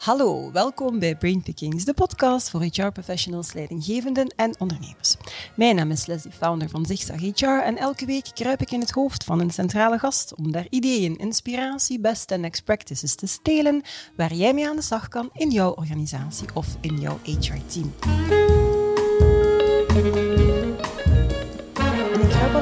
Hallo, 0.00 0.52
welkom 0.52 0.98
bij 0.98 1.16
Brainpickings, 1.16 1.84
de 1.84 1.94
podcast 1.94 2.50
voor 2.50 2.62
HR-professionals, 2.62 3.52
leidinggevenden 3.52 4.34
en 4.36 4.54
ondernemers. 4.58 5.16
Mijn 5.54 5.76
naam 5.76 5.90
is 5.90 6.06
Leslie, 6.06 6.32
founder 6.32 6.68
van 6.68 6.86
Zigzag 6.86 7.20
HR 7.20 7.44
en 7.64 7.76
elke 7.76 8.06
week 8.06 8.30
kruip 8.34 8.60
ik 8.60 8.70
in 8.70 8.80
het 8.80 8.90
hoofd 8.90 9.24
van 9.24 9.40
een 9.40 9.50
centrale 9.50 9.98
gast 9.98 10.34
om 10.34 10.52
daar 10.52 10.66
ideeën, 10.70 11.16
inspiratie, 11.16 12.00
best 12.00 12.30
en 12.30 12.40
next 12.40 12.64
practices 12.64 13.14
te 13.14 13.26
stelen 13.26 13.82
waar 14.16 14.34
jij 14.34 14.54
mee 14.54 14.68
aan 14.68 14.76
de 14.76 14.82
slag 14.82 15.08
kan 15.08 15.30
in 15.32 15.50
jouw 15.50 15.70
organisatie 15.70 16.48
of 16.54 16.76
in 16.80 17.00
jouw 17.00 17.18
HR-team. 17.22 17.92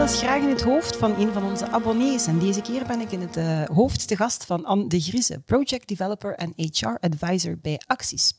Eens 0.09 0.19
graag 0.19 0.43
in 0.43 0.49
het 0.49 0.63
hoofd 0.63 0.97
van 0.97 1.21
een 1.21 1.33
van 1.33 1.43
onze 1.43 1.69
abonnees. 1.69 2.27
En 2.27 2.39
deze 2.39 2.61
keer 2.61 2.87
ben 2.87 3.01
ik 3.01 3.13
in 3.13 3.21
het 3.21 3.37
uh, 3.37 3.65
hoofd 3.65 4.09
te 4.09 4.17
gast 4.17 4.45
van 4.45 4.65
Anne 4.65 4.87
de 4.87 5.01
Grieze, 5.01 5.43
project 5.47 5.89
developer 5.89 6.35
en 6.35 6.53
HR 6.57 6.97
advisor 7.01 7.59
bij 7.63 7.81
Acties. 7.87 8.33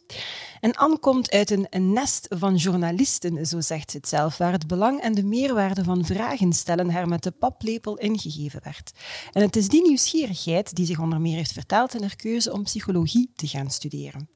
En 0.59 0.75
Anne 0.75 0.99
komt 0.99 1.31
uit 1.31 1.49
een, 1.51 1.67
een, 1.69 1.93
nest 1.93 2.25
van 2.29 2.55
journalisten, 2.55 3.45
zo 3.45 3.61
zegt 3.61 3.91
ze 3.91 3.97
het 3.97 4.07
zelf, 4.07 4.37
waar 4.37 4.51
het 4.51 4.67
belang 4.67 5.01
en 5.01 5.13
de 5.13 5.23
meerwaarde 5.23 5.83
van 5.83 6.05
vragen 6.05 6.53
stellen 6.53 6.89
haar 6.89 7.07
met 7.07 7.23
de 7.23 7.31
paplepel 7.31 7.97
ingegeven 7.97 8.61
werd. 8.63 8.91
En 9.31 9.41
het 9.41 9.55
is 9.55 9.67
die 9.67 9.81
nieuwsgierigheid 9.81 10.75
die 10.75 10.85
zich 10.85 10.99
onder 10.99 11.21
meer 11.21 11.35
heeft 11.35 11.51
vertaald 11.51 11.95
in 11.95 12.01
haar 12.01 12.15
keuze 12.15 12.53
om 12.53 12.63
psychologie 12.63 13.31
te 13.35 13.47
gaan 13.47 13.71
studeren. 13.71 14.29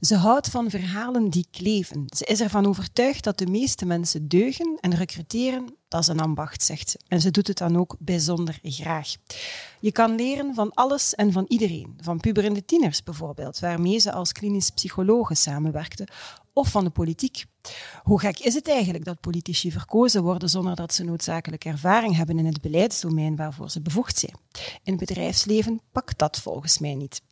Ze 0.00 0.16
houdt 0.16 0.48
van 0.48 0.70
verhalen 0.70 1.28
die 1.28 1.46
kleven. 1.50 2.04
Ze 2.16 2.24
is 2.24 2.40
ervan 2.40 2.66
overtuigd 2.66 3.24
dat 3.24 3.38
de 3.38 3.46
meeste 3.46 3.86
mensen 3.86 4.28
deugen 4.28 4.78
en 4.80 4.94
recruteren, 4.94 5.74
dat 5.88 6.00
is 6.00 6.06
een 6.06 6.20
ambacht, 6.20 6.62
zegt 6.62 6.90
ze. 6.90 6.98
En 7.08 7.20
ze 7.20 7.30
doet 7.30 7.46
het 7.46 7.58
dan 7.58 7.76
ook 7.76 7.96
bijzonder 7.98 8.58
graag. 8.62 9.14
Je 9.80 9.92
kan 9.92 10.14
leren 10.14 10.54
van 10.54 10.74
alles 10.74 11.14
en 11.14 11.32
van 11.32 11.44
iedereen. 11.48 11.98
Van 12.00 12.20
puberende 12.20 12.64
tieners 12.64 13.02
bijvoorbeeld, 13.02 13.58
waarmee 13.58 13.98
ze 13.98 14.12
als 14.12 14.32
klinisch 14.32 14.70
psychologe 14.70 15.34
samenwerkte, 15.34 16.08
of 16.58 16.68
van 16.68 16.84
de 16.84 16.90
politiek. 16.90 17.44
Hoe 18.02 18.20
gek 18.20 18.38
is 18.38 18.54
het 18.54 18.68
eigenlijk 18.68 19.04
dat 19.04 19.20
politici 19.20 19.72
verkozen 19.72 20.22
worden 20.22 20.48
zonder 20.48 20.76
dat 20.76 20.94
ze 20.94 21.04
noodzakelijk 21.04 21.64
ervaring 21.64 22.16
hebben 22.16 22.38
in 22.38 22.46
het 22.46 22.60
beleidsdomein 22.60 23.36
waarvoor 23.36 23.70
ze 23.70 23.80
bevoegd 23.80 24.18
zijn? 24.18 24.34
In 24.82 24.96
het 24.96 25.06
bedrijfsleven 25.06 25.80
pakt 25.92 26.18
dat 26.18 26.40
volgens 26.40 26.78
mij 26.78 26.94
niet. 26.94 27.22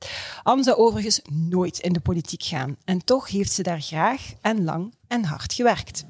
Anne 0.42 0.62
zou 0.62 0.77
overigens 0.77 1.20
nooit 1.33 1.78
in 1.78 1.92
de 1.92 2.00
politiek 2.00 2.42
gaan 2.42 2.77
en 2.84 3.05
toch 3.05 3.28
heeft 3.28 3.53
ze 3.53 3.62
daar 3.62 3.81
graag 3.81 4.33
en 4.41 4.65
lang 4.65 4.95
en 5.09 5.25
hard 5.25 5.53
gewerkt. 5.53 6.05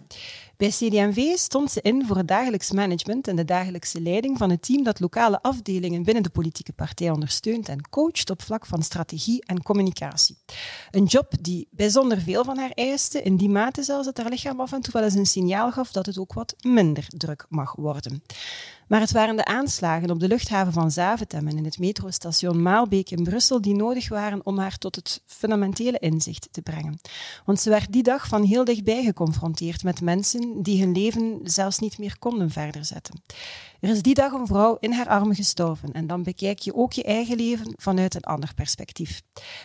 Bij 0.57 0.69
CDMV 0.69 1.37
stond 1.37 1.71
ze 1.71 1.81
in 1.83 2.07
voor 2.07 2.17
het 2.17 2.29
dagelijks 2.29 2.73
management 2.73 3.29
en 3.29 3.37
de 3.37 3.45
dagelijkse 3.45 4.01
leiding 4.01 4.39
van 4.39 4.51
het 4.51 4.63
team 4.63 4.83
dat 4.83 5.01
lokale 5.01 5.43
afdelingen 5.43 6.03
binnen 6.03 6.23
de 6.23 6.31
politieke 6.31 6.73
partij 6.73 7.11
ondersteunt 7.11 7.69
en 7.69 7.89
coacht 7.91 8.31
op 8.31 8.43
vlak 8.43 8.67
van 8.67 8.83
strategie 8.83 9.45
en 9.45 9.63
communicatie. 9.63 10.37
Een 10.91 11.05
job 11.05 11.33
die 11.41 11.69
bijzonder 11.71 12.21
veel 12.21 12.45
van 12.45 12.59
haar 12.59 12.71
eiste, 12.71 13.23
in 13.23 13.37
die 13.37 13.49
mate 13.49 13.83
zelfs 13.83 14.05
dat 14.05 14.17
haar 14.17 14.31
lichaam 14.31 14.61
af 14.61 14.73
en 14.73 14.81
toe 14.81 14.93
wel 14.93 15.03
eens 15.03 15.15
een 15.15 15.27
signaal 15.27 15.73
gaf 15.73 15.93
dat 15.93 16.07
het 16.07 16.19
ook 16.19 16.33
wat 16.33 16.55
minder 16.63 17.07
druk 17.09 17.47
mag 17.49 17.75
worden. 17.75 18.23
Maar 18.87 19.01
het 19.01 19.13
waren 19.13 19.37
de 19.37 19.45
aanslagen 19.45 20.11
op 20.11 20.21
de 20.21 20.29
luchthaven 20.29 20.73
van 20.73 20.91
Zaventem 20.91 21.49
en 21.49 21.57
in 21.57 21.65
het 21.65 21.79
metrostation 21.79 22.63
Maalbeek 22.63 23.11
in 23.11 23.25
Brussel 23.25 23.61
die 23.61 23.75
nodig 23.75 24.09
waren 24.09 24.47
om 24.47 24.59
haar 24.59 24.79
tot 24.79 24.97
het 24.97 25.23
fundamentele 25.27 25.99
inzicht 25.99 26.49
te 26.51 26.63
brengen. 26.63 27.01
Want 27.45 27.61
ze 27.61 27.71
werd 27.71 27.93
die 27.93 28.03
dag 28.03 28.27
van 28.29 28.45
heel 28.45 28.65
dichtbij 28.65 29.05
geconfronteerd 29.05 29.83
met 29.83 30.01
mensen 30.01 30.63
die 30.63 30.81
hun 30.81 30.93
leven 30.93 31.41
zelfs 31.43 31.79
niet 31.79 31.99
meer 31.99 32.19
konden 32.19 32.51
verder 32.51 32.85
zetten. 32.85 33.23
Er 33.81 33.89
is 33.89 34.03
die 34.03 34.15
dag 34.15 34.33
een 34.33 34.47
vrouw 34.47 34.77
in 34.81 34.93
haar 34.93 35.09
armen 35.09 35.37
gestorven 35.37 35.93
en 35.93 36.07
dan 36.07 36.23
bekijk 36.23 36.59
je 36.59 36.75
ook 36.75 36.93
je 36.93 37.03
eigen 37.03 37.37
leven 37.37 37.75
vanuit 37.77 38.15
een 38.15 38.23
ander 38.23 38.55
perspectief. 38.55 39.23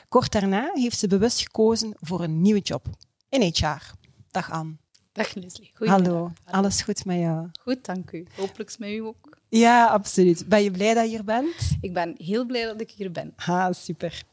Kort 0.09 0.31
daarna 0.31 0.69
heeft 0.73 0.99
ze 0.99 1.07
bewust 1.07 1.41
gekozen 1.41 1.95
voor 1.99 2.23
een 2.23 2.41
nieuwe 2.41 2.59
job 2.59 2.85
in 3.29 3.41
HR. 3.41 3.93
Dag 4.31 4.51
Anne. 4.51 4.77
Dag 5.13 5.33
Leslie. 5.35 5.71
Hallo. 5.73 6.31
alles 6.45 6.81
goed 6.81 7.05
met 7.05 7.17
jou? 7.17 7.47
Goed, 7.61 7.85
dank 7.85 8.11
u. 8.11 8.25
Hopelijk 8.35 8.75
met 8.79 8.89
u 8.89 8.99
ook. 8.99 9.37
Ja, 9.49 9.85
absoluut. 9.85 10.47
Ben 10.47 10.63
je 10.63 10.71
blij 10.71 10.93
dat 10.93 11.03
je 11.03 11.09
hier 11.09 11.23
bent? 11.23 11.77
Ik 11.81 11.93
ben 11.93 12.15
heel 12.17 12.45
blij 12.45 12.65
dat 12.65 12.81
ik 12.81 12.91
hier 12.91 13.11
ben. 13.11 13.33
Ah, 13.35 13.71
super. 13.71 14.23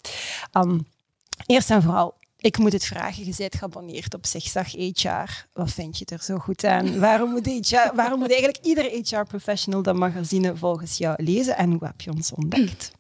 Um, 0.53 0.87
eerst 1.47 1.71
en 1.71 1.83
vooral, 1.83 2.15
ik 2.37 2.59
moet 2.59 2.73
het 2.73 2.85
vragen, 2.85 3.25
je 3.25 3.35
bent 3.37 3.55
geabonneerd 3.55 4.15
op 4.15 4.27
Zigzag 4.27 4.73
HR. 4.73 5.47
Wat 5.53 5.71
vind 5.71 5.99
je 5.99 6.05
er 6.05 6.23
zo 6.23 6.39
goed 6.39 6.65
aan? 6.65 6.99
waarom, 7.01 7.31
moet 7.31 7.47
HR, 7.47 7.95
waarom 7.95 8.19
moet 8.19 8.31
eigenlijk 8.31 8.65
iedere 8.65 9.03
HR-professional 9.05 9.83
dat 9.83 9.97
magazine 9.97 10.57
volgens 10.57 10.99
jou 10.99 11.23
lezen 11.23 11.57
en 11.57 11.71
hoe 11.71 11.85
heb 11.85 12.01
je 12.01 12.11
ons 12.11 12.33
ontdekt? 12.33 12.93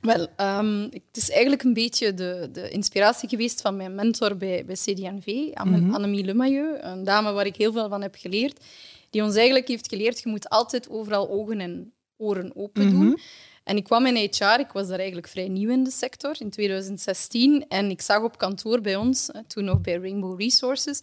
Wel, 0.00 0.26
um, 0.36 0.82
het 0.82 1.16
is 1.16 1.30
eigenlijk 1.30 1.62
een 1.62 1.72
beetje 1.72 2.14
de, 2.14 2.48
de, 2.52 2.70
inspiratie 2.70 3.28
geweest 3.28 3.60
van 3.60 3.76
mijn 3.76 3.94
mentor 3.94 4.36
bij, 4.36 4.64
bij 4.64 4.74
CDNV, 4.74 5.26
mhm. 5.26 5.94
Annemie 5.94 6.24
Lemailleux, 6.24 6.78
een 6.80 7.04
dame 7.04 7.32
waar 7.32 7.46
ik 7.46 7.56
heel 7.56 7.72
veel 7.72 7.88
van 7.88 8.02
heb 8.02 8.14
geleerd, 8.18 8.64
die 9.10 9.22
ons 9.22 9.34
eigenlijk 9.34 9.68
heeft 9.68 9.88
geleerd, 9.88 10.20
je 10.20 10.28
moet 10.28 10.48
altijd 10.48 10.90
overal 10.90 11.30
ogen 11.30 11.60
en 11.60 11.92
oren 12.16 12.56
open 12.56 12.90
doen. 12.90 13.06
Mhm. 13.06 13.16
En 13.64 13.76
ik 13.76 13.84
kwam 13.84 14.06
in 14.06 14.30
HR, 14.30 14.60
ik 14.60 14.72
was 14.72 14.88
daar 14.88 14.98
eigenlijk 14.98 15.28
vrij 15.28 15.48
nieuw 15.48 15.70
in 15.70 15.84
de 15.84 15.90
sector, 15.90 16.36
in 16.38 16.50
2016. 16.50 17.64
En 17.68 17.90
ik 17.90 18.00
zag 18.00 18.22
op 18.22 18.38
kantoor 18.38 18.80
bij 18.80 18.96
ons, 18.96 19.30
toen 19.46 19.64
nog 19.64 19.80
bij 19.80 19.96
Rainbow 19.96 20.40
Resources, 20.40 21.00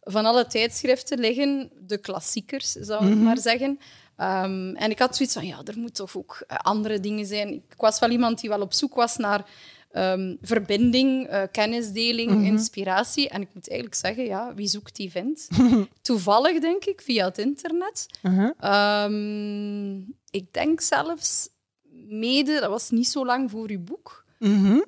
van 0.00 0.24
alle 0.24 0.46
tijdschriften 0.46 1.18
liggen 1.18 1.70
de 1.80 1.98
klassiekers, 1.98 2.72
zou 2.72 3.06
ik 3.06 3.14
mhm. 3.14 3.24
maar 3.24 3.38
zeggen. 3.38 3.78
Ehm, 4.16 4.74
en 4.74 4.90
ik 4.90 4.98
had 4.98 5.16
zoiets 5.16 5.34
van, 5.34 5.46
ja, 5.46 5.60
er 5.64 5.78
moet 5.78 5.94
toch 5.94 6.16
ook 6.16 6.44
eh, 6.46 6.56
andere 6.58 7.00
dingen 7.00 7.26
zijn. 7.26 7.52
Ik 7.52 7.74
was 7.76 7.98
wel 7.98 8.10
iemand 8.10 8.40
die 8.40 8.50
wel 8.50 8.60
op 8.60 8.72
zoek 8.72 8.94
was 8.94 9.16
naar 9.16 9.44
ehm, 9.90 10.34
verbinding, 10.42 11.30
uh, 11.30 11.42
kennisdeling, 11.52 12.30
mhm. 12.30 12.44
inspiratie. 12.44 13.28
En 13.28 13.40
ik 13.40 13.48
moet 13.54 13.68
eigenlijk 13.68 14.00
zeggen, 14.00 14.24
ja, 14.24 14.54
wie 14.54 14.68
zoekt 14.68 14.96
die 14.96 15.10
vindt. 15.10 15.48
Toevallig, 16.02 16.60
denk 16.60 16.84
ik, 16.84 17.00
via 17.00 17.24
het 17.24 17.38
internet. 17.38 18.06
Uh 18.22 19.08
ik 20.34 20.52
denk 20.52 20.80
zelfs 20.80 21.48
mede, 22.08 22.60
dat 22.60 22.70
was 22.70 22.90
niet 22.90 23.08
zo 23.08 23.26
lang 23.26 23.50
voor 23.50 23.68
uw 23.68 23.80
boek, 23.80 24.23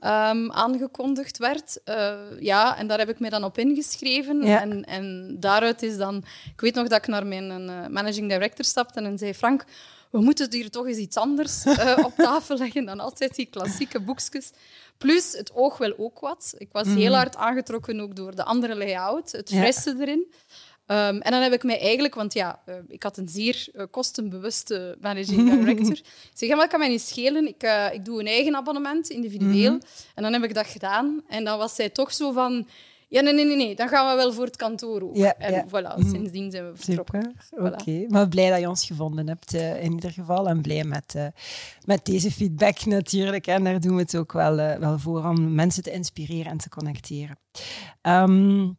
Ehm, 0.01 0.51
aangekondigd 0.51 1.39
werd. 1.39 1.81
Uh, 1.85 2.15
ja, 2.41 2.77
en 2.77 2.87
daar 2.87 2.99
heb 2.99 3.09
ik 3.09 3.19
me 3.19 3.31
dan 3.31 3.45
op 3.45 3.59
ingeschreven. 3.59 4.43
En, 4.43 4.85
en 4.85 5.37
daaruit 5.41 5.83
is 5.83 5.97
dan... 5.97 6.17
Ik 6.53 6.61
weet 6.61 6.75
nog 6.75 6.89
dat 6.89 6.99
ik 6.99 7.07
naar 7.07 7.27
mijn 7.27 7.51
uh, 7.51 7.87
managing 7.87 8.29
director 8.29 8.65
stapte 8.65 9.01
en 9.01 9.19
zei... 9.19 9.35
Frank, 9.35 9.65
we 10.11 10.21
moeten 10.21 10.53
hier 10.53 10.71
toch 10.71 10.87
eens 10.87 10.97
iets 10.97 11.17
anders 11.17 11.65
uh, 11.65 11.99
op 12.05 12.15
tafel 12.17 12.57
leggen 12.57 12.85
dan 12.85 13.01
altijd 13.01 13.35
die 13.35 13.47
klassieke 13.47 14.01
boekjes. 14.01 14.51
Plus, 14.99 15.33
het 15.33 15.55
oog 15.55 15.79
wil 15.79 15.95
ook 15.99 16.21
wat. 16.21 16.55
Ik 16.59 16.69
was 16.73 16.87
heel 16.87 17.11
mhm. 17.11 17.15
hard 17.15 17.37
aangetrokken 17.37 18.01
ook 18.01 18.17
door 18.17 18.35
de 18.35 18.45
andere 18.45 18.77
layout, 18.77 19.33
het 19.33 19.49
frisse 19.49 19.97
erin. 20.01 20.33
Um, 20.89 21.21
en 21.21 21.31
dan 21.31 21.43
heb 21.43 21.53
ik 21.53 21.63
mij 21.63 21.81
eigenlijk, 21.81 22.15
want 22.15 22.33
ja, 22.33 22.63
uh, 22.69 22.75
ik 22.89 23.03
had 23.03 23.17
een 23.17 23.29
zeer 23.29 23.67
uh, 23.73 23.83
kostenbewuste 23.91 24.97
managing 25.01 25.51
director. 25.51 26.01
zeg, 26.35 26.57
maar 26.57 26.69
kan 26.69 26.79
mij 26.79 26.89
niet 26.89 27.01
schelen. 27.01 27.49
Ik, 27.49 27.63
uh, 27.63 27.87
ik 27.93 28.05
doe 28.05 28.21
een 28.21 28.27
eigen 28.27 28.57
abonnement, 28.57 29.09
individueel. 29.11 29.73
Mm 29.73 29.81
-hmm. 29.81 30.13
En 30.15 30.23
dan 30.23 30.33
heb 30.33 30.45
ik 30.45 30.55
dat 30.55 30.67
gedaan. 30.67 31.23
En 31.29 31.45
dan 31.45 31.59
was 31.59 31.75
zij 31.75 31.91
toch 31.91 32.13
zo 32.13 32.33
van... 32.33 32.67
Ja, 33.09 33.21
nee, 33.21 33.33
nee, 33.33 33.45
nee, 33.45 33.57
nee. 33.57 33.75
Dan 33.75 33.89
gaan 33.89 34.11
we 34.11 34.23
wel 34.23 34.33
voor 34.33 34.45
het 34.45 34.57
kantoor 34.57 35.03
ook. 35.03 35.17
Ja, 35.17 35.35
en 35.35 35.53
ja. 35.53 35.67
voilà, 35.67 35.99
mhm. 35.99 36.11
sindsdien 36.11 36.51
zijn 36.51 36.71
we 36.71 36.77
vertrokken. 36.77 37.35
Oké, 37.51 37.67
okay. 37.67 38.07
maar 38.09 38.29
blij 38.29 38.51
dat 38.51 38.61
je 38.61 38.69
ons 38.69 38.87
gevonden 38.87 39.29
hebt 39.29 39.53
in 39.55 39.93
ieder 39.93 40.11
geval. 40.11 40.49
En 40.49 40.63
blij 40.63 40.85
met, 40.85 41.15
met 41.85 42.05
deze 42.05 42.31
feedback 42.31 42.85
natuurlijk. 42.85 43.47
En 43.47 43.65
daar 43.65 43.81
doen 43.81 43.95
we 43.95 44.03
het 44.03 44.17
ook 44.17 44.33
wel, 44.33 44.57
wel 44.57 44.99
voor 44.99 45.25
om 45.25 45.55
mensen 45.55 45.83
te 45.83 45.93
inspireren 45.93 46.53
en 46.53 46.59
te 46.59 46.69
connecteren. 46.69 47.39
Um, 48.03 48.79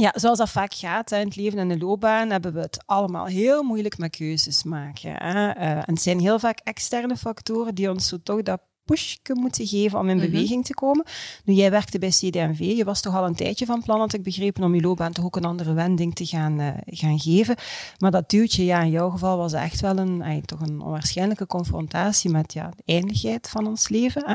ja, 0.00 0.12
zoals 0.14 0.38
dat 0.38 0.50
vaak 0.50 0.74
gaat 0.74 1.12
in 1.12 1.18
het 1.18 1.36
leven 1.36 1.58
en 1.58 1.68
de 1.68 1.78
loopbaan, 1.78 2.30
hebben 2.30 2.52
we 2.52 2.60
het 2.60 2.82
allemaal 2.86 3.26
heel 3.26 3.62
moeilijk 3.62 3.98
met 3.98 4.16
keuzes 4.16 4.64
maken. 4.64 5.14
Hè? 5.14 5.56
Uh, 5.56 5.70
en 5.70 5.84
het 5.86 6.02
zijn 6.02 6.20
heel 6.20 6.38
vaak 6.38 6.60
externe 6.64 7.16
factoren 7.16 7.74
die 7.74 7.90
ons 7.90 8.08
zo 8.08 8.16
toch 8.22 8.42
dat 8.42 8.60
pushje 8.90 9.18
moeten 9.34 9.66
geven 9.66 9.98
om 9.98 10.08
in 10.08 10.16
mhm. 10.16 10.30
beweging 10.30 10.64
te 10.64 10.74
komen. 10.74 11.04
Nu, 11.44 11.54
jij 11.54 11.70
werkte 11.70 11.98
bij 11.98 12.08
CDMV. 12.08 12.58
Je 12.58 12.84
was 12.84 13.00
toch 13.00 13.14
al 13.14 13.26
een 13.26 13.34
tijdje 13.34 13.66
van 13.66 13.82
plan, 13.82 13.98
had 13.98 14.12
ik 14.12 14.22
begrepen, 14.22 14.64
om 14.64 14.74
je 14.74 14.80
loopbaan 14.80 15.12
toch 15.12 15.24
ook 15.24 15.36
een 15.36 15.44
andere 15.44 15.72
wending 15.72 16.14
te 16.14 16.26
gaan, 16.26 16.60
uh, 16.60 16.68
gaan 16.86 17.18
geven. 17.18 17.56
Maar 17.98 18.10
dat 18.10 18.30
duwtje, 18.30 18.64
ja, 18.64 18.80
in 18.80 18.90
jouw 18.90 19.10
geval 19.10 19.36
was 19.36 19.52
echt 19.52 19.80
wel 19.80 19.98
een, 19.98 20.42
toch 20.44 20.60
een 20.60 20.80
onwaarschijnlijke 20.80 21.46
confrontatie 21.46 22.30
met 22.30 22.52
ja, 22.52 22.70
de 22.76 22.92
eindigheid 22.92 23.48
van 23.48 23.66
ons 23.66 23.88
leven. 23.88 24.22
Hè. 24.26 24.34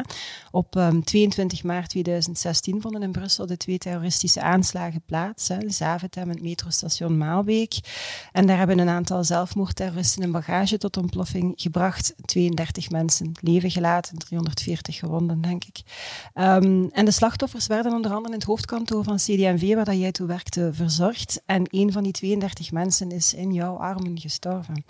Op 0.52 0.76
um, 0.76 0.82
ehm, 0.82 1.02
22 1.02 1.64
maart 1.64 1.90
2016 1.90 2.82
vonden 2.82 3.04
in 3.04 3.12
Brussel 3.12 3.46
de 3.46 3.58
twee 3.58 3.78
terroristische 3.78 4.42
aanslagen 4.42 5.02
plaats. 5.06 5.48
Hè, 5.48 5.58
Zaventem 5.70 6.24
en 6.24 6.30
het 6.30 6.42
metrostation 6.42 7.18
Maalbeek. 7.18 7.74
En 8.32 8.48
daar 8.48 8.58
hebben 8.58 8.80
een 8.80 8.90
aantal 8.90 9.24
zelfmoordterroristen 9.24 10.24
een 10.24 10.32
bagage 10.32 10.78
tot 10.78 10.98
ontploffing 10.98 11.54
gebracht. 11.56 12.14
32 12.26 12.90
mensen 12.90 13.32
leven 13.42 13.72
gelaten, 13.72 14.18
300 14.18 14.45
140 14.46 14.96
gewonden, 14.96 15.42
denk 15.42 15.64
ik. 15.64 15.78
Um, 16.36 16.90
en 16.92 17.06
de 17.06 17.12
slachtoffers 17.12 17.68
werden 17.68 17.94
onder 17.94 18.12
andere 18.12 18.34
in 18.34 18.40
het 18.40 18.48
hoofdkantoor 18.48 19.04
van 19.04 19.16
CD&V, 19.16 19.74
waar 19.76 19.86
dat 19.86 20.00
jij 20.00 20.12
toe 20.12 20.28
werkte, 20.28 20.70
verzorgd. 20.74 21.42
En 21.46 21.68
een 21.72 21.92
van 21.92 22.04
die 22.04 22.12
32 22.12 22.72
mensen 22.72 23.12
is 23.12 23.34
in 23.34 23.54
jouw 23.54 23.76
armen 23.76 24.20
gestorven. 24.20 24.86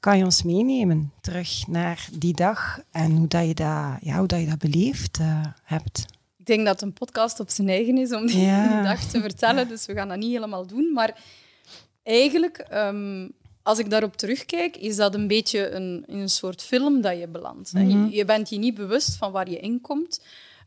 Kan 0.00 0.18
je 0.18 0.24
ons 0.24 0.42
meenemen 0.42 1.12
terug 1.20 1.66
naar 1.66 2.08
die 2.12 2.34
dag 2.34 2.80
en 2.90 3.10
hoe 3.16 3.28
dat 3.28 3.46
je 3.46 3.54
dat, 3.54 3.96
ja, 4.00 4.18
hoe 4.18 4.26
dat, 4.26 4.40
je 4.40 4.46
dat 4.46 4.58
beleefd 4.58 5.18
uh, 5.20 5.44
hebt? 5.64 6.06
Ik 6.38 6.46
denk 6.46 6.66
dat 6.66 6.82
een 6.82 6.92
podcast 6.92 7.40
op 7.40 7.50
zijn 7.50 7.68
eigen 7.68 7.98
is 7.98 8.12
om 8.12 8.26
die, 8.26 8.40
Ja. 8.40 8.68
die 8.68 8.82
dag 8.92 9.04
te 9.04 9.20
vertellen, 9.20 9.68
dus 9.68 9.86
we 9.86 9.94
gaan 9.94 10.08
dat 10.08 10.18
niet 10.18 10.32
helemaal 10.32 10.66
doen. 10.66 10.92
Maar 10.92 11.14
eigenlijk, 12.02 12.58
ehm, 12.58 13.28
als 13.62 13.78
ik 13.78 13.90
daarop 13.90 14.16
terugkijk, 14.16 14.76
is 14.76 14.96
dat 14.96 15.14
een 15.14 15.26
beetje 15.26 15.70
een, 15.70 16.04
in 16.06 16.18
een 16.18 16.28
soort 16.28 16.62
film 16.62 17.00
dat 17.00 17.18
je 17.18 17.28
belandt. 17.28 17.72
Mhm. 17.72 17.88
je, 17.88 18.16
je 18.16 18.24
bent 18.24 18.48
je 18.48 18.58
niet 18.58 18.74
bewust 18.74 19.16
van 19.16 19.32
waar 19.32 19.50
je 19.50 19.58
in 19.58 19.80
komt. 19.80 20.20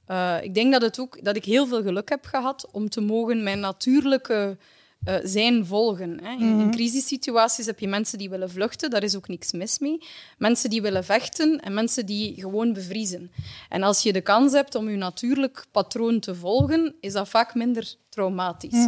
Eh, 0.06 0.38
ik 0.42 0.54
denk 0.54 0.72
dat, 0.72 0.82
het 0.82 1.00
ook, 1.00 1.24
dat 1.24 1.36
ik 1.36 1.46
heel 1.46 1.68
veel 1.68 1.82
geluk 1.82 2.10
heb 2.10 2.26
gehad 2.26 2.68
om 2.72 2.90
te 2.90 3.02
mogen 3.02 3.44
mijn 3.44 3.60
natuurlijke 3.60 4.58
eh, 5.04 5.16
zijn 5.24 5.66
volgen. 5.66 6.20
Hè. 6.24 6.32
In, 6.32 6.60
in 6.60 6.72
crisissituaties 6.72 7.66
heb 7.66 7.80
je 7.80 7.88
mensen 7.88 8.18
die 8.18 8.30
willen 8.30 8.50
vluchten, 8.50 8.90
daar 8.90 9.04
is 9.04 9.16
ook 9.16 9.28
niks 9.28 9.52
mis 9.52 9.80
mee. 9.80 9.98
Mensen 10.38 10.70
die 10.70 10.82
willen 10.82 11.04
vechten 11.04 11.60
en 11.60 11.74
mensen 11.74 12.06
die 12.06 12.34
gewoon 12.40 12.74
bevriezen. 12.74 13.32
En 13.70 13.84
als 13.84 14.04
je 14.04 14.14
de 14.14 14.22
kans 14.22 14.54
hebt 14.54 14.76
om 14.76 14.90
je 14.90 14.98
natuurlijk 14.98 15.66
patroon 15.72 16.20
te 16.20 16.36
volgen, 16.36 16.96
is 17.00 17.14
dat 17.14 17.30
vaak 17.30 17.56
minder 17.56 17.96
traumatisch. 18.10 18.88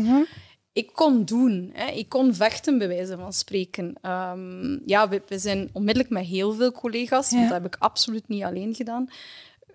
Ik 0.76 0.90
kon 0.94 1.26
doen. 1.26 1.70
Hè. 1.74 1.92
Ik 1.92 2.10
kon 2.10 2.34
vechten, 2.34 2.78
bij 2.78 2.88
wijze 2.88 3.18
van 3.18 3.34
spreken. 3.34 3.96
Ehm, 4.02 4.78
ja, 4.86 5.10
we, 5.10 5.22
we 5.28 5.40
zijn 5.40 5.70
onmiddellijk 5.74 6.14
met 6.14 6.26
heel 6.26 6.54
veel 6.54 6.72
collega's, 6.72 7.30
Ja. 7.30 7.36
want 7.38 7.50
dat 7.50 7.62
heb 7.62 7.74
ik 7.74 7.80
absoluut 7.80 8.28
niet 8.28 8.44
alleen 8.44 8.76
gedaan 8.76 9.08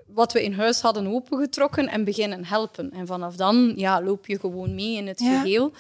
wat 0.07 0.33
we 0.33 0.43
in 0.45 0.53
huis 0.53 0.81
hadden 0.81 1.07
opengetrokken 1.07 1.89
en 1.89 2.05
beginnen 2.05 2.45
helpen. 2.45 2.91
En 2.91 3.07
vanaf 3.07 3.37
dan 3.37 3.73
ja, 3.77 4.03
loop 4.03 4.27
je 4.27 4.39
gewoon 4.39 4.75
mee 4.75 4.97
in 4.97 5.07
het 5.07 5.21
Ja. 5.21 5.41
geheel. 5.41 5.73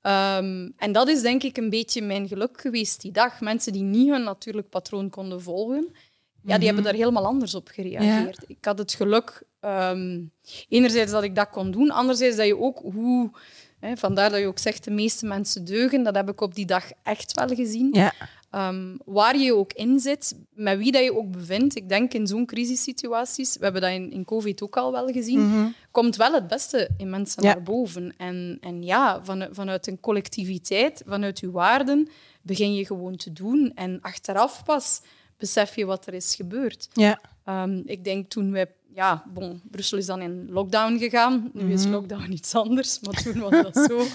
Ehm, 0.00 0.68
en 0.76 0.92
dat 0.92 1.08
is 1.08 1.22
denk 1.22 1.42
ik 1.42 1.56
een 1.56 1.70
beetje 1.70 2.02
mijn 2.02 2.28
geluk 2.28 2.60
geweest 2.60 3.00
die 3.00 3.12
dag. 3.12 3.40
Mensen 3.40 3.72
die 3.72 3.82
niet 3.82 4.08
hun 4.10 4.22
natuurlijk 4.22 4.68
patroon 4.68 5.10
konden 5.10 5.42
volgen, 5.42 5.94
ja, 6.42 6.56
die 6.56 6.66
hebben 6.66 6.84
daar 6.84 6.94
helemaal 6.94 7.26
anders 7.26 7.54
op 7.54 7.68
gereageerd. 7.68 8.44
Ik 8.46 8.64
had 8.64 8.78
het 8.78 8.94
geluk, 8.94 9.42
ehm, 9.60 10.20
enerzijds 10.68 11.12
dat 11.12 11.22
ik 11.22 11.34
dat 11.34 11.50
kon 11.50 11.70
doen, 11.70 11.90
anderzijds 11.90 12.36
dat 12.36 12.46
je 12.46 12.58
ook 12.58 12.78
hoe... 12.78 13.30
Vandaar 13.94 14.30
dat 14.30 14.40
je 14.40 14.46
ook 14.46 14.58
zegt, 14.58 14.84
de 14.84 14.90
meeste 14.90 15.26
mensen 15.26 15.64
deugen. 15.64 16.02
Dat 16.02 16.14
heb 16.14 16.28
ik 16.30 16.40
op 16.40 16.54
die 16.54 16.66
dag 16.66 16.90
echt 17.02 17.32
wel 17.32 17.48
gezien. 17.48 17.88
Ja. 17.92 18.12
Ehm, 18.50 18.96
waar 19.04 19.36
je 19.38 19.54
ook 19.54 19.72
in 19.72 19.98
zit, 20.00 20.36
met 20.54 20.78
wie 20.78 20.92
dat 20.92 21.04
je 21.04 21.16
ook 21.16 21.30
bevindt. 21.30 21.76
Ik 21.76 21.88
denk 21.88 22.12
in 22.14 22.26
zo'n 22.26 22.46
crisissituaties, 22.46 23.56
we 23.56 23.64
hebben 23.64 23.82
dat 23.82 23.90
in, 23.90 24.10
in 24.10 24.24
COVID 24.24 24.62
ook 24.62 24.76
al 24.76 24.92
wel 24.92 25.06
gezien, 25.06 25.74
komt 25.90 26.16
wel 26.16 26.32
het 26.32 26.46
beste 26.46 26.88
in 26.96 27.10
mensen 27.10 27.42
Ja. 27.42 27.52
naar 27.54 27.62
boven. 27.62 28.14
En, 28.16 28.58
en 28.60 28.82
ja, 28.82 29.24
van, 29.24 29.48
vanuit 29.50 29.86
een 29.86 30.00
collectiviteit, 30.00 31.02
vanuit 31.06 31.38
je 31.40 31.50
waarden, 31.50 32.08
begin 32.42 32.74
je 32.74 32.86
gewoon 32.86 33.16
te 33.16 33.32
doen. 33.32 33.72
En 33.74 33.98
achteraf 34.00 34.64
pas 34.64 35.00
besef 35.38 35.76
je 35.76 35.84
wat 35.84 36.06
er 36.06 36.14
is 36.14 36.34
gebeurd. 36.34 36.88
Ja. 36.92 37.20
Ehm, 37.50 37.80
ik 37.84 38.04
denk 38.04 38.30
toen 38.30 38.52
wij... 38.52 38.74
Ja, 38.94 39.24
bon, 39.34 39.60
Brussel 39.70 39.98
is 39.98 40.06
dan 40.06 40.20
in 40.22 40.46
lockdown 40.50 40.98
gegaan. 40.98 41.50
Nu 41.52 41.72
is 41.72 41.86
lockdown 41.86 42.32
iets 42.32 42.54
anders, 42.54 43.00
maar 43.00 43.22
toen 43.22 43.40
was 43.40 43.50
dat 43.50 43.76
zo. 43.90 44.02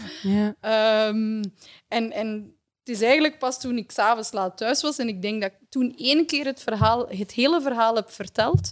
Ehm, 0.62 1.44
en, 1.88 2.12
en 2.12 2.56
het 2.80 2.90
is 2.96 3.02
eigenlijk 3.02 3.40
pas 3.40 3.60
toen 3.60 3.78
ik 3.78 3.92
s'avonds 3.92 4.32
laat 4.32 4.58
thuis 4.58 4.82
was 4.82 4.98
en 4.98 5.08
ik 5.08 5.22
denk 5.22 5.42
dat 5.42 5.52
ik 5.52 5.70
toen 5.70 5.94
één 5.98 6.26
keer 6.26 6.46
het, 6.46 6.62
verhaal, 6.62 7.08
het 7.08 7.32
hele 7.32 7.62
verhaal 7.62 7.96
heb 7.96 8.12
verteld 8.12 8.72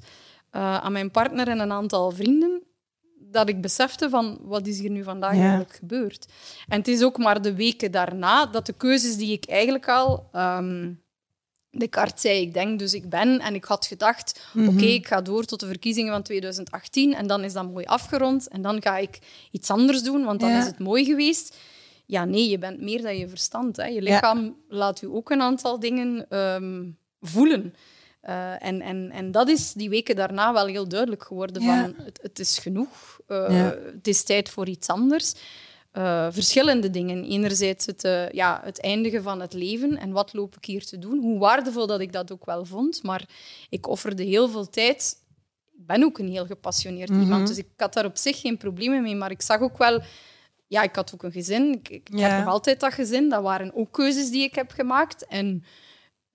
eh, 0.49 0.77
aan 0.77 0.91
mijn 0.91 1.11
partner 1.11 1.47
en 1.47 1.59
een 1.59 1.71
aantal 1.71 2.11
vrienden, 2.11 2.63
dat 3.19 3.49
ik 3.49 3.61
besefte 3.61 4.09
van 4.09 4.39
wat 4.41 4.67
is 4.67 4.79
hier 4.79 4.89
nu 4.89 5.03
vandaag 5.03 5.35
Ja. 5.35 5.39
eigenlijk 5.41 5.75
gebeurd. 5.75 6.27
En 6.67 6.77
het 6.77 6.87
is 6.87 7.03
ook 7.03 7.17
maar 7.17 7.41
de 7.41 7.55
weken 7.55 7.91
daarna 7.91 8.45
dat 8.45 8.65
de 8.65 8.73
keuzes 8.73 9.17
die 9.17 9.31
ik 9.31 9.45
eigenlijk 9.45 9.87
al... 9.89 10.29
ehm 11.73 11.79
Descartes 11.79 12.21
zei, 12.21 12.41
ik 12.41 12.53
denk, 12.53 12.79
dus 12.79 12.93
ik 12.93 13.09
ben. 13.09 13.39
En 13.39 13.55
ik 13.55 13.63
had 13.63 13.85
gedacht, 13.85 14.41
oké, 14.67 14.83
ik 14.85 15.07
ga 15.07 15.21
door 15.21 15.45
tot 15.45 15.59
de 15.59 15.67
verkiezingen 15.67 16.11
van 16.11 16.23
2018 16.23 17.13
en 17.13 17.27
dan 17.27 17.43
is 17.43 17.53
dat 17.53 17.71
mooi 17.71 17.85
afgerond 17.85 18.47
en 18.47 18.61
dan 18.61 18.81
ga 18.81 18.97
ik 18.97 19.19
iets 19.51 19.69
anders 19.69 20.03
doen, 20.03 20.23
want 20.23 20.39
dan 20.39 20.49
Ja. 20.49 20.59
is 20.59 20.65
het 20.65 20.79
mooi 20.79 21.05
geweest. 21.05 21.57
Ja, 22.05 22.25
nee, 22.25 22.49
je 22.49 22.57
bent 22.57 22.81
meer 22.81 23.01
dan 23.01 23.17
je 23.17 23.27
verstand. 23.27 23.77
Hè. 23.77 23.85
Je 23.85 24.01
lichaam 24.01 24.55
laat 24.69 25.01
u 25.01 25.07
ook 25.07 25.29
een 25.29 25.41
aantal 25.41 25.79
dingen 25.79 26.25
ehm, 26.29 26.83
voelen. 27.21 27.73
Eh, 28.21 28.65
en, 28.65 28.81
en, 28.81 29.11
en 29.11 29.31
dat 29.31 29.49
is 29.49 29.73
die 29.73 29.89
weken 29.89 30.15
daarna 30.15 30.53
wel 30.53 30.65
heel 30.65 30.87
duidelijk 30.87 31.23
geworden. 31.23 31.63
Ja. 31.63 31.81
Van, 31.81 31.93
het, 32.05 32.19
het 32.21 32.39
is 32.39 32.57
genoeg. 32.57 33.19
Eh. 33.27 33.69
Het 33.93 34.07
is 34.07 34.23
tijd 34.23 34.49
voor 34.49 34.67
iets 34.67 34.87
anders. 34.87 35.33
Eh, 35.93 36.27
verschillende 36.31 36.89
dingen. 36.89 37.23
Enerzijds 37.23 37.85
het, 37.85 38.03
eh, 38.03 38.29
ja, 38.29 38.61
het 38.63 38.81
eindigen 38.81 39.23
van 39.23 39.41
het 39.41 39.53
leven 39.53 39.97
en 39.97 40.11
wat 40.11 40.33
loop 40.33 40.55
ik 40.55 40.65
hier 40.65 40.85
te 40.85 40.99
doen. 40.99 41.19
Hoe 41.21 41.39
waardevol 41.39 41.87
dat 41.87 41.99
ik 41.99 42.11
dat 42.11 42.31
ook 42.31 42.45
wel 42.45 42.65
vond. 42.65 43.03
Maar 43.03 43.25
ik 43.69 43.87
offerde 43.87 44.23
heel 44.23 44.49
veel 44.49 44.69
tijd. 44.69 45.17
Ik 45.77 45.85
ben 45.85 46.03
ook 46.03 46.17
een 46.19 46.27
heel 46.29 46.45
gepassioneerd 46.45 47.09
Mhm. 47.09 47.21
iemand, 47.21 47.47
dus 47.47 47.57
ik 47.57 47.67
had 47.77 47.93
daar 47.93 48.05
op 48.05 48.17
zich 48.17 48.39
geen 48.41 48.57
problemen 48.57 49.01
mee. 49.01 49.15
Maar 49.15 49.31
ik 49.31 49.41
zag 49.41 49.59
ook 49.61 49.77
wel... 49.77 50.01
Ja, 50.67 50.81
ik 50.81 50.95
had 50.95 51.13
ook 51.13 51.23
een 51.23 51.31
gezin. 51.31 51.73
Ik, 51.73 51.89
ik 51.89 52.09
Ja. 52.11 52.27
heb 52.29 52.39
nog 52.43 52.53
altijd 52.53 52.79
dat 52.79 52.93
gezin. 52.93 53.29
Dat 53.29 53.41
waren 53.43 53.75
ook 53.75 53.91
keuzes 53.91 54.29
die 54.29 54.43
ik 54.43 54.55
heb 54.55 54.71
gemaakt. 54.71 55.25
En 55.27 55.63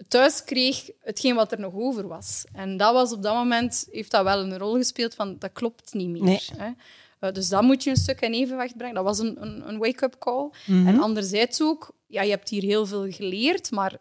thuis 0.08 0.44
kreeg 0.44 0.90
hetgeen 1.00 1.34
wat 1.34 1.52
er 1.52 1.60
nog 1.60 1.74
over 1.74 2.08
was. 2.08 2.44
En 2.52 2.76
dat 2.76 2.92
was 2.92 3.12
op 3.12 3.22
dat 3.22 3.34
moment, 3.34 3.86
heeft 3.90 4.10
dat 4.10 4.24
wel 4.24 4.38
een 4.40 4.58
rol 4.58 4.74
gespeeld 4.74 5.14
van 5.14 5.36
dat 5.38 5.52
klopt 5.52 5.94
niet 5.94 6.08
meer. 6.08 6.22
Nee. 6.22 6.40
Hè? 6.56 6.70
Eh, 7.20 7.32
dus 7.32 7.48
dat 7.48 7.62
moet 7.62 7.84
je 7.84 7.90
een 7.90 7.96
stuk 7.96 8.20
in 8.20 8.32
evenwicht 8.32 8.76
brengen. 8.76 8.94
Dat 8.94 9.04
was 9.04 9.18
een, 9.18 9.42
een, 9.42 9.68
een 9.68 9.78
wake-up 9.78 10.18
call. 10.18 10.50
Mhm. 10.66 10.86
En 10.88 11.00
anderzijds 11.00 11.62
ook, 11.62 11.90
ja, 12.06 12.22
je 12.22 12.30
hebt 12.30 12.48
hier 12.48 12.62
heel 12.62 12.86
veel 12.86 13.10
geleerd, 13.10 13.70
maar 13.70 13.96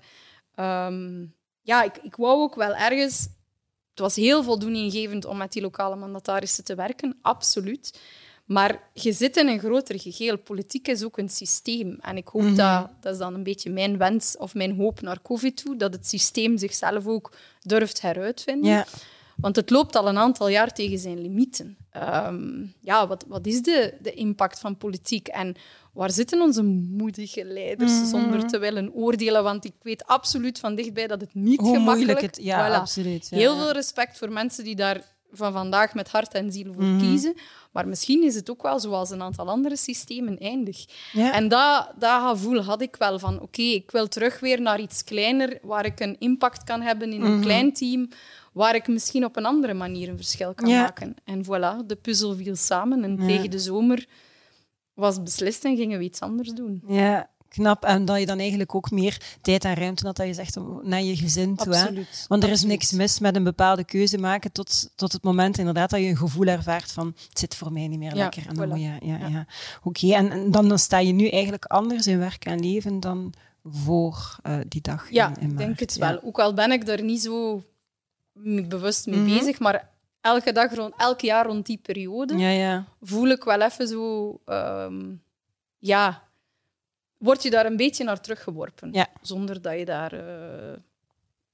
ehm, 0.56 1.26
ja, 1.62 1.84
ik, 1.84 1.98
ik 2.02 2.16
wou 2.16 2.42
ook 2.42 2.56
wel 2.56 2.76
ergens... 2.76 3.28
Het 3.90 4.06
was 4.06 4.16
heel 4.16 4.44
voldoeninggevend 4.44 5.26
om 5.26 5.38
met 5.38 5.52
die 5.52 5.62
lokale 5.62 5.96
mandatarissen 5.96 6.64
te 6.64 6.76
werken, 6.76 7.18
absoluut. 7.22 8.00
Maar 8.46 8.90
je 8.94 9.12
zit 9.12 9.38
in 9.38 9.48
een 9.48 9.60
groter 9.60 10.00
geheel. 10.00 10.38
Politiek 10.38 10.88
is 10.88 11.04
ook 11.04 11.18
een 11.18 11.30
systeem. 11.30 11.98
En 12.02 12.18
ik 12.18 12.28
hoop 12.28 12.42
Mhm. 12.42 12.56
dat, 12.56 12.90
dat 13.02 13.14
is 13.14 13.20
dan 13.20 13.34
een 13.34 13.44
beetje 13.44 13.70
mijn 13.70 13.98
wens 13.98 14.38
of 14.38 14.54
mijn 14.54 14.76
hoop 14.76 15.02
naar 15.02 15.22
COVID 15.22 15.58
toe, 15.64 15.76
dat 15.76 15.94
het 15.94 16.08
systeem 16.08 16.58
zichzelf 16.58 17.08
ook 17.08 17.32
durft 17.62 18.02
heruitvinden. 18.02 18.86
Want 19.38 19.56
het 19.56 19.70
loopt 19.70 19.96
al 19.96 20.08
een 20.08 20.18
aantal 20.18 20.48
jaar 20.50 20.74
tegen 20.74 20.98
zijn 21.00 21.22
limieten. 21.22 21.78
Ehm, 21.92 22.66
ja, 22.82 23.08
wat, 23.08 23.26
wat 23.28 23.46
is 23.46 23.62
de, 23.62 23.94
de 24.02 24.14
impact 24.14 24.60
van 24.60 24.78
politiek 24.78 25.28
en 25.28 25.56
waar 25.94 26.12
zitten 26.12 26.42
onze 26.42 26.64
moedige 26.64 27.46
leiders 27.46 27.92
Mhm. 27.92 28.06
zonder 28.06 28.48
te 28.48 28.58
willen 28.58 28.94
oordelen? 28.94 29.44
Want 29.44 29.66
ik 29.66 29.74
weet 29.82 30.06
absoluut 30.06 30.60
van 30.60 30.76
dichtbij 30.76 31.08
dat 31.08 31.22
het 31.22 31.34
niet 31.34 31.60
Hoe 31.60 31.76
gemakkelijk 31.76 32.22
het... 32.22 32.38
Ja, 32.42 32.70
Voilà. 32.70 32.74
absoluut. 32.80 33.28
Ja. 33.30 33.38
Heel 33.38 33.56
veel 33.58 33.72
respect 33.72 34.18
voor 34.18 34.32
mensen 34.32 34.64
die 34.64 34.76
daar 34.76 35.02
van 35.32 35.52
vandaag 35.54 35.94
met 35.94 36.10
hart 36.10 36.34
en 36.34 36.52
ziel 36.52 36.74
voor 36.74 36.84
Mhm. 36.84 37.00
kiezen. 37.00 37.34
Maar 37.72 37.88
misschien 37.88 38.24
is 38.24 38.36
het 38.36 38.50
ook 38.50 38.62
wel 38.62 38.80
zoals 38.80 39.10
een 39.10 39.22
aantal 39.22 39.48
andere 39.50 39.78
systemen 39.78 40.38
eindig. 40.38 40.86
Ja. 41.14 41.34
En 41.34 41.48
dat, 41.48 41.92
dat 42.00 42.22
gevoel 42.30 42.62
had 42.62 42.82
ik 42.82 42.96
wel 42.96 43.20
van, 43.20 43.42
oké, 43.42 43.62
ik 43.62 43.92
wil 43.92 44.08
terug 44.08 44.40
weer 44.40 44.62
naar 44.62 44.80
iets 44.80 45.04
kleiner, 45.04 45.60
waar 45.62 45.86
ik 45.86 46.00
een 46.00 46.16
impact 46.20 46.64
kan 46.64 46.82
hebben 46.82 47.12
in 47.14 47.22
een 47.22 47.32
Mhm. 47.34 47.42
klein 47.42 47.74
team, 47.74 48.08
waar 48.54 48.76
ik 48.76 48.88
misschien 48.88 49.26
op 49.26 49.36
een 49.36 49.46
andere 49.46 49.74
manier 49.74 50.10
een 50.10 50.18
verschil 50.18 50.54
kan 50.54 50.70
Ja. 50.70 50.82
maken. 50.82 51.16
En 51.24 51.44
voilà, 51.46 51.86
de 51.86 51.96
puzzel 52.02 52.36
viel 52.36 52.56
samen 52.56 53.04
en 53.04 53.16
Ja. 53.20 53.28
tegen 53.28 53.52
de 53.52 53.60
zomer 53.60 54.06
was 54.94 55.24
beslist 55.24 55.66
en 55.66 55.76
gingen 55.76 55.98
we 55.98 56.04
iets 56.04 56.20
anders 56.20 56.50
doen. 56.50 56.84
Ja, 56.88 57.30
knap. 57.50 57.84
En 57.84 58.06
dat 58.06 58.20
je 58.20 58.26
dan 58.26 58.40
eigenlijk 58.40 58.76
ook 58.76 58.92
meer 58.92 59.22
tijd 59.42 59.66
en 59.66 59.74
ruimte 59.74 60.06
had, 60.06 60.16
dat 60.16 60.28
je 60.28 60.34
zegt 60.34 60.58
naar 60.82 61.02
je 61.02 61.16
gezin 61.18 61.56
toe. 61.56 61.74
hè. 61.76 61.82
Absoluut. 61.82 62.26
Want 62.28 62.44
er 62.44 62.50
is 62.50 62.54
Absoluut. 62.56 62.78
niks 62.80 62.92
mis 62.92 63.20
met 63.20 63.36
een 63.36 63.44
bepaalde 63.44 63.84
keuze 63.84 64.18
maken 64.18 64.52
tot, 64.52 64.90
tot 64.96 65.12
het 65.12 65.24
moment 65.24 65.58
inderdaad 65.58 65.90
dat 65.90 66.00
je 66.00 66.06
een 66.06 66.18
gevoel 66.18 66.46
ervaart 66.46 66.92
van 66.92 67.08
het 67.30 67.40
zit 67.40 67.56
voor 67.56 67.72
mij 67.72 67.88
niet 67.88 68.00
meer 68.00 68.16
Ja, 68.16 68.24
lekker. 68.24 68.48
En 68.48 68.56
dan 68.56 68.70
voilà. 68.70 68.82
je, 68.82 69.06
ja, 69.08 69.18
Ja. 69.18 69.28
ja. 69.28 69.46
Oké, 69.84 70.14
en, 70.14 70.32
en 70.32 70.52
dan, 70.52 70.68
dan 70.68 70.80
sta 70.80 71.00
je 71.00 71.12
nu 71.14 71.28
eigenlijk 71.30 71.66
anders 71.66 72.08
in 72.08 72.20
werk 72.20 72.46
en 72.46 72.60
leven 72.60 73.00
dan 73.00 73.34
voor 73.64 74.36
eh, 74.44 74.58
die 74.68 74.82
dag 74.82 75.12
Ja, 75.12 75.28
in, 75.28 75.36
in 75.42 75.50
ik 75.52 75.58
denk 75.58 75.80
het 75.80 75.96
Ja. 75.96 76.08
wel. 76.10 76.20
Ook 76.24 76.40
al 76.40 76.54
ben 76.54 76.72
ik 76.72 76.88
er 76.88 77.04
niet 77.04 77.22
zo 77.22 77.64
bewust 78.68 79.06
mee 79.06 79.20
Mhm. 79.20 79.38
bezig, 79.38 79.60
maar 79.60 79.90
elke 80.22 80.52
dag, 80.52 80.74
rond, 80.76 80.94
elk 80.98 81.22
jaar 81.22 81.46
rond 81.46 81.66
die 81.66 81.78
periode, 81.82 82.38
Ja, 82.38 82.50
ja. 82.50 82.86
voel 83.02 83.28
ik 83.28 83.44
wel 83.44 83.62
even 83.62 83.88
zo... 83.88 84.40
ehm, 84.46 85.06
ja, 85.78 86.24
word 87.18 87.44
je 87.44 87.50
daar 87.50 87.66
een 87.66 87.78
beetje 87.78 88.04
naar 88.04 88.22
teruggeworpen. 88.22 88.90
Ja. 88.92 89.08
Zonder 89.22 89.62
dat 89.62 89.78
je 89.80 89.86
daar 89.86 90.14
eh, 90.14 90.74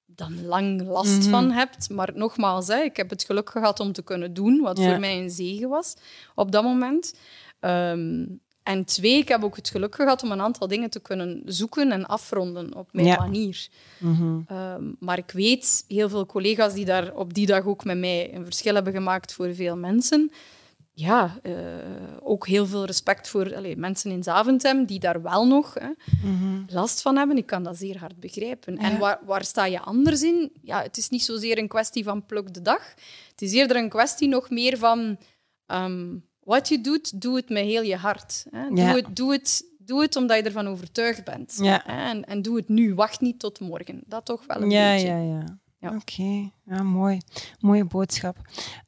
dan 0.05 0.46
lang 0.46 0.82
last 0.88 1.20
Mhm. 1.22 1.29
van 1.29 1.51
hebt. 1.51 1.89
Maar 1.89 2.10
nogmaals, 2.15 2.67
hè, 2.67 2.77
ik 2.82 2.98
heb 2.98 3.10
het 3.10 3.24
geluk 3.24 3.50
gehad 3.50 3.79
om 3.79 3.91
te 3.91 4.03
kunnen 4.03 4.34
doen 4.34 4.60
wat 4.62 4.77
Ja. 4.77 4.89
voor 4.89 5.00
mij 5.00 5.17
een 5.20 5.29
zegen 5.29 5.70
was 5.70 5.93
op 6.36 6.51
dat 6.51 6.63
moment. 6.63 7.13
Ehm, 7.60 8.25
en 8.63 8.86
twee, 8.86 9.17
ik 9.17 9.27
heb 9.27 9.43
ook 9.43 9.55
het 9.55 9.70
geluk 9.70 9.96
gehad 9.96 10.24
om 10.24 10.32
een 10.32 10.41
aantal 10.41 10.67
dingen 10.67 10.89
te 10.89 11.00
kunnen 11.00 11.41
zoeken 11.46 11.91
en 11.91 12.05
afronden 12.05 12.75
op 12.75 12.89
mijn 12.91 13.08
Ja. 13.08 13.15
manier. 13.17 13.67
Mhm. 14.00 14.39
Ehm, 14.48 14.84
maar 15.00 15.17
ik 15.17 15.32
weet, 15.32 15.86
heel 15.88 16.10
veel 16.10 16.25
collega's 16.25 16.74
die 16.74 16.86
daar 16.86 17.15
op 17.15 17.34
die 17.34 17.46
dag 17.46 17.65
ook 17.65 17.84
met 17.84 17.98
mij 17.98 18.34
een 18.36 18.43
verschil 18.46 18.74
hebben 18.75 18.93
gemaakt 18.93 19.34
voor 19.34 19.53
veel 19.55 19.77
mensen. 19.77 20.32
Ja, 20.96 21.40
eh, 21.42 21.54
ook 22.20 22.48
heel 22.48 22.66
veel 22.68 22.86
respect 22.86 23.28
voor 23.30 23.54
mensen 23.78 24.12
in 24.12 24.24
Zaventem 24.24 24.86
die 24.86 25.00
daar 25.00 25.22
wel 25.22 25.48
nog 25.48 25.74
hè, 25.74 25.90
Mhm. 26.30 26.64
last 26.68 27.02
van 27.02 27.18
hebben. 27.18 27.38
Ik 27.38 27.46
kan 27.46 27.64
dat 27.64 27.78
zeer 27.78 27.98
hard 28.00 28.20
begrijpen. 28.20 28.74
Ja. 28.76 28.82
En 28.82 29.00
waar, 29.00 29.20
waar 29.26 29.44
sta 29.46 29.66
je 29.66 29.80
anders 29.80 30.24
in? 30.24 30.52
Ja, 30.62 30.82
het 30.82 30.98
is 30.98 31.10
niet 31.10 31.24
zozeer 31.24 31.58
een 31.58 31.68
kwestie 31.68 32.04
van 32.04 32.26
pluk 32.26 32.54
de 32.54 32.62
dag. 32.62 32.94
Het 33.32 33.42
is 33.42 33.54
eerder 33.54 33.78
een 33.78 33.90
kwestie 33.90 34.28
nog 34.28 34.50
meer 34.50 34.78
van 34.78 35.18
ehm, 35.66 36.18
wat 36.40 36.70
je 36.70 36.82
doet, 36.82 37.22
doe 37.22 37.36
het 37.36 37.50
met 37.50 37.64
heel 37.64 37.82
je 37.84 37.96
hart. 37.96 38.46
Hè. 38.50 38.68
Doe, 38.68 38.78
Ja. 38.78 38.96
het, 38.96 39.16
doe, 39.16 39.32
het, 39.32 39.66
doe 39.78 40.02
het 40.02 40.16
omdat 40.16 40.38
je 40.38 40.44
ervan 40.44 40.68
overtuigd 40.68 41.24
bent. 41.24 41.58
Ja. 41.62 41.82
Hè. 41.86 42.10
En, 42.10 42.26
en 42.26 42.42
doe 42.42 42.56
het 42.56 42.70
nu. 42.70 42.94
Wacht 42.96 43.22
niet 43.22 43.40
tot 43.40 43.60
morgen. 43.60 44.02
Dat 44.06 44.26
toch 44.26 44.46
wel 44.46 44.62
een 44.62 44.70
Ja, 44.70 44.92
beetje. 44.94 45.08
ja, 45.08 45.18
ja. 45.18 45.62
Ja. 45.84 45.96
Oké, 45.96 46.50
ja, 46.63 46.84
mooi. 46.84 47.20
Mooie 47.60 47.86
boodschap. 47.86 48.38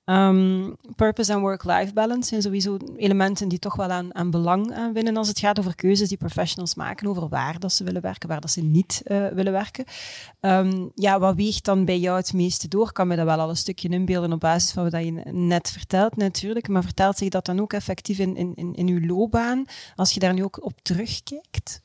Ehm, 0.06 0.74
purpose 0.96 1.32
en 1.34 1.40
work-life 1.40 1.94
balance 1.94 2.30
zijn 2.30 2.42
sowieso 2.42 2.78
elementen 2.98 3.48
die 3.48 3.60
toch 3.60 3.76
wel 3.76 3.90
aan, 3.90 4.16
aan 4.16 4.30
belang 4.30 4.72
eh, 4.72 4.86
winnen 4.94 5.18
als 5.18 5.28
het 5.28 5.40
gaat 5.40 5.60
over 5.60 5.76
keuzes 5.76 6.10
die 6.10 6.18
professionals 6.18 6.76
maken 6.76 7.08
over 7.08 7.28
waar 7.28 7.60
dat 7.60 7.74
ze 7.74 7.84
willen 7.84 8.02
werken, 8.02 8.30
waar 8.30 8.42
dat 8.42 8.52
ze 8.52 8.62
niet 8.62 9.02
eh, 9.04 9.28
willen 9.28 9.52
werken. 9.52 9.86
Ehm, 10.40 10.88
ja, 10.94 11.20
wat 11.20 11.36
weegt 11.36 11.66
dan 11.66 11.86
bij 11.86 12.00
jou 12.00 12.18
het 12.18 12.34
meeste 12.34 12.68
door? 12.68 12.92
Kan 12.92 13.08
me 13.08 13.16
dat 13.16 13.26
wel 13.26 13.40
al 13.40 13.50
een 13.50 13.58
stukje 13.58 13.90
inbeelden 13.90 14.34
op 14.34 14.40
basis 14.40 14.72
van 14.72 14.90
wat 14.90 15.04
je 15.04 15.12
net 15.32 15.72
vertelt 15.72 16.16
natuurlijk, 16.16 16.68
maar 16.68 16.84
vertelt 16.84 17.18
zich 17.18 17.30
dat 17.30 17.46
dan 17.46 17.60
ook 17.60 17.74
effectief 17.74 18.20
in, 18.20 18.36
in, 18.36 18.56
in, 18.56 18.74
in 18.74 18.88
uw 18.88 19.08
loopbaan, 19.08 19.66
als 19.96 20.12
je 20.12 20.20
daar 20.20 20.34
nu 20.34 20.44
ook 20.44 20.66
op 20.66 20.74
terugkijkt? 20.82 21.84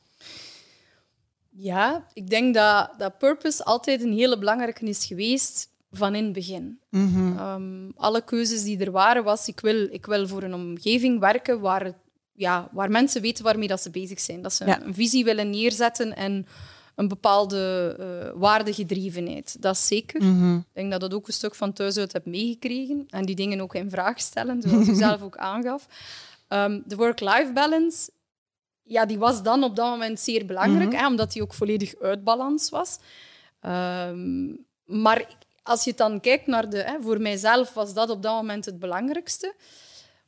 Ja, 1.63 2.05
ik 2.13 2.29
denk 2.29 2.53
dat, 2.53 2.89
dat 2.97 3.17
purpose 3.17 3.63
altijd 3.63 4.01
een 4.01 4.13
hele 4.13 4.37
belangrijke 4.37 4.85
is 4.85 5.05
geweest 5.05 5.69
van 5.91 6.15
in 6.15 6.23
het 6.23 6.33
begin. 6.33 6.79
Mhm. 6.89 7.37
Ehm, 7.37 7.89
alle 7.95 8.23
keuzes 8.23 8.63
die 8.63 8.79
er 8.79 8.91
waren, 8.91 9.23
was 9.23 9.47
ik 9.47 9.59
wil, 9.59 9.81
ik 9.91 10.05
wil 10.05 10.27
voor 10.27 10.43
een 10.43 10.53
omgeving 10.53 11.19
werken 11.19 11.59
waar, 11.59 11.91
ja, 12.33 12.69
waar 12.71 12.91
mensen 12.91 13.21
weten 13.21 13.43
waarmee 13.43 13.67
dat 13.67 13.81
ze 13.81 13.89
bezig 13.89 14.19
zijn. 14.19 14.41
Dat 14.41 14.53
ze 14.53 14.65
Ja. 14.65 14.81
een 14.81 14.93
visie 14.93 15.23
willen 15.23 15.49
neerzetten 15.49 16.15
en 16.15 16.45
een 16.95 17.07
bepaalde 17.07 17.95
eh 17.99 18.39
waardegedrevenheid. 18.39 19.61
Dat 19.61 19.75
is 19.75 19.87
zeker. 19.87 20.23
Mhm. 20.23 20.55
Ik 20.55 20.63
denk 20.73 20.91
dat 20.91 21.01
dat 21.01 21.13
ook 21.13 21.27
een 21.27 21.33
stuk 21.33 21.55
van 21.55 21.73
thuis 21.73 21.97
uit 21.97 22.13
heb 22.13 22.25
meegekregen. 22.25 23.05
En 23.09 23.25
die 23.25 23.35
dingen 23.35 23.61
ook 23.61 23.75
in 23.75 23.89
vraag 23.89 24.19
stellen, 24.19 24.61
zoals 24.61 24.87
u 24.87 24.95
zelf 25.05 25.21
ook 25.21 25.37
aangaf. 25.37 25.87
Ehm, 26.47 26.79
de 26.85 26.95
work-life 26.95 27.51
balance, 27.53 28.09
ja, 28.91 29.05
die 29.05 29.19
was 29.19 29.43
dan 29.43 29.63
op 29.63 29.75
dat 29.75 29.89
moment 29.89 30.19
zeer 30.19 30.45
belangrijk, 30.45 30.93
hè, 30.93 31.07
omdat 31.07 31.31
die 31.31 31.41
ook 31.41 31.53
volledig 31.53 31.95
uit 32.01 32.23
balans 32.23 32.69
was. 32.69 32.97
Ehm, 33.59 34.47
maar 34.85 35.25
als 35.63 35.83
je 35.83 35.93
dan 35.95 36.19
kijkt 36.19 36.47
naar 36.47 36.69
de... 36.69 36.77
Hè, 36.77 37.01
voor 37.01 37.21
mijzelf 37.21 37.73
was 37.73 37.93
dat 37.93 38.09
op 38.09 38.21
dat 38.23 38.33
moment 38.35 38.65
het 38.65 38.79
belangrijkste. 38.79 39.53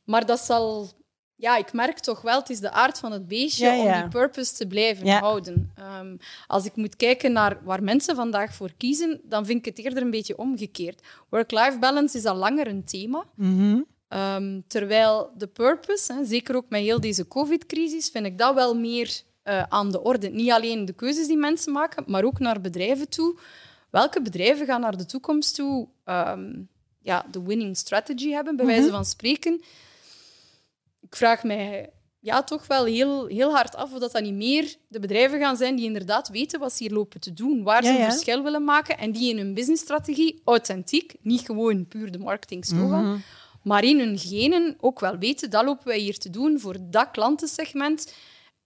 Maar 0.04 0.26
dat 0.26 0.40
zal... 0.40 0.88
Ja, 1.36 1.56
ik 1.56 1.72
merk 1.72 1.98
toch 1.98 2.22
wel, 2.22 2.38
het 2.38 2.50
is 2.50 2.60
de 2.60 2.70
aard 2.70 2.98
van 2.98 3.12
het 3.12 3.28
beestje 3.28 3.66
Ja, 3.66 3.72
ja. 3.72 3.94
om 3.94 4.00
die 4.00 4.08
purpose 4.08 4.54
te 4.54 4.66
blijven 4.66 5.06
Ja. 5.06 5.18
houden. 5.18 5.72
Ehm, 5.74 6.16
als 6.46 6.64
ik 6.64 6.76
moet 6.76 6.96
kijken 6.96 7.32
naar 7.32 7.58
waar 7.64 7.82
mensen 7.82 8.14
vandaag 8.16 8.54
voor 8.54 8.70
kiezen, 8.76 9.20
dan 9.24 9.46
vind 9.46 9.58
ik 9.58 9.64
het 9.76 9.84
eerder 9.84 10.02
een 10.02 10.10
beetje 10.10 10.38
omgekeerd. 10.38 11.02
Work-life 11.30 11.78
balance 11.78 12.16
is 12.18 12.24
al 12.24 12.36
langer 12.36 12.66
een 12.66 12.84
thema. 12.84 13.24
Mhm. 13.34 13.80
Ehm, 14.14 14.60
terwijl 14.66 15.30
de 15.36 15.46
purpose, 15.46 16.12
hè, 16.12 16.24
zeker 16.24 16.56
ook 16.56 16.68
met 16.68 16.80
heel 16.80 17.00
deze 17.00 17.28
COVID-crisis, 17.28 18.08
vind 18.08 18.26
ik 18.26 18.38
dat 18.38 18.54
wel 18.54 18.74
meer 18.74 19.22
eh, 19.42 19.62
aan 19.68 19.90
de 19.90 20.02
orde. 20.02 20.28
Niet 20.28 20.50
alleen 20.50 20.84
de 20.84 20.92
keuzes 20.92 21.26
die 21.26 21.36
mensen 21.36 21.72
maken, 21.72 22.04
maar 22.06 22.24
ook 22.24 22.38
naar 22.38 22.60
bedrijven 22.60 23.08
toe. 23.08 23.38
Welke 23.90 24.22
bedrijven 24.22 24.66
gaan 24.66 24.80
naar 24.80 24.96
de 24.96 25.06
toekomst 25.06 25.54
toe 25.54 25.88
ehm, 26.04 26.52
ja, 27.02 27.26
de 27.30 27.42
winning 27.42 27.76
strategy 27.76 28.30
hebben, 28.30 28.56
bij 28.56 28.66
wijze 28.66 28.90
van 28.90 29.04
spreken? 29.04 29.62
Ik 31.00 31.16
vraag 31.16 31.42
mij 31.44 31.90
ja, 32.20 32.42
toch 32.42 32.66
wel 32.66 32.84
heel, 32.84 33.26
heel 33.26 33.54
hard 33.54 33.76
af 33.76 33.92
of 33.92 33.98
dat, 33.98 34.12
dat 34.12 34.22
niet 34.22 34.34
meer 34.34 34.74
de 34.88 35.00
bedrijven 35.00 35.38
gaan 35.38 35.56
zijn 35.56 35.76
die 35.76 35.84
inderdaad 35.84 36.28
weten 36.28 36.60
wat 36.60 36.72
ze 36.72 36.82
hier 36.82 36.92
lopen 36.92 37.20
te 37.20 37.32
doen, 37.32 37.62
waar 37.62 37.82
Ja, 37.82 37.88
ze 37.88 37.94
een 37.94 38.04
ja. 38.04 38.10
verschil 38.10 38.42
willen 38.42 38.64
maken 38.64 38.98
en 38.98 39.12
die 39.12 39.30
in 39.30 39.38
hun 39.38 39.54
businessstrategie 39.54 40.40
authentiek, 40.44 41.14
niet 41.20 41.40
gewoon 41.40 41.86
puur 41.88 42.10
de 42.10 42.18
marketing 42.18 42.64
slogan, 42.64 43.22
maar 43.64 43.84
in 43.84 43.98
hun 43.98 44.18
genen 44.18 44.76
ook 44.80 45.00
wel 45.00 45.18
weten, 45.18 45.50
dat 45.50 45.64
lopen 45.64 45.86
wij 45.86 45.98
hier 45.98 46.18
te 46.18 46.30
doen 46.30 46.60
voor 46.60 46.76
dat 46.80 47.08
klantensegment. 47.12 48.14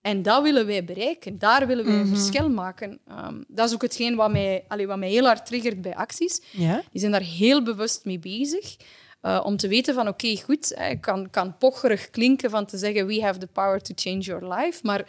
En 0.01 0.23
dat 0.23 0.43
willen 0.43 0.67
wij 0.67 0.85
bereiken. 0.85 1.39
Daar 1.39 1.67
willen 1.67 1.85
wij 1.85 1.95
een 1.95 2.07
verschil 2.17 2.51
maken. 2.51 3.01
Ehm, 3.09 3.43
dat 3.49 3.69
is 3.69 3.75
ook 3.75 3.83
hetgeen 3.83 4.17
wat 4.17 4.31
mij, 4.31 4.65
allee, 4.69 4.87
wat 4.87 4.99
mij 4.99 5.09
heel 5.09 5.25
hard 5.25 5.47
triggert 5.47 5.83
bij 5.83 5.95
acties. 5.97 6.43
Ja. 6.51 6.83
Die 6.91 7.01
zijn 7.01 7.13
daar 7.13 7.21
heel 7.21 7.63
bewust 7.63 8.05
mee 8.05 8.19
bezig. 8.19 8.77
eh, 9.21 9.41
om 9.45 9.57
te 9.57 9.69
weten 9.69 9.95
van, 9.95 10.09
oké, 10.09 10.37
goed, 10.37 10.73
ik 10.91 11.01
kan, 11.01 11.31
kan 11.31 11.57
pocherig 11.59 12.11
klinken 12.11 12.51
van 12.51 12.67
te 12.67 12.79
zeggen 12.79 13.07
we 13.07 13.23
have 13.23 13.39
the 13.39 13.47
power 13.47 13.81
to 13.83 13.93
change 13.97 14.19
your 14.21 14.55
life. 14.55 14.81
Maar 14.83 15.07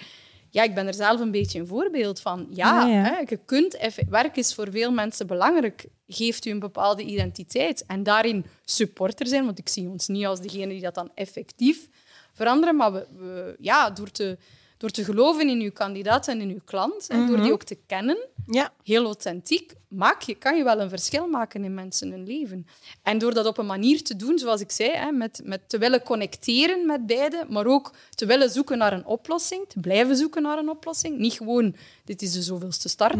ja, 0.49 0.63
ik 0.63 0.75
ben 0.75 0.87
er 0.87 0.93
zelf 0.93 1.19
een 1.19 1.31
beetje 1.31 1.59
een 1.59 1.67
voorbeeld 1.67 2.19
van. 2.21 2.47
Ja, 2.49 2.87
Ja, 2.87 2.87
ja. 2.87 3.03
Hè, 3.03 3.19
je 3.27 3.39
kunt 3.45 3.77
werk 4.09 4.35
is 4.37 4.53
voor 4.53 4.71
veel 4.71 4.91
mensen 4.91 5.27
belangrijk. 5.27 5.85
Geeft 6.07 6.45
u 6.45 6.49
een 6.51 6.59
bepaalde 6.59 7.03
identiteit. 7.03 7.83
En 7.87 8.03
daarin 8.03 8.45
supporter 8.65 9.27
zijn, 9.27 9.45
want 9.45 9.59
ik 9.59 9.69
zie 9.69 9.87
ons 9.89 10.07
niet 10.07 10.25
als 10.25 10.41
degene 10.41 10.67
die 10.73 10.81
dat 10.81 10.95
dan 10.95 11.11
effectief 11.15 11.87
veranderen. 12.33 12.75
Maar 12.75 12.93
we, 12.93 13.07
we- 13.17 13.55
ja, 13.59 13.89
door, 13.89 14.11
te, 14.11 14.37
door 14.79 14.89
te 14.89 15.03
geloven 15.03 15.49
in 15.49 15.59
uw 15.61 15.71
kandidaat 15.71 16.27
en 16.27 16.41
in 16.41 16.49
uw 16.49 16.59
klant, 16.65 17.07
en 17.07 17.27
door 17.27 17.41
die 17.41 17.51
ook 17.51 17.63
te 17.63 17.77
kennen, 17.87 18.17
Ja. 18.47 18.73
heel 18.83 19.03
authentiek, 19.05 19.73
maak 19.87 20.21
je, 20.21 20.35
kan 20.35 20.57
je 20.57 20.63
wel 20.63 20.79
een 20.79 20.89
verschil 20.89 21.27
maken 21.27 21.63
in 21.63 21.73
mensen 21.73 22.11
hun 22.11 22.25
leven. 22.25 22.67
En 23.03 23.17
door 23.17 23.33
dat 23.33 23.45
op 23.45 23.57
een 23.57 23.65
manier 23.65 24.03
te 24.03 24.15
doen, 24.15 24.37
zoals 24.39 24.61
ik 24.61 24.71
zei, 24.71 24.91
hè, 24.91 25.11
met, 25.11 25.41
met 25.43 25.61
te 25.69 25.77
willen 25.77 26.03
connecteren 26.03 26.85
met 26.85 27.05
beide, 27.05 27.45
maar 27.49 27.65
ook 27.65 27.93
te 28.09 28.25
willen 28.25 28.49
zoeken 28.49 28.77
naar 28.77 28.93
een 28.93 29.05
oplossing, 29.05 29.61
te 29.67 29.79
blijven 29.79 30.15
zoeken 30.15 30.41
naar 30.41 30.57
een 30.57 30.69
oplossing. 30.69 31.17
Niet 31.17 31.33
gewoon, 31.33 31.75
dit 32.05 32.21
is 32.21 32.31
de 32.31 32.41
zoveelste 32.41 32.89
start, 32.89 33.17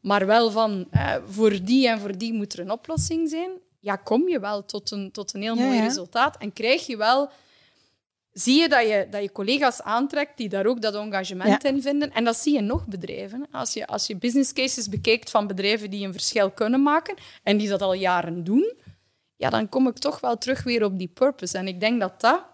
maar 0.00 0.26
wel 0.26 0.50
van, 0.50 0.86
eh, 0.90 1.14
voor 1.28 1.64
die 1.64 1.88
en 1.88 2.00
voor 2.00 2.18
die 2.18 2.32
moet 2.32 2.52
er 2.52 2.58
een 2.60 2.70
oplossing 2.70 3.28
zijn. 3.28 3.50
Ja, 3.80 3.96
kom 3.96 4.28
je 4.28 4.40
wel 4.40 4.64
tot 4.64 4.90
een, 4.90 5.12
tot 5.12 5.34
een 5.34 5.42
heel 5.42 5.56
Ja, 5.56 5.64
mooi 5.64 5.76
ja. 5.76 5.82
resultaat 5.84 6.36
en 6.38 6.52
krijg 6.52 6.86
je 6.86 6.96
wel 6.96 7.30
zie 8.38 8.60
je 8.60 8.68
dat, 8.68 8.88
je 8.88 9.06
dat 9.10 9.22
je 9.22 9.32
collega's 9.32 9.82
aantrekt 9.82 10.36
die 10.36 10.48
daar 10.48 10.66
ook 10.66 10.82
dat 10.82 10.94
engagement 10.94 11.64
in 11.64 11.82
vinden. 11.82 12.12
En 12.12 12.24
dat 12.24 12.36
zie 12.36 12.54
je 12.54 12.60
nog 12.60 12.86
bedrijven. 12.86 13.46
Als 13.50 13.72
je, 13.72 13.86
als 13.86 14.06
je 14.06 14.16
business 14.16 14.52
cases 14.52 14.88
bekijkt 14.88 15.30
van 15.30 15.46
bedrijven 15.46 15.90
die 15.90 16.06
een 16.06 16.12
verschil 16.12 16.50
kunnen 16.50 16.82
maken 16.82 17.14
en 17.42 17.56
die 17.56 17.68
dat 17.68 17.82
al 17.82 17.92
jaren 17.92 18.44
doen, 18.44 18.74
ja, 19.36 19.50
dan 19.50 19.68
kom 19.68 19.88
ik 19.88 19.98
toch 19.98 20.20
wel 20.20 20.38
terug 20.38 20.62
weer 20.62 20.84
op 20.84 20.98
die 20.98 21.08
purpose. 21.08 21.58
En 21.58 21.68
ik 21.68 21.80
denk 21.80 22.00
dat 22.00 22.20
dat, 22.20 22.44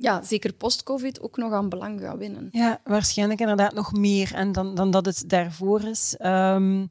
ja, 0.00 0.22
zeker 0.22 0.52
post-COVID, 0.52 1.20
ook 1.20 1.36
nog 1.36 1.52
aan 1.52 1.68
belang 1.68 2.00
gaat 2.00 2.16
winnen. 2.18 2.48
Ja, 2.52 2.80
waarschijnlijk 2.84 3.40
inderdaad 3.40 3.74
nog 3.74 3.92
meer 3.92 4.34
en 4.34 4.52
dan, 4.52 4.74
dan 4.74 4.90
dat 4.90 5.04
het 5.04 5.24
daarvoor 5.26 5.82
is. 5.82 6.14
Ehm, 6.18 6.86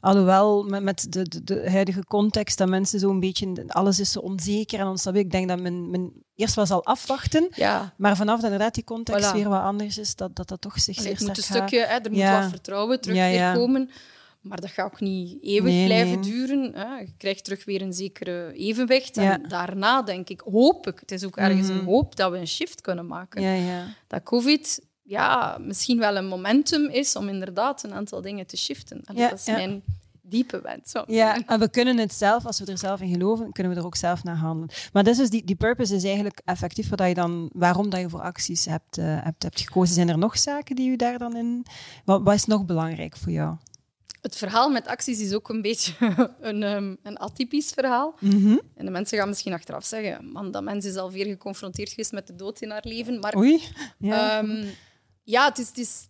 alhoewel, 0.00 0.62
met, 0.62 0.82
met 0.82 1.06
de, 1.12 1.22
de, 1.28 1.44
de 1.44 1.70
huidige 1.70 2.04
context, 2.04 2.58
dat 2.58 2.68
mensen 2.68 2.98
zo'n 3.00 3.20
beetje... 3.20 3.64
Alles 3.66 4.00
is 4.00 4.12
zo 4.12 4.18
onzeker 4.20 4.78
en 4.80 4.86
onstabiel. 4.86 5.20
Ik 5.20 5.30
denk 5.30 5.48
dat 5.48 5.60
men, 5.60 5.90
men 5.90 6.12
eerst 6.34 6.54
wel 6.54 6.66
zal 6.66 6.84
afwachten, 6.84 7.46
Ja, 7.50 7.94
maar 7.96 8.16
vanaf 8.16 8.34
dat 8.36 8.44
inderdaad 8.44 8.74
die 8.74 8.84
context 8.84 9.30
Voilà. 9.30 9.34
weer 9.34 9.48
wat 9.48 9.62
anders 9.62 9.98
is, 9.98 10.14
dat 10.16 10.36
dat, 10.36 10.48
dat 10.48 10.60
toch 10.60 10.80
zich 10.80 10.98
Allee, 10.98 11.08
zeer 11.08 11.18
het 11.18 11.26
moet 11.28 11.36
een 11.36 11.42
stukje, 11.54 11.78
hè, 11.78 11.94
er 11.98 12.10
moet 12.10 12.18
Ja. 12.18 12.40
wat 12.40 12.50
vertrouwen 12.50 13.00
terug 13.00 13.16
Ja, 13.16 13.24
weer 13.26 13.34
ja. 13.34 13.54
komen. 13.54 13.90
Maar 14.44 14.60
dat 14.60 14.70
gaat 14.70 14.92
ook 14.92 15.00
niet 15.00 15.38
eeuwig 15.42 15.72
Nee, 15.72 15.84
blijven 15.84 16.20
nee. 16.20 16.30
duren. 16.30 16.72
Hè. 16.74 16.98
Je 16.98 17.12
krijgt 17.16 17.44
terug 17.44 17.64
weer 17.64 17.82
een 17.82 17.92
zekere 17.92 18.52
evenwicht. 18.52 19.14
Ja. 19.16 19.32
En 19.32 19.48
daarna 19.48 20.02
denk 20.02 20.28
ik, 20.28 20.40
hoop 20.40 20.86
ik, 20.86 21.00
het 21.00 21.10
is 21.10 21.24
ook 21.24 21.36
ergens 21.36 21.68
Mhm. 21.68 21.78
een 21.78 21.84
hoop 21.84 22.16
dat 22.16 22.30
we 22.30 22.38
een 22.38 22.46
shift 22.46 22.80
kunnen 22.80 23.06
maken. 23.06 23.42
Ja, 23.42 23.52
ja. 23.52 23.86
Dat 24.06 24.22
COVID 24.22 24.80
ja, 25.02 25.58
misschien 25.60 25.98
wel 25.98 26.16
een 26.16 26.26
momentum 26.26 26.88
is 26.88 27.16
om 27.16 27.28
inderdaad 27.28 27.82
een 27.82 27.92
aantal 27.94 28.20
dingen 28.20 28.46
te 28.46 28.56
shiften. 28.56 29.00
Ja, 29.14 29.28
dat 29.28 29.38
is 29.38 29.46
mijn 29.46 29.82
diepe 30.22 30.60
wens. 30.60 30.90
Zo. 30.90 31.02
Ja, 31.06 31.44
en 31.46 31.58
we 31.58 31.70
kunnen 31.70 31.98
het 31.98 32.14
zelf, 32.14 32.46
als 32.46 32.58
we 32.60 32.66
er 32.66 32.78
zelf 32.78 33.00
in 33.00 33.08
geloven, 33.12 33.52
kunnen 33.52 33.72
we 33.72 33.78
er 33.78 33.86
ook 33.86 33.96
zelf 33.96 34.22
naar 34.24 34.36
handelen. 34.36 34.74
Maar 34.92 35.04
dus, 35.04 35.30
die, 35.30 35.44
die 35.44 35.56
purpose 35.56 35.94
is 35.94 36.04
eigenlijk 36.04 36.40
effectief 36.44 36.88
wat 36.88 37.08
je 37.08 37.14
dan, 37.14 37.50
waarom 37.52 37.90
dat 37.90 38.00
je 38.00 38.08
voor 38.08 38.20
acties 38.20 38.64
hebt, 38.64 38.98
eh, 38.98 39.04
hebt, 39.22 39.42
hebt 39.42 39.60
gekozen. 39.60 39.94
Zijn 39.94 40.08
er 40.08 40.18
nog 40.18 40.38
zaken 40.38 40.76
die 40.76 40.90
u 40.90 40.96
daar 40.96 41.18
dan 41.18 41.36
in... 41.36 41.66
Wat, 42.04 42.20
wat 42.22 42.34
is 42.34 42.44
nog 42.44 42.64
belangrijk 42.64 43.16
voor 43.16 43.32
jou? 43.32 43.56
Het 44.24 44.36
verhaal 44.36 44.70
met 44.70 44.86
acties 44.86 45.20
is 45.20 45.32
ook 45.34 45.48
een 45.48 45.62
beetje 45.62 45.92
een, 46.40 46.62
ehm, 46.62 46.94
een 47.02 47.16
atypisch 47.18 47.70
verhaal. 47.70 48.14
Mhm. 48.20 48.56
En 48.76 48.84
de 48.84 48.90
mensen 48.90 49.18
gaan 49.18 49.28
misschien 49.28 49.52
achteraf 49.52 49.84
zeggen, 49.84 50.30
man, 50.32 50.50
dat 50.50 50.62
mens 50.62 50.84
is 50.84 50.96
alweer 50.96 51.26
geconfronteerd 51.26 51.88
geweest 51.88 52.12
met 52.12 52.26
de 52.26 52.34
dood 52.36 52.60
in 52.60 52.70
haar 52.70 52.84
leven. 52.86 53.18
Maar 53.18 53.36
Oei. 53.36 53.62
Ja. 53.98 54.38
Ehm, 54.42 54.64
ja, 55.26 55.44
het 55.48 55.58
is, 55.58 55.66
het 55.68 55.78
is 55.78 56.06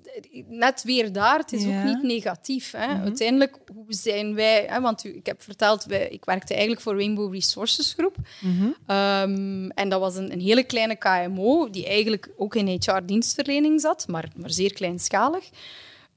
net 0.49 0.83
weer 0.83 1.13
daar. 1.13 1.39
Het 1.39 1.53
is 1.53 1.63
Ja. 1.65 1.79
ook 1.79 1.85
niet 1.85 2.03
negatief. 2.03 2.71
Hè. 2.71 2.87
Mhm. 2.87 3.03
Uiteindelijk, 3.03 3.59
hoe 3.75 3.85
zijn 3.89 4.35
wij... 4.35 4.65
Hè, 4.69 4.81
want 4.81 5.05
u- 5.05 5.17
ik 5.17 5.27
heb 5.27 5.43
verteld, 5.43 5.85
wij, 5.85 6.09
ik 6.09 6.25
werkte 6.25 6.53
eigenlijk 6.53 6.83
voor 6.83 6.95
Rainbow 6.97 7.33
Resources 7.35 7.93
Groep. 7.93 8.17
Mhm. 8.41 8.69
Ehm, 8.87 9.69
en 9.69 9.89
dat 9.89 10.01
was 10.01 10.17
een, 10.17 10.33
een 10.33 10.41
hele 10.41 10.65
kleine 10.65 10.97
KMO, 10.97 11.71
die 11.71 11.87
eigenlijk 11.87 12.31
ook 12.37 12.55
in 12.55 12.67
HR-dienstverlening 12.69 13.81
zat, 13.81 14.09
maar, 14.09 14.29
maar 14.37 14.51
zeer 14.51 14.73
kleinschalig. 14.73 15.45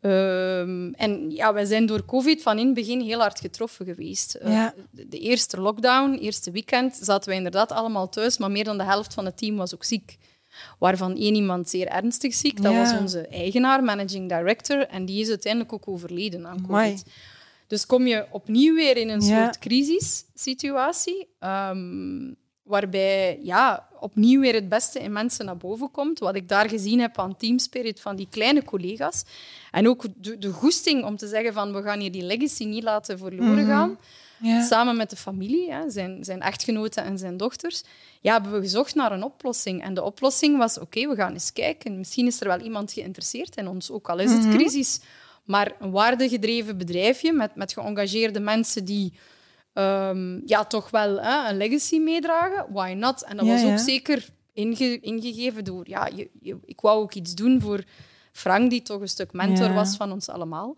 Ehm, 0.01 0.91
en 0.93 1.31
ja, 1.31 1.53
wij 1.53 1.65
zijn 1.65 1.85
door 1.85 2.05
COVID 2.05 2.41
van 2.41 2.57
in 2.59 2.65
het 2.65 2.75
begin 2.75 2.99
heel 3.01 3.19
hard 3.19 3.39
getroffen 3.39 3.85
geweest. 3.85 4.33
Eh, 4.35 4.51
Ja. 4.53 4.73
de, 4.91 5.07
de 5.07 5.19
eerste 5.19 5.61
lockdown, 5.61 6.13
eerste 6.13 6.51
weekend, 6.51 6.99
zaten 7.01 7.27
wij 7.29 7.37
inderdaad 7.37 7.71
allemaal 7.71 8.09
thuis, 8.09 8.37
maar 8.37 8.51
meer 8.51 8.63
dan 8.63 8.77
de 8.77 8.83
helft 8.83 9.13
van 9.13 9.25
het 9.25 9.37
team 9.37 9.55
was 9.55 9.73
ook 9.73 9.83
ziek. 9.83 10.17
Waarvan 10.79 11.15
één 11.17 11.35
iemand 11.35 11.69
zeer 11.69 11.87
ernstig 11.87 12.33
ziek. 12.33 12.61
Dat 12.61 12.71
Ja. 12.71 12.79
was 12.79 12.93
onze 12.99 13.27
eigenaar, 13.27 13.83
managing 13.83 14.29
director. 14.29 14.87
En 14.87 15.05
die 15.05 15.21
is 15.21 15.29
uiteindelijk 15.29 15.73
ook 15.73 15.87
overleden 15.87 16.47
aan 16.47 16.63
Amai. 16.65 16.89
COVID. 16.91 17.05
Dus 17.67 17.85
kom 17.85 18.07
je 18.07 18.25
opnieuw 18.31 18.75
weer 18.75 18.97
in 18.97 19.09
een 19.09 19.21
Ja. 19.25 19.43
soort 19.43 19.59
crisissituatie. 19.59 21.27
Ehm, 21.39 22.33
waarbij 22.63 23.39
ja, 23.43 23.86
opnieuw 23.99 24.41
weer 24.41 24.53
het 24.53 24.69
beste 24.69 24.99
in 24.99 25.11
mensen 25.11 25.45
naar 25.45 25.57
boven 25.57 25.91
komt. 25.91 26.19
Wat 26.19 26.35
ik 26.35 26.47
daar 26.49 26.69
gezien 26.69 26.99
heb 26.99 27.19
aan 27.19 27.37
teamspirit 27.37 27.99
van 28.01 28.15
die 28.15 28.27
kleine 28.29 28.63
collega's. 28.63 29.23
En 29.71 29.87
ook 29.87 30.05
de, 30.15 30.37
de 30.37 30.51
goesting 30.51 31.03
om 31.05 31.17
te 31.17 31.27
zeggen 31.27 31.53
van 31.53 31.73
we 31.73 31.81
gaan 31.81 31.99
hier 31.99 32.11
die 32.11 32.23
legacy 32.23 32.65
niet 32.65 32.83
laten 32.83 33.17
verloren 33.17 33.53
Mhm. 33.63 33.67
gaan. 33.67 33.97
Ja. 34.41 34.65
Samen 34.65 34.97
met 34.97 35.09
de 35.09 35.15
familie, 35.15 35.71
hè, 35.71 35.89
zijn, 35.89 36.23
zijn 36.23 36.41
echtgenoten 36.41 37.03
en 37.03 37.17
zijn 37.17 37.37
dochters, 37.37 37.83
ja, 38.21 38.33
hebben 38.33 38.51
we 38.51 38.59
gezocht 38.59 38.95
naar 38.95 39.11
een 39.11 39.23
oplossing. 39.23 39.83
En 39.83 39.93
de 39.93 40.03
oplossing 40.03 40.57
was, 40.57 40.79
oké, 40.79 41.07
we 41.07 41.15
gaan 41.15 41.33
eens 41.33 41.53
kijken. 41.53 41.97
Misschien 41.97 42.25
is 42.27 42.41
er 42.41 42.47
wel 42.47 42.59
iemand 42.59 42.91
geïnteresseerd 42.91 43.55
in 43.57 43.67
ons, 43.67 43.91
ook 43.91 44.09
al 44.09 44.19
is 44.19 44.31
het 44.31 44.49
crisis. 44.49 44.99
Maar 45.43 45.71
een 45.79 45.91
waardegedreven 45.91 46.77
bedrijfje 46.77 47.33
met, 47.33 47.55
met 47.55 47.73
geëngageerde 47.73 48.39
mensen 48.39 48.85
die 48.85 49.13
ehm, 49.77 50.39
ja, 50.45 50.65
toch 50.65 50.89
wel 50.89 51.21
hè, 51.21 51.49
een 51.49 51.57
legacy 51.57 51.97
meedragen, 51.99 52.65
why 52.73 52.93
not? 52.97 53.23
En 53.23 53.37
dat 53.37 53.45
Ja, 53.45 53.51
was 53.53 53.63
ook 53.63 53.67
ja. 53.69 53.77
zeker 53.77 54.25
inge- 54.53 54.99
ingegeven 55.01 55.63
door... 55.63 55.89
Ja, 55.89 56.09
je, 56.15 56.29
je- 56.41 56.57
ik 56.65 56.81
wou 56.81 57.01
ook 57.01 57.13
iets 57.13 57.33
doen 57.35 57.61
voor 57.61 57.83
Frank, 58.31 58.69
die 58.69 58.81
toch 58.81 59.01
een 59.01 59.07
stuk 59.09 59.33
mentor 59.33 59.65
Ja. 59.67 59.73
was 59.73 59.95
van 59.95 60.11
ons 60.11 60.29
allemaal. 60.29 60.75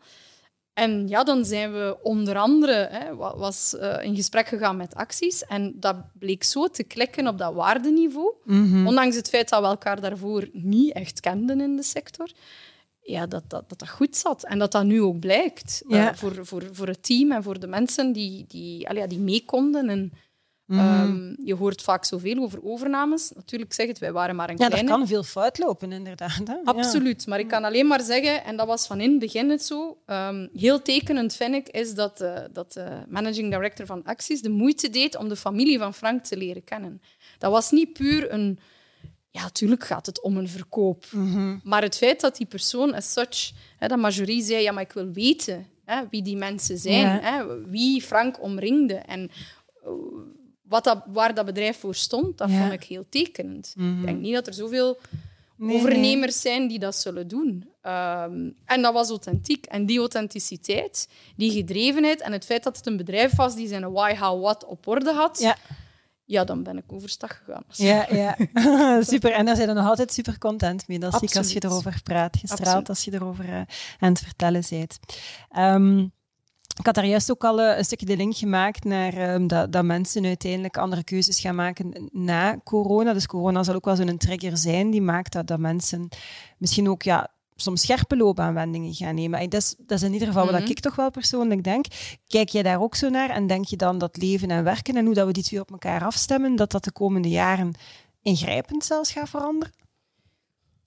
En 0.73 1.07
ja, 1.07 1.23
dan 1.23 1.45
zijn 1.45 1.71
we 1.73 1.97
onder 2.03 2.37
andere 2.37 2.87
hè, 2.91 3.15
wa- 3.15 3.37
was, 3.37 3.75
eh, 3.77 4.03
in 4.05 4.15
gesprek 4.15 4.47
gegaan 4.47 4.77
met 4.77 4.95
acties. 4.95 5.45
En 5.45 5.73
dat 5.79 5.95
bleek 6.13 6.43
zo 6.43 6.67
te 6.67 6.83
klikken 6.83 7.27
op 7.27 7.37
dat 7.37 7.53
waardeniveau. 7.53 8.33
Mhm. 8.43 8.87
Ondanks 8.87 9.15
het 9.15 9.29
feit 9.29 9.49
dat 9.49 9.61
we 9.61 9.67
elkaar 9.67 10.01
daarvoor 10.01 10.49
niet 10.51 10.93
echt 10.93 11.19
kenden 11.19 11.61
in 11.61 11.75
de 11.75 11.83
sector. 11.83 12.29
Ja, 13.11 13.27
dat 13.27 13.43
dat, 13.47 13.69
dat, 13.69 13.79
dat 13.79 13.89
goed 13.89 14.15
zat. 14.17 14.43
En 14.45 14.59
dat 14.59 14.71
dat 14.71 14.83
nu 14.83 15.01
ook 15.01 15.19
blijkt. 15.19 15.81
eh, 15.89 15.97
Ja. 15.97 16.15
voor, 16.15 16.45
voor, 16.45 16.63
voor 16.71 16.87
het 16.87 17.03
team 17.03 17.31
en 17.31 17.43
voor 17.43 17.59
de 17.59 17.67
mensen 17.67 18.11
die, 18.11 18.45
die, 18.47 18.87
allee, 18.89 19.01
ja, 19.01 19.07
die 19.07 19.19
mee 19.19 19.45
konden. 19.45 19.89
En, 19.89 20.11
Mhm. 20.65 20.79
ehm, 20.79 21.33
je 21.45 21.55
hoort 21.55 21.81
vaak 21.81 22.05
zoveel 22.05 22.43
over 22.43 22.63
overnames. 22.63 23.31
Natuurlijk 23.35 23.73
zeg 23.73 23.87
het, 23.87 23.99
wij 23.99 24.11
waren 24.11 24.35
maar 24.35 24.49
een 24.49 24.57
Ja, 24.57 24.67
kleine. 24.67 24.89
kan 24.89 25.07
veel 25.07 25.23
fout 25.23 25.57
lopen, 25.57 25.91
inderdaad. 25.91 26.41
Hè? 26.45 26.53
Ja. 26.53 26.61
Absoluut, 26.63 27.27
maar 27.27 27.39
ik 27.39 27.47
kan 27.47 27.63
alleen 27.63 27.87
maar 27.87 28.01
zeggen, 28.01 28.43
en 28.43 28.57
dat 28.57 28.67
was 28.67 28.87
van 28.87 28.99
in 28.99 29.09
het 29.09 29.19
begin 29.19 29.49
het 29.49 29.63
zo, 29.65 29.97
ehm, 30.05 30.47
heel 30.53 30.81
tekenend 30.81 31.33
vind 31.33 31.55
ik, 31.55 31.69
is 31.69 31.93
dat, 31.93 32.21
eh, 32.21 32.35
dat 32.53 32.73
de 32.73 33.03
managing 33.07 33.51
director 33.51 33.85
van 33.85 34.03
Acties 34.03 34.41
de 34.41 34.49
moeite 34.49 34.89
deed 34.89 35.17
om 35.17 35.29
de 35.29 35.35
familie 35.35 35.77
van 35.79 35.93
Frank 35.93 36.23
te 36.23 36.37
leren 36.37 36.63
kennen. 36.63 37.01
Dat 37.37 37.51
was 37.51 37.71
niet 37.71 37.93
puur 37.93 38.31
een... 38.33 38.59
Ja, 39.31 39.41
natuurlijk 39.41 39.83
gaat 39.83 40.05
het 40.05 40.21
om 40.21 40.38
een 40.38 40.50
verkoop. 40.50 41.05
Mhm. 41.12 41.57
Maar 41.63 41.81
het 41.81 41.98
feit 41.98 42.21
dat 42.21 42.38
die 42.38 42.45
persoon 42.48 42.93
as 42.93 43.12
such, 43.13 43.51
hè, 43.77 43.88
dat 43.88 43.98
Marjorie 43.98 44.43
zei, 44.43 44.62
ja, 44.63 44.71
maar 44.71 44.83
ik 44.83 44.91
wil 44.91 45.12
weten 45.12 45.67
hè, 45.86 46.01
wie 46.09 46.21
die 46.21 46.38
mensen 46.38 46.77
zijn, 46.77 47.01
Ja. 47.01 47.19
hè, 47.21 47.62
wie 47.69 48.01
Frank 48.01 48.41
omringde 48.41 48.93
en 48.93 49.29
eh, 49.83 49.89
wat 50.62 50.83
dat, 50.83 51.03
waar 51.07 51.33
dat 51.33 51.45
bedrijf 51.45 51.79
voor 51.79 51.95
stond, 51.95 52.38
dat 52.38 52.50
Ja. 52.50 52.59
vond 52.59 52.71
ik 52.74 52.83
heel 52.83 53.05
tekenend. 53.09 53.74
Ik 53.77 54.05
denk 54.05 54.19
niet 54.21 54.33
dat 54.33 54.48
er 54.48 54.53
zoveel 54.53 54.98
Nee, 55.55 55.75
overnemers 55.77 56.41
zijn 56.41 56.67
die 56.67 56.79
dat 56.79 56.95
zullen 56.95 57.27
doen. 57.27 57.69
Ehm, 57.81 58.50
en 58.65 58.81
dat 58.81 58.93
was 58.93 59.09
authentiek. 59.09 59.65
En 59.65 59.86
die 59.86 60.00
authenticiteit, 60.00 61.07
die 61.36 61.51
gedrevenheid 61.51 62.21
en 62.21 62.31
het 62.31 62.45
feit 62.45 62.63
dat 62.63 62.77
het 62.77 62.86
een 62.86 62.98
bedrijf 62.98 63.36
was 63.36 63.55
die 63.55 63.67
zijn 63.67 63.91
why, 63.91 64.15
how, 64.15 64.41
what 64.41 64.65
op 64.65 64.88
orde 64.88 65.13
had, 65.13 65.39
ja, 65.39 65.57
Ja, 66.29 66.43
dan 66.43 66.63
ben 66.63 66.77
ik 66.77 66.83
overstag 66.88 67.38
gegaan. 67.38 67.63
ja, 67.89 68.07
ja. 68.09 68.38
super. 69.12 69.31
En 69.31 69.45
daar 69.45 69.55
zijn 69.55 69.67
we 69.67 69.74
nog 69.74 69.88
altijd 69.88 70.13
super 70.13 70.38
content 70.38 70.88
mee. 70.88 71.00
Dat 71.00 71.13
zie 71.13 71.29
ik 71.29 71.36
als 71.36 71.51
je 71.51 71.63
erover 71.63 72.00
praat. 72.03 72.38
Absoluut. 72.48 72.89
als 72.89 73.03
je 73.03 73.13
erover 73.13 73.45
aan 74.00 74.09
het 74.09 74.19
vertellen 74.19 74.63
bent. 74.69 75.00
Ehm, 75.50 76.00
ik 76.79 76.86
had 76.86 76.95
daar 76.95 77.05
juist 77.05 77.31
ook 77.31 77.43
al 77.43 77.62
eh, 77.62 77.77
een 77.77 77.86
stukje 77.86 78.05
de 78.05 78.17
link 78.17 78.36
gemaakt 78.36 78.83
naar 78.83 79.13
ehm, 79.13 79.48
dat, 79.48 79.71
dat 79.71 79.83
mensen 79.83 80.25
uiteindelijk 80.25 80.77
andere 80.77 81.03
keuzes 81.03 81.39
gaan 81.39 81.55
maken 81.55 82.09
na 82.12 82.59
corona. 82.63 83.13
Dus 83.13 83.25
corona 83.25 83.63
zal 83.63 83.75
ook 83.75 83.86
wel 83.86 83.95
zo'n 83.95 84.17
trigger 84.17 84.57
zijn 84.57 84.89
die 84.89 85.01
maakt 85.01 85.33
dat, 85.33 85.48
dat 85.48 85.59
mensen 85.59 86.09
misschien 86.57 86.89
ook 86.89 87.01
ja, 87.01 87.31
soms 87.61 87.81
scherpe 87.81 88.15
loopbaanwendingen 88.17 88.93
gaan 88.93 89.15
nemen. 89.15 89.39
En 89.39 89.49
dat, 89.49 89.62
is, 89.62 89.75
dat 89.77 89.97
is 89.97 90.03
in 90.03 90.13
ieder 90.13 90.27
geval 90.27 90.51
wat 90.51 90.62
Mhm. 90.62 90.69
ik 90.71 90.79
toch 90.79 90.95
wel 90.95 91.12
persoonlijk 91.12 91.63
denk. 91.63 91.86
Kijk 92.27 92.49
jij 92.49 92.63
daar 92.63 92.81
ook 92.81 92.95
zo 92.95 93.10
naar 93.10 93.29
en 93.29 93.47
denk 93.47 93.65
je 93.65 93.77
dan 93.77 93.97
dat 93.97 94.17
leven 94.17 94.51
en 94.51 94.63
werken 94.63 94.95
en 94.95 95.05
hoe 95.05 95.13
dat 95.13 95.25
we 95.27 95.34
die 95.34 95.43
twee 95.43 95.60
op 95.60 95.71
elkaar 95.71 96.03
afstemmen, 96.03 96.55
dat 96.55 96.71
dat 96.71 96.84
de 96.84 96.91
komende 96.91 97.29
jaren 97.29 97.73
ingrijpend 98.21 98.86
zelfs 98.86 99.12
gaat 99.12 99.29
veranderen? 99.29 99.73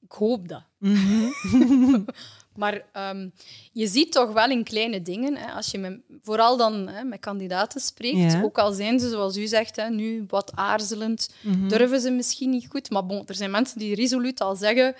Ik 0.00 0.12
hoop 0.12 0.48
dat. 0.48 0.62
maar 2.56 2.82
ehm, 2.92 3.28
je 3.72 3.86
ziet 3.86 4.12
toch 4.12 4.32
wel 4.32 4.50
in 4.50 4.64
kleine 4.64 5.02
dingen, 5.02 5.36
hè, 5.36 5.52
als 5.52 5.70
je 5.70 5.78
met, 5.78 6.00
vooral 6.22 6.56
dan 6.56 6.88
hè, 6.88 7.04
met 7.04 7.20
kandidaten 7.20 7.80
spreekt, 7.80 8.32
Ja. 8.32 8.42
ook 8.42 8.58
al 8.58 8.72
zijn 8.72 9.00
ze, 9.00 9.08
zoals 9.08 9.36
u 9.36 9.46
zegt, 9.46 9.76
hè, 9.76 9.88
nu 9.90 10.24
wat 10.28 10.52
aarzelend, 10.56 11.34
Mhm. 11.42 11.68
durven 11.68 12.00
ze 12.00 12.10
misschien 12.10 12.50
niet 12.50 12.66
goed. 12.68 12.90
Maar 12.90 13.06
bon, 13.06 13.22
er 13.26 13.34
zijn 13.34 13.50
mensen 13.50 13.78
die 13.78 13.94
resoluut 13.94 14.40
al 14.40 14.56
zeggen, 14.56 14.94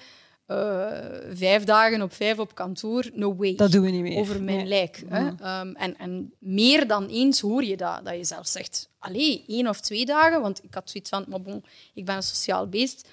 eh, 0.53 1.37
vijf 1.37 1.65
dagen 1.65 2.03
op 2.03 2.13
vijf 2.13 2.39
op 2.39 2.55
kantoor, 2.55 3.11
no 3.15 3.37
way. 3.37 3.55
Dat 3.55 3.73
doen 3.73 3.83
we 3.85 3.91
niet 3.91 4.03
meer. 4.03 4.19
over 4.19 4.43
mijn 4.43 4.57
Nee. 4.57 4.67
lijk. 4.67 5.03
Hè? 5.09 5.29
Ehm, 5.41 5.73
en, 5.75 5.97
en 5.99 6.33
meer 6.39 6.87
dan 6.87 7.07
eens 7.09 7.41
hoor 7.41 7.65
je 7.65 7.77
dat. 7.77 8.01
Dat 8.05 8.17
je 8.17 8.25
zelf 8.25 8.47
zegt, 8.47 8.89
allee, 8.99 9.45
één 9.47 9.69
of 9.69 9.81
twee 9.81 10.05
dagen. 10.07 10.41
Want 10.41 10.65
ik 10.65 10.75
had 10.75 10.91
zoiets 10.91 11.11
van, 11.11 11.25
maar 11.29 11.43
bon, 11.43 11.65
ik 11.95 12.05
ben 12.05 12.17
een 12.17 12.23
sociaal 12.23 12.69
beest. 12.69 13.09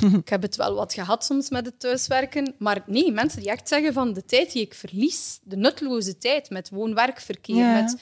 ik 0.22 0.28
heb 0.28 0.42
het 0.42 0.56
wel 0.56 0.74
wat 0.74 0.94
gehad 0.94 1.24
soms 1.24 1.50
met 1.50 1.66
het 1.66 1.80
thuiswerken. 1.80 2.54
Maar 2.58 2.82
nee, 2.86 3.12
mensen 3.12 3.40
die 3.40 3.50
echt 3.50 3.68
zeggen 3.68 3.92
van 3.92 4.12
de 4.12 4.24
tijd 4.24 4.52
die 4.52 4.62
ik 4.62 4.74
verlies, 4.74 5.38
de 5.42 5.56
nutteloze 5.56 6.18
tijd 6.18 6.50
met 6.50 6.70
woon-werkverkeer, 6.70 7.56
Ja. 7.56 7.80
met 7.80 8.00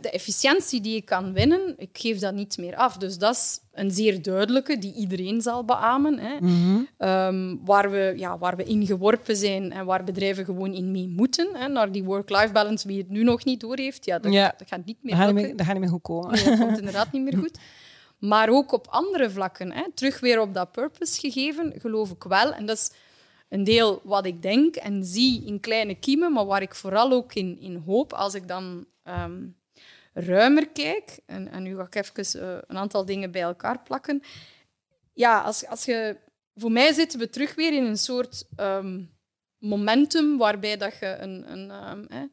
de 0.00 0.10
efficiëntie 0.10 0.80
die 0.80 0.96
ik 0.96 1.04
kan 1.04 1.32
winnen, 1.32 1.74
ik 1.76 1.88
geef 1.92 2.18
dat 2.18 2.34
niet 2.34 2.58
meer 2.58 2.76
af. 2.76 2.96
Dus 2.96 3.18
dat 3.18 3.34
is 3.34 3.60
een 3.72 3.90
zeer 3.90 4.22
duidelijke, 4.22 4.78
die 4.78 4.94
iedereen 4.94 5.40
zal 5.42 5.64
beamen. 5.64 6.18
Hè? 6.18 6.36
Mhm. 6.40 6.80
Ehm, 6.98 7.56
waar, 7.64 7.90
we, 7.90 8.12
ja, 8.16 8.38
waar 8.38 8.56
we 8.56 8.64
in 8.64 8.86
geworpen 8.86 9.36
zijn 9.36 9.72
en 9.72 9.84
waar 9.84 10.04
bedrijven 10.04 10.44
gewoon 10.44 10.72
in 10.72 10.90
mee 10.90 11.08
moeten. 11.08 11.48
Hè, 11.56 11.68
naar 11.68 11.92
die 11.92 12.04
work-life 12.04 12.52
balance, 12.52 12.86
wie 12.88 12.98
het 12.98 13.08
nu 13.08 13.22
nog 13.22 13.44
niet 13.44 13.60
doorheeft, 13.60 14.04
ja, 14.04 14.18
dat, 14.18 14.32
Ja. 14.32 14.54
dat 14.58 14.68
gaat 14.68 14.84
niet 14.84 14.98
meer 15.02 15.16
Dat 15.16 15.34
niet 15.34 15.56
dat 15.58 15.66
gaat 15.66 15.74
niet 15.74 15.82
meer 15.82 15.92
goed 15.92 16.02
komen. 16.02 16.34
Nee, 16.34 16.44
dat 16.44 16.58
komt 16.58 16.78
inderdaad 16.78 17.12
niet 17.12 17.22
meer 17.22 17.36
goed. 17.42 17.58
Maar 18.18 18.48
ook 18.48 18.72
op 18.72 18.86
andere 18.90 19.30
vlakken. 19.30 19.72
Hè. 19.72 19.82
Terug 19.94 20.20
weer 20.20 20.40
op 20.40 20.54
dat 20.54 20.72
purpose 20.72 21.20
gegeven, 21.20 21.74
geloof 21.78 22.10
ik 22.10 22.22
wel. 22.24 22.52
En 22.52 22.66
dat 22.66 22.76
is 22.76 22.90
een 23.48 23.64
deel 23.64 24.00
wat 24.04 24.26
ik 24.26 24.42
denk 24.42 24.76
en 24.76 25.04
zie 25.04 25.44
in 25.46 25.60
kleine 25.60 25.94
kiemen, 25.94 26.32
maar 26.32 26.46
waar 26.46 26.62
ik 26.62 26.74
vooral 26.74 27.12
ook 27.12 27.34
in, 27.34 27.58
in 27.60 27.82
hoop 27.86 28.12
als 28.12 28.34
ik 28.34 28.48
dan 28.48 28.86
ehm, 29.02 29.42
ruimer 30.18 30.68
kijk. 30.68 31.18
En, 31.26 31.50
en 31.50 31.62
nu 31.62 31.76
ga 31.76 31.88
ik 31.90 31.94
even 31.94 32.42
eh, 32.42 32.58
een 32.66 32.76
aantal 32.76 33.04
dingen 33.04 33.30
bij 33.30 33.42
elkaar 33.42 33.82
plakken. 33.82 34.22
Ja, 35.12 35.40
als, 35.40 35.66
als 35.66 35.84
je... 35.84 36.16
Voor 36.54 36.72
mij 36.72 36.92
zitten 36.92 37.18
we 37.18 37.30
terug 37.30 37.54
weer 37.54 37.72
in 37.72 37.84
een 37.84 37.98
soort 37.98 38.44
ehm, 38.56 39.00
momentum 39.58 40.38
waarbij 40.38 40.76
dat 40.76 40.98
je 41.00 41.16
een... 41.18 41.52
een 41.52 41.70
ehm, 41.70 42.26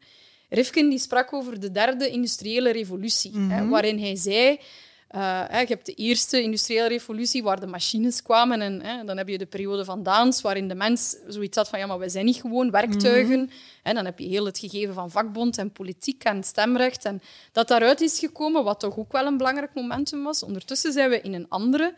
Rifkin 0.49 0.89
die 0.89 0.99
sprak 0.99 1.33
over 1.33 1.59
de 1.59 1.71
derde 1.71 2.09
industriële 2.09 2.71
revolutie, 2.71 3.37
hè, 3.37 3.67
waarin 3.67 3.99
hij 3.99 4.15
zei... 4.15 4.59
eh, 5.07 5.41
hè, 5.47 5.59
je 5.59 5.67
hebt 5.67 5.85
de 5.85 5.93
eerste 5.93 6.41
industriële 6.41 6.87
revolutie 6.87 7.43
waar 7.43 7.59
de 7.59 7.67
machines 7.67 8.21
kwamen 8.21 8.61
en 8.61 8.81
hè, 8.81 9.03
dan 9.03 9.17
heb 9.17 9.27
je 9.27 9.37
de 9.37 9.45
periode 9.45 9.85
van 9.85 10.03
Daans 10.03 10.41
waarin 10.41 10.67
de 10.67 10.75
mens 10.75 11.15
zoiets 11.27 11.57
had 11.57 11.69
van 11.69 11.79
ja, 11.79 11.85
maar 11.85 11.99
wij 11.99 12.09
zijn 12.09 12.25
niet 12.25 12.41
gewoon 12.41 12.71
werktuigen. 12.71 13.49
En 13.83 13.95
dan 13.95 14.05
heb 14.05 14.19
je 14.19 14.27
heel 14.27 14.45
het 14.45 14.57
gegeven 14.57 14.93
van 14.93 15.11
vakbond 15.11 15.57
en 15.57 15.71
politiek 15.71 16.23
en 16.23 16.43
stemrecht 16.43 17.05
en 17.05 17.21
dat 17.51 17.67
daaruit 17.67 18.01
is 18.01 18.19
gekomen, 18.19 18.63
wat 18.63 18.79
toch 18.79 18.97
ook 18.97 19.11
wel 19.11 19.25
een 19.25 19.37
belangrijk 19.37 19.73
momentum 19.73 20.23
was. 20.23 20.43
Ondertussen 20.43 20.93
zijn 20.93 21.09
we 21.09 21.21
in 21.21 21.33
een 21.33 21.49
andere 21.49 21.93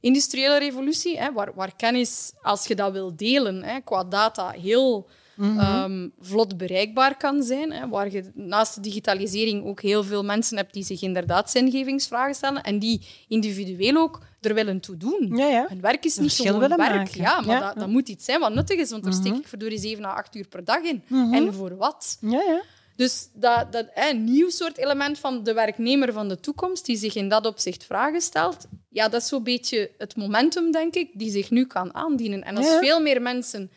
industriële 0.00 0.58
revolutie, 0.58 1.18
hè, 1.18 1.32
waar, 1.32 1.54
waar 1.54 1.76
kennis, 1.76 2.32
als 2.42 2.66
je 2.66 2.74
dat 2.74 2.92
wil 2.92 3.16
delen, 3.16 3.62
hè, 3.62 3.80
qua 3.80 4.04
data 4.04 4.50
heel 4.50 5.08
ehm, 5.40 6.08
vlot 6.20 6.56
bereikbaar 6.56 7.16
kan 7.16 7.42
zijn. 7.42 7.72
Hè, 7.72 7.88
waar 7.88 8.10
je 8.12 8.30
naast 8.34 8.74
de 8.74 8.80
digitalisering 8.80 9.64
ook 9.64 9.80
heel 9.80 10.04
veel 10.04 10.24
mensen 10.24 10.56
hebt 10.56 10.72
die 10.74 10.84
zich 10.84 11.02
inderdaad 11.02 11.50
zingevingsvragen 11.50 12.34
stellen 12.34 12.62
en 12.62 12.78
die 12.78 13.06
individueel 13.28 13.96
ook 13.96 14.20
er 14.40 14.54
willen 14.54 14.80
toe 14.80 14.96
doen. 14.96 15.32
Ja, 15.36 15.46
ja. 15.46 15.66
Hun 15.68 15.80
werk 15.80 16.04
is 16.04 16.16
niet 16.16 16.32
gewoon 16.32 16.60
werk. 16.60 16.76
maken. 16.76 17.20
Ja, 17.20 17.40
maar 17.40 17.56
Ja, 17.56 17.66
dat, 17.66 17.78
dat 17.78 17.88
moet 17.88 18.08
iets 18.08 18.24
zijn 18.24 18.40
wat 18.40 18.54
nuttig 18.54 18.78
is, 18.78 18.90
want 18.90 19.04
daar 19.04 19.12
steek 19.12 19.34
ik 19.34 19.48
verdorie 19.48 19.78
7 19.78 20.04
à 20.04 20.12
8 20.14 20.34
uur 20.34 20.46
per 20.48 20.64
dag 20.64 20.82
in. 20.82 21.02
En 21.32 21.54
voor 21.54 21.76
wat? 21.76 22.18
Ja, 22.20 22.42
ja. 22.46 22.62
Dus 22.96 23.28
dat, 23.34 23.72
dat 23.72 23.86
hè, 23.90 24.10
een 24.10 24.24
nieuw 24.24 24.50
soort 24.50 24.78
element 24.78 25.18
van 25.18 25.42
de 25.44 25.52
werknemer 25.52 26.12
van 26.12 26.28
de 26.28 26.40
toekomst, 26.40 26.86
die 26.86 26.96
zich 26.96 27.14
in 27.14 27.28
dat 27.28 27.46
opzicht 27.46 27.84
vragen 27.84 28.20
stelt, 28.20 28.66
ja, 28.88 29.08
dat 29.08 29.22
is 29.22 29.28
zo'n 29.28 29.42
beetje 29.42 29.90
het 29.98 30.16
momentum, 30.16 30.72
denk 30.72 30.94
ik, 30.94 31.10
die 31.14 31.30
zich 31.30 31.50
nu 31.50 31.66
kan 31.66 31.94
aandienen. 31.94 32.42
En 32.44 32.56
als 32.56 32.66
Ja. 32.66 32.78
veel 32.78 33.00
meer 33.00 33.22
mensen 33.22 33.70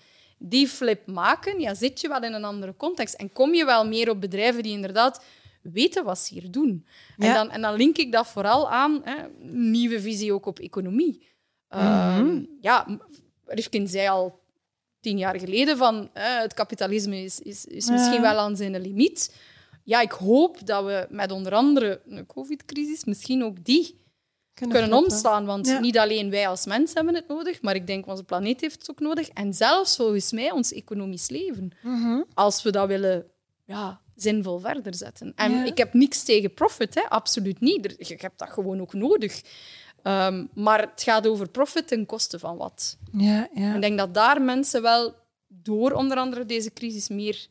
die 0.46 0.68
flip 0.68 1.08
maken, 1.08 1.60
ja, 1.60 1.74
zit 1.74 2.02
je 2.02 2.08
wel 2.08 2.24
in 2.24 2.34
een 2.34 2.44
andere 2.44 2.76
context. 2.76 3.14
En 3.14 3.32
kom 3.32 3.54
je 3.54 3.66
wel 3.66 3.88
meer 3.88 4.10
op 4.10 4.22
bedrijven 4.22 4.64
die 4.64 4.72
inderdaad 4.72 5.24
weten 5.62 6.04
wat 6.04 6.20
ze 6.20 6.34
hier 6.34 6.52
doen. 6.52 6.86
En, 7.18 7.34
dan, 7.34 7.52
en 7.52 7.62
dan 7.62 7.76
link 7.76 7.98
ik 7.98 8.12
dat 8.12 8.28
vooral 8.28 8.70
aan, 8.70 9.02
hè, 9.04 9.16
nieuwe 9.50 10.02
visie 10.02 10.34
ook 10.34 10.46
op 10.46 10.60
economie. 10.60 11.28
Ehm, 11.68 12.42
ja, 12.62 13.00
Rifkin 13.46 13.88
zei 13.88 14.08
al 14.08 14.40
tien 15.00 15.18
jaar 15.18 15.40
geleden 15.40 15.78
van 15.78 16.10
eh, 16.14 16.38
het 16.40 16.54
kapitalisme 16.54 17.18
is, 17.24 17.40
is, 17.40 17.66
is 17.66 17.90
misschien 17.90 18.22
Ja. 18.22 18.22
wel 18.22 18.38
aan 18.38 18.56
zijn 18.58 18.82
limiet. 18.82 19.36
Ja, 19.84 20.02
ik 20.02 20.12
hoop 20.12 20.66
dat 20.68 20.86
we 20.86 21.08
met 21.10 21.32
onder 21.32 21.54
andere 21.54 22.02
een 22.08 22.26
covid-crisis 22.26 23.04
misschien 23.06 23.44
ook 23.44 23.66
die 23.66 24.02
Kunnen 24.54 24.78
kunnen 24.80 24.98
omslaan. 24.98 25.46
Want 25.46 25.68
Ja. 25.68 25.80
niet 25.80 25.98
alleen 25.98 26.30
wij 26.30 26.48
als 26.48 26.66
mens 26.66 26.94
hebben 26.94 27.16
het 27.16 27.28
nodig, 27.28 27.62
maar 27.62 27.76
ik 27.76 27.88
denk 27.88 28.08
onze 28.08 28.24
planeet 28.24 28.62
heeft 28.62 28.80
het 28.80 28.90
ook 28.90 29.00
nodig. 29.00 29.30
En 29.30 29.54
zelfs 29.54 29.96
volgens 29.96 30.32
mij 30.32 30.52
ons 30.52 30.74
economisch 30.74 31.30
leven. 31.30 31.72
Mhm. 31.84 32.22
Als 32.34 32.64
we 32.64 32.72
dat 32.72 32.88
willen 32.88 33.26
ja, 33.66 34.02
zinvol 34.16 34.60
verder 34.60 34.96
zetten. 34.96 35.34
En 35.36 35.52
Ja. 35.52 35.64
ik 35.66 35.78
heb 35.78 35.94
niks 35.94 36.24
tegen 36.24 36.54
profit, 36.54 36.96
hè, 36.96 37.02
absoluut 37.10 37.60
niet. 37.60 37.96
Je 37.98 38.16
hebt 38.18 38.40
dat 38.40 38.50
gewoon 38.50 38.82
ook 38.82 38.94
nodig. 38.94 39.42
Ehm, 40.04 40.46
maar 40.54 40.80
het 40.82 41.04
gaat 41.04 41.28
over 41.28 41.50
profit 41.50 41.88
ten 41.88 42.06
koste 42.06 42.40
van 42.40 42.58
wat. 42.58 42.98
Ja, 43.12 43.48
ja. 43.54 43.76
Ik 43.76 43.82
denk 43.82 43.98
dat 43.98 44.14
daar 44.14 44.42
mensen 44.42 44.82
wel 44.82 45.14
door 45.48 45.92
onder 45.92 46.18
andere 46.18 46.46
deze 46.46 46.74
crisis 46.74 47.08
meer 47.10 47.48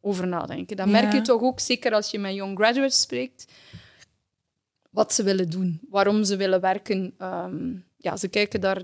over 0.00 0.26
nadenken. 0.26 0.76
Dat 0.76 0.86
merk 0.88 1.12
je 1.12 1.20
toch 1.20 1.42
ook, 1.42 1.60
zeker 1.60 1.92
als 1.92 2.10
je 2.10 2.18
met 2.18 2.34
young 2.34 2.58
graduates 2.58 3.00
spreekt, 3.00 3.44
wat 4.92 5.12
ze 5.14 5.22
willen 5.22 5.50
doen, 5.50 5.80
waarom 5.90 6.24
ze 6.24 6.36
willen 6.36 6.60
werken. 6.60 7.14
Ehm, 7.18 7.74
ja, 7.96 8.16
ze 8.16 8.28
kijken 8.28 8.60
daar 8.60 8.82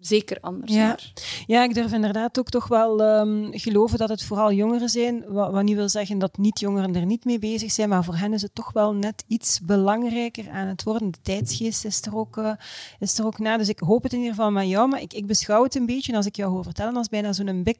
zeker 0.00 0.40
anders 0.40 0.72
Ja. 0.72 0.86
naar. 0.86 1.12
Ja, 1.46 1.62
ik 1.64 1.74
durf 1.74 1.92
inderdaad 1.92 2.38
ook 2.38 2.48
toch 2.48 2.68
wel 2.68 3.02
ehm, 3.02 3.48
geloven 3.50 3.98
dat 3.98 4.08
het 4.08 4.22
vooral 4.24 4.52
jongeren 4.52 4.88
zijn. 4.88 5.24
Wat, 5.28 5.52
wat 5.52 5.62
niet 5.62 5.76
wil 5.76 5.88
zeggen 5.88 6.18
dat 6.18 6.38
niet-jongeren 6.38 6.94
er 6.94 7.06
niet 7.06 7.24
mee 7.24 7.38
bezig 7.38 7.72
zijn, 7.72 7.88
maar 7.88 8.04
voor 8.04 8.16
hen 8.16 8.32
is 8.32 8.42
het 8.42 8.54
toch 8.54 8.72
wel 8.72 8.94
net 8.94 9.24
iets 9.28 9.60
belangrijker 9.60 10.50
aan 10.50 10.66
het 10.66 10.82
worden. 10.82 11.10
De 11.10 11.18
tijdsgeest 11.22 11.84
is 11.84 12.02
er 12.02 12.16
ook, 12.16 12.36
eh, 12.36 12.52
is 12.98 13.18
er 13.18 13.26
ook 13.26 13.38
na. 13.38 13.56
Dus 13.56 13.68
ik 13.68 13.78
hoop 13.78 14.02
het 14.02 14.12
in 14.12 14.18
ieder 14.18 14.34
geval 14.34 14.50
met 14.50 14.68
jou, 14.68 14.88
maar 14.88 15.00
ik, 15.00 15.12
ik 15.12 15.26
beschouw 15.26 15.62
het 15.62 15.74
een 15.74 15.86
beetje, 15.86 16.16
als 16.16 16.26
ik 16.26 16.36
jou 16.36 16.50
hoor 16.52 16.64
vertellen, 16.64 16.96
als 16.96 17.08
bijna 17.08 17.32
zo'n 17.32 17.62
big 17.62 17.76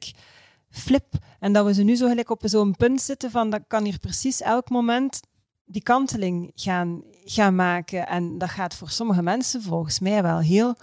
flip. 0.69 1.13
En 1.39 1.53
dat 1.53 1.65
we 1.65 1.73
ze 1.73 1.83
nu 1.83 1.95
zo 1.95 2.07
gelijk 2.07 2.29
op 2.29 2.41
zo'n 2.45 2.75
punt 2.75 3.01
zitten 3.01 3.31
van 3.31 3.49
dat 3.49 3.61
kan 3.67 3.83
hier 3.83 3.99
precies 3.99 4.41
elk 4.41 4.69
moment 4.69 5.19
die 5.69 5.81
kanteling 5.83 6.51
gaan, 6.55 7.03
gaan 7.25 7.55
maken. 7.55 8.07
En 8.07 8.37
dat 8.37 8.49
gaat 8.49 8.75
voor 8.75 8.89
sommige 8.89 9.21
mensen 9.21 9.61
volgens 9.61 9.99
mij 9.99 10.23
wel 10.23 10.39
heel 10.39 10.75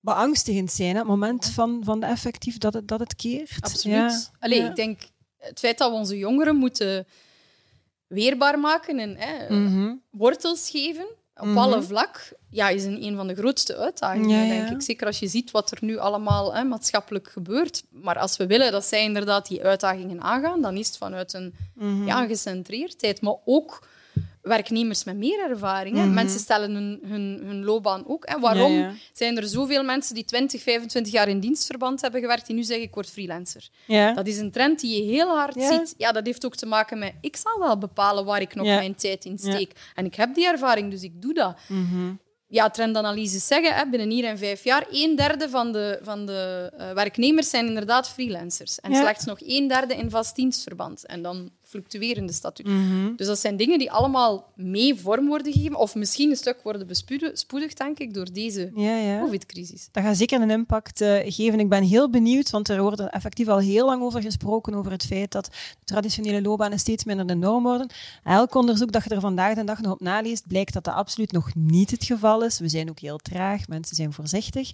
beangstigend 0.00 0.72
zijn. 0.72 0.90
hè, 0.92 0.98
Het 0.98 1.06
moment 1.06 1.46
van, 1.50 1.80
van 1.84 2.00
de 2.00 2.06
effectief 2.06 2.58
dat 2.58 2.74
het, 2.74 2.88
dat 2.88 3.00
het 3.00 3.16
keert. 3.16 3.56
Absoluut. 3.60 3.94
Ja. 3.96 4.20
Allee, 4.38 4.60
Ja. 4.60 4.68
ik 4.68 4.76
denk 4.76 5.00
het 5.38 5.58
feit 5.58 5.78
dat 5.78 5.90
we 5.90 5.96
onze 5.96 6.18
jongeren 6.18 6.56
moeten 6.56 7.06
weerbaar 8.06 8.58
maken 8.58 8.98
en 8.98 9.16
hè, 9.18 9.54
Mhm. 9.54 9.94
wortels 10.10 10.70
geven 10.70 11.06
op 11.36 11.46
Mhm. 11.46 11.58
alle 11.58 11.82
vlak, 11.82 12.32
ja, 12.50 12.68
is 12.68 12.84
een, 12.84 13.02
een 13.04 13.16
van 13.16 13.26
de 13.26 13.34
grootste 13.34 13.76
uitdagingen, 13.76 14.44
Ja, 14.46 14.48
denk 14.64 14.68
ik. 14.76 14.82
Zeker 14.82 15.06
als 15.06 15.18
je 15.18 15.28
ziet 15.28 15.50
wat 15.50 15.70
er 15.70 15.78
nu 15.80 15.98
allemaal 15.98 16.54
hè, 16.54 16.64
maatschappelijk 16.64 17.28
gebeurt. 17.30 17.84
Maar 17.90 18.18
als 18.18 18.36
we 18.36 18.46
willen 18.46 18.72
dat 18.72 18.84
zij 18.84 19.02
inderdaad 19.02 19.48
die 19.48 19.64
uitdagingen 19.64 20.22
aangaan, 20.22 20.60
dan 20.60 20.76
is 20.76 20.86
het 20.86 20.96
vanuit 20.96 21.32
een 21.32 21.54
Mhm. 21.74 22.06
ja, 22.06 22.26
gecentreerdheid, 22.26 23.20
maar 23.20 23.36
ook 23.44 23.86
werknemers 24.44 25.04
met 25.04 25.16
meer 25.16 25.50
ervaring. 25.50 25.96
Mhm. 25.96 26.14
Mensen 26.14 26.40
stellen 26.40 26.74
hun, 26.74 27.00
hun, 27.04 27.40
hun 27.44 27.64
loopbaan 27.64 28.04
ook. 28.06 28.24
En 28.24 28.40
waarom 28.40 28.72
Ja, 28.72 28.78
ja. 28.78 28.92
zijn 29.12 29.36
er 29.36 29.48
zoveel 29.48 29.84
mensen 29.84 30.14
die 30.14 30.24
20, 30.24 30.62
25 30.62 31.12
jaar 31.12 31.28
in 31.28 31.40
dienstverband 31.40 32.00
hebben 32.00 32.20
gewerkt, 32.20 32.46
die 32.46 32.56
nu 32.56 32.62
zeggen 32.62 32.86
ik 32.86 32.94
word 32.94 33.10
freelancer? 33.10 33.68
Ja. 33.86 34.12
Dat 34.12 34.26
is 34.26 34.38
een 34.38 34.50
trend 34.50 34.80
die 34.80 35.04
je 35.04 35.10
heel 35.12 35.28
hard 35.28 35.54
ziet. 35.62 35.94
Ja, 35.98 36.12
dat 36.12 36.26
heeft 36.26 36.44
ook 36.44 36.56
te 36.56 36.66
maken 36.66 36.98
met 36.98 37.12
ik 37.20 37.36
zal 37.36 37.58
wel 37.58 37.78
bepalen 37.78 38.24
waar 38.24 38.40
ik 38.40 38.54
nog 38.54 38.66
mijn 38.66 38.94
tijd 38.94 39.24
in 39.24 39.38
steek. 39.38 39.72
En 39.94 40.04
ik 40.04 40.14
heb 40.14 40.34
die 40.34 40.46
ervaring, 40.46 40.90
dus 40.90 41.02
ik 41.02 41.22
doe 41.22 41.34
dat. 41.34 41.56
Mhm. 41.68 42.12
Ja, 42.46 42.70
trendanalyses 42.70 43.46
zeggen, 43.46 43.74
hè, 43.74 43.86
binnen 43.86 44.10
hier 44.10 44.24
en 44.24 44.38
vijf 44.38 44.64
jaar, 44.64 44.86
een 44.90 45.16
derde 45.16 45.48
van 45.48 45.72
de, 45.72 45.98
van 46.02 46.26
de 46.26 46.72
eh, 46.76 46.92
werknemers 46.92 47.50
zijn 47.50 47.66
inderdaad 47.66 48.08
freelancers. 48.08 48.80
En 48.80 48.94
slechts 48.94 49.24
nog 49.24 49.38
een 49.40 49.68
derde 49.68 49.96
in 49.96 50.10
vast 50.10 50.36
dienstverband. 50.36 51.06
En 51.06 51.22
dan 51.22 51.50
fluctuerende 51.74 52.32
statuut. 52.32 52.66
Mhm. 52.66 53.16
Dus 53.16 53.26
dat 53.26 53.38
zijn 53.38 53.56
dingen 53.56 53.78
die 53.78 53.90
allemaal 53.90 54.52
mee 54.54 54.94
vorm 54.94 55.26
worden 55.26 55.52
gegeven, 55.52 55.78
of 55.78 55.94
misschien 55.94 56.30
een 56.30 56.36
stuk 56.36 56.62
worden 56.62 56.86
bespoedigd, 56.86 57.78
denk 57.78 57.98
ik, 57.98 58.14
door 58.14 58.32
deze 58.32 58.70
Ja, 58.74 58.96
ja. 58.96 59.20
COVID-crisis. 59.20 59.88
Dat 59.92 60.02
gaat 60.02 60.16
zeker 60.16 60.40
een 60.40 60.50
impact 60.50 61.00
eh, 61.00 61.32
geven. 61.32 61.60
Ik 61.60 61.68
ben 61.68 61.82
heel 61.82 62.10
benieuwd, 62.10 62.50
want 62.50 62.68
er 62.68 62.82
wordt 62.82 63.00
effectief 63.00 63.48
al 63.48 63.58
heel 63.58 63.86
lang 63.86 64.02
over 64.02 64.22
gesproken, 64.22 64.74
over 64.74 64.90
het 64.90 65.04
feit 65.06 65.32
dat 65.32 65.50
traditionele 65.84 66.42
loopbanen 66.42 66.78
steeds 66.78 67.04
minder 67.04 67.26
de 67.26 67.34
norm 67.34 67.62
worden. 67.62 67.90
Elk 68.24 68.54
onderzoek 68.54 68.92
dat 68.92 69.04
je 69.04 69.10
er 69.10 69.20
vandaag 69.20 69.54
de 69.54 69.64
dag 69.64 69.80
nog 69.80 69.92
op 69.92 70.00
naleest, 70.00 70.46
blijkt 70.46 70.72
dat 70.72 70.84
dat 70.84 70.94
absoluut 70.94 71.32
nog 71.32 71.54
niet 71.54 71.90
het 71.90 72.04
geval 72.04 72.44
is. 72.44 72.58
We 72.58 72.68
zijn 72.68 72.90
ook 72.90 72.98
heel 72.98 73.18
traag, 73.18 73.68
mensen 73.68 73.96
zijn 73.96 74.12
voorzichtig. 74.12 74.70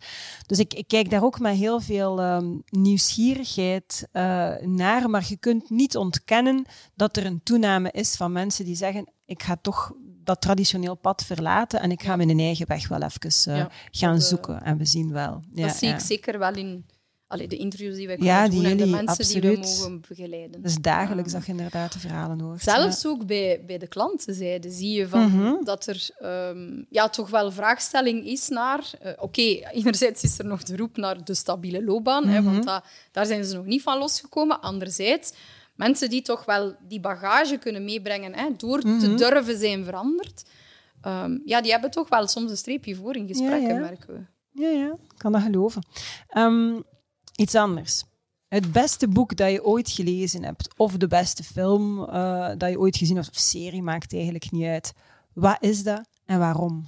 Dus 0.46 0.58
ik, 0.58 0.74
ik 0.74 0.88
kijk 0.88 1.10
daar 1.10 1.24
ook 1.24 1.38
met 1.38 1.56
heel 1.56 1.80
veel 1.80 2.20
ehm, 2.20 2.46
nieuwsgierigheid 2.68 4.08
eh, 4.12 4.50
naar, 4.62 5.10
maar 5.10 5.24
je 5.28 5.36
kunt 5.36 5.70
niet 5.70 5.96
ontkennen 5.96 6.64
dat 6.94 7.16
er 7.16 7.26
een 7.26 7.40
toename 7.42 7.90
is 7.90 8.14
van 8.16 8.32
mensen 8.32 8.64
die 8.64 8.76
zeggen, 8.76 9.12
ik 9.24 9.42
ga 9.42 9.56
toch 9.62 9.92
dat 10.24 10.40
traditioneel 10.40 10.94
pad 10.94 11.24
verlaten 11.24 11.80
en 11.80 11.90
ik 11.90 12.02
ga 12.02 12.16
mijn 12.16 12.38
eigen 12.38 12.66
weg 12.66 12.88
wel 12.88 13.02
even 13.02 13.52
eh, 13.52 13.56
Ja, 13.58 13.70
gaan 13.90 14.12
dat, 14.14 14.22
eh, 14.22 14.28
zoeken. 14.28 14.62
En 14.62 14.76
we 14.78 14.84
zien 14.84 15.12
wel. 15.12 15.42
Ja, 15.52 15.66
dat 15.66 15.76
zie 15.76 15.88
ja. 15.88 15.94
ik 15.94 16.00
zeker 16.00 16.38
wel 16.38 16.54
in 16.54 16.86
allee, 17.26 17.48
de 17.48 17.56
interviews 17.56 17.96
die 17.96 18.06
wij 18.06 18.16
Ja, 18.20 18.34
kunnen 18.42 18.50
die 18.50 18.60
doen 18.60 18.70
en 18.70 18.76
de 18.86 19.02
mensen 19.04 19.40
die 19.40 19.50
we 19.50 19.56
mogen 19.58 20.00
begeleiden. 20.08 20.62
Dus 20.62 20.74
dagelijks 20.76 21.32
dat 21.32 21.44
je 21.46 21.50
inderdaad 21.50 21.92
de 21.92 21.98
verhalen 21.98 22.40
hoort. 22.40 22.62
Zelfs 22.62 23.06
ook 23.06 23.26
bij, 23.26 23.62
bij 23.66 23.78
de 23.78 23.86
klantenzijde 23.86 24.70
zie 24.70 24.90
je 24.98 25.08
van 25.08 25.30
Mhm. 25.36 25.64
dat 25.64 25.86
er 25.86 26.08
ehm, 26.18 26.82
ja, 26.88 27.08
toch 27.08 27.30
wel 27.30 27.52
vraagstelling 27.52 28.26
is 28.26 28.48
naar... 28.48 28.90
eh, 29.00 29.12
Oké, 29.18 29.40
enerzijds 29.72 30.22
is 30.22 30.38
er 30.38 30.44
nog 30.46 30.62
de 30.62 30.76
roep 30.76 30.96
naar 30.96 31.24
de 31.24 31.34
stabiele 31.34 31.84
loopbaan, 31.84 32.28
hè, 32.28 32.40
Mhm. 32.40 32.52
want 32.52 32.64
da- 32.64 32.84
daar 33.12 33.26
zijn 33.26 33.44
ze 33.44 33.56
nog 33.56 33.66
niet 33.66 33.82
van 33.82 33.98
losgekomen. 33.98 34.60
Anderzijds, 34.60 35.32
mensen 35.80 36.10
die 36.10 36.22
toch 36.22 36.44
wel 36.44 36.74
die 36.88 37.00
bagage 37.00 37.56
kunnen 37.58 37.84
meebrengen 37.84 38.34
hè, 38.34 38.48
door 38.56 38.80
te 38.80 38.86
Mhm. 38.88 39.16
durven 39.16 39.58
zijn 39.58 39.84
veranderd, 39.84 40.42
ehm, 41.00 41.38
ja, 41.44 41.60
die 41.60 41.70
hebben 41.70 41.90
toch 41.90 42.08
wel 42.08 42.26
soms 42.28 42.50
een 42.50 42.56
streepje 42.56 42.94
voor 42.94 43.16
in 43.16 43.26
gesprekken, 43.26 43.62
Ja, 43.68 43.74
ja. 43.74 43.80
merken 43.80 44.14
we. 44.14 44.20
Ja, 44.62 44.68
ja, 44.68 44.92
ik 44.92 45.18
kan 45.18 45.32
dat 45.32 45.42
geloven. 45.42 45.82
Ehm, 46.28 46.80
iets 47.36 47.54
anders. 47.54 48.04
Het 48.48 48.72
beste 48.72 49.08
boek 49.08 49.36
dat 49.36 49.50
je 49.50 49.64
ooit 49.64 49.90
gelezen 49.90 50.44
hebt, 50.44 50.74
of 50.76 50.96
de 50.96 51.06
beste 51.06 51.42
film 51.44 52.04
eh, 52.04 52.50
dat 52.58 52.70
je 52.70 52.78
ooit 52.78 52.96
gezien 52.96 53.16
hebt, 53.16 53.28
of 53.28 53.36
serie, 53.38 53.82
maakt 53.82 54.12
eigenlijk 54.12 54.50
niet 54.50 54.66
uit. 54.66 54.92
Wat 55.32 55.56
is 55.60 55.82
dat 55.82 56.08
en 56.26 56.38
waarom? 56.38 56.86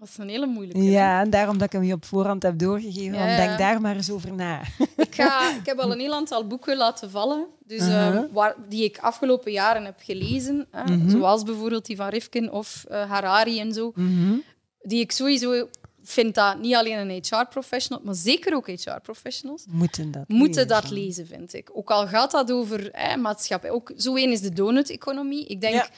Dat 0.00 0.08
is 0.08 0.18
een 0.18 0.28
hele 0.28 0.46
moeilijke. 0.46 0.82
Ja, 0.82 1.20
en 1.20 1.30
daarom 1.30 1.58
dat 1.58 1.66
ik 1.66 1.72
hem 1.72 1.82
je 1.82 1.92
op 1.94 2.04
voorhand 2.04 2.42
heb 2.42 2.58
doorgegeven. 2.58 3.14
Ja, 3.14 3.36
denk 3.36 3.58
daar 3.58 3.80
maar 3.80 3.94
eens 3.96 4.10
over 4.10 4.32
na. 4.32 4.60
Ik, 4.96 5.14
ga, 5.14 5.50
ik 5.56 5.66
heb 5.66 5.78
al 5.78 5.92
een 5.92 5.98
heel 5.98 6.14
aantal 6.14 6.46
boeken 6.46 6.76
laten 6.76 7.10
vallen, 7.10 7.46
dus, 7.66 7.80
ehm, 7.80 8.24
waar, 8.32 8.54
die 8.68 8.84
ik 8.84 8.98
afgelopen 8.98 9.52
jaren 9.52 9.84
heb 9.84 9.98
gelezen. 10.02 10.66
Hè, 10.70 10.96
Mhm. 10.96 11.10
Zoals 11.10 11.42
bijvoorbeeld 11.42 11.86
die 11.86 11.96
van 11.96 12.08
Rifkin 12.08 12.50
of 12.52 12.84
eh, 12.88 13.10
Harari 13.10 13.60
en 13.60 13.72
zo. 13.72 13.92
Mhm. 13.94 14.34
Die 14.82 15.00
ik 15.00 15.12
sowieso 15.12 15.68
vind 16.02 16.34
dat 16.34 16.58
niet 16.60 16.74
alleen 16.74 16.98
een 17.10 17.22
HR-professional, 17.28 18.04
maar 18.04 18.14
zeker 18.14 18.54
ook 18.54 18.66
HR-professionals, 18.66 19.64
Moeten 19.68 20.10
dat 20.10 20.28
moeten 20.28 20.68
dat 20.68 20.82
lezen. 20.90 20.96
lezen, 21.04 21.26
vind 21.26 21.54
ik. 21.54 21.70
Ook 21.72 21.90
al 21.90 22.06
gaat 22.06 22.30
dat 22.30 22.52
over 22.52 22.90
maatschappij. 23.18 23.70
Ook 23.70 23.92
zo 23.96 24.14
één 24.16 24.30
is 24.30 24.40
de 24.40 24.52
donut-economie. 24.52 25.46
Ik 25.46 25.60
denk 25.60 25.74
Ja. 25.74 25.88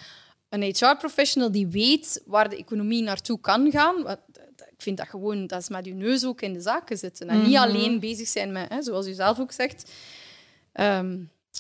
Een 0.53 0.63
HR-professional 0.63 1.53
die 1.53 1.67
weet 1.67 2.23
waar 2.27 2.49
de 2.49 2.57
economie 2.57 3.03
naartoe 3.03 3.41
kan 3.41 3.71
gaan. 3.71 4.09
Ik 4.57 4.89
vind 4.89 4.97
dat 4.97 5.09
gewoon, 5.09 5.47
dat 5.47 5.61
is 5.61 5.69
met 5.69 5.85
je 5.85 5.95
neus 5.95 6.25
ook 6.25 6.41
in 6.41 6.53
de 6.53 6.61
zaken 6.61 6.99
zitten. 6.99 7.29
En 7.29 7.43
niet 7.43 7.53
Mhm. 7.53 7.63
alleen 7.63 8.01
bezig 8.01 8.29
zijn 8.29 8.53
met, 8.53 8.69
hè, 8.69 8.83
zoals 8.83 9.07
u 9.07 9.13
zelf 9.13 9.39
ook 9.41 9.53
zegt. 9.53 9.91
ehm, 10.73 11.19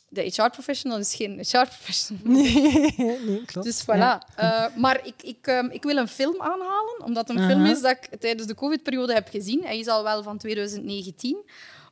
de 0.09 0.20
HR-professional 0.22 0.98
is 0.98 1.14
geen 1.14 1.38
HR-professional. 1.38 2.22
Nee, 2.33 3.18
nee, 3.20 3.42
klopt. 3.44 3.66
Dus 3.66 3.83
voilà. 3.83 3.87
Ja. 3.98 4.22
Eh, 4.37 4.76
maar 4.76 5.07
ik, 5.07 5.14
ik, 5.22 5.46
ehm, 5.46 5.66
ik 5.70 5.83
wil 5.83 5.96
een 5.96 6.09
film 6.09 6.40
aanhalen, 6.40 7.02
omdat 7.05 7.28
het 7.28 7.37
een 7.38 7.44
film 7.48 7.64
is 7.66 7.81
dat 7.81 7.90
ik 8.11 8.20
tijdens 8.20 8.46
de 8.48 8.55
COVID-periode 8.55 9.12
heb 9.14 9.28
gezien. 9.28 9.62
Hij 9.64 9.78
is 9.78 9.87
al 9.87 10.02
wel 10.02 10.22
van 10.22 10.38
2019. 10.38 11.37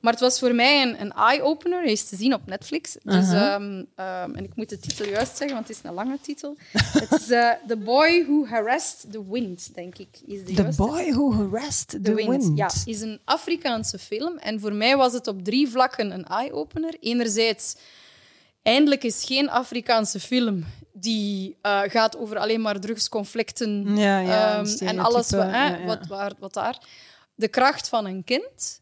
Maar 0.00 0.12
het 0.12 0.20
was 0.20 0.38
voor 0.38 0.54
mij 0.54 0.82
een, 0.82 1.00
een 1.00 1.12
eye-opener. 1.12 1.82
Hij 1.82 1.92
is 1.92 2.08
te 2.08 2.16
zien 2.16 2.34
op 2.34 2.46
Netflix. 2.46 2.96
Dus, 3.02 3.14
Aha. 3.14 3.54
ehm, 3.54 3.84
ehm, 3.94 4.34
en 4.34 4.44
ik 4.44 4.54
moet 4.54 4.68
de 4.68 4.78
titel 4.78 5.06
juist 5.06 5.36
zeggen, 5.36 5.56
want 5.56 5.68
het 5.68 5.76
is 5.76 5.82
een 5.82 5.94
lange 5.94 6.18
titel. 6.20 6.56
het 6.72 7.12
is 7.12 7.30
eh, 7.30 7.50
The 7.66 7.76
Boy 7.76 8.24
Who 8.26 8.46
Harassed 8.46 9.12
the 9.12 9.30
Wind, 9.30 9.74
denk 9.74 9.98
ik. 9.98 10.08
Is 10.26 10.38
de 10.38 10.44
The 10.44 10.62
juiste 10.62 10.82
Boy 10.82 11.12
Who 11.12 11.32
Harassed 11.32 11.88
the, 11.88 12.00
The 12.00 12.14
Wind. 12.14 12.52
Ja, 12.54 12.70
is 12.84 13.00
een 13.00 13.20
Afrikaanse 13.24 13.98
film. 13.98 14.38
En 14.38 14.60
voor 14.60 14.72
mij 14.72 14.96
was 14.96 15.12
het 15.12 15.26
op 15.26 15.44
drie 15.44 15.68
vlakken 15.68 16.10
een 16.10 16.24
eye-opener. 16.24 16.96
Enerzijds, 17.00 17.76
eindelijk 18.62 19.04
is 19.04 19.24
geen 19.24 19.50
Afrikaanse 19.50 20.20
film 20.20 20.64
die 20.92 21.56
eh, 21.62 21.80
gaat 21.86 22.16
over 22.16 22.38
alleen 22.38 22.60
maar 22.60 22.80
drugsconflicten 22.80 23.96
Ja, 23.96 24.18
ja, 24.18 24.58
ehm, 24.58 24.86
en 24.86 24.98
alles 24.98 25.30
wat, 25.30 25.50
ja. 25.50 25.84
Wat, 25.84 26.06
waar, 26.06 26.32
wat 26.38 26.54
daar. 26.54 26.78
De 27.34 27.48
kracht 27.48 27.88
van 27.88 28.06
een 28.06 28.24
kind. 28.24 28.79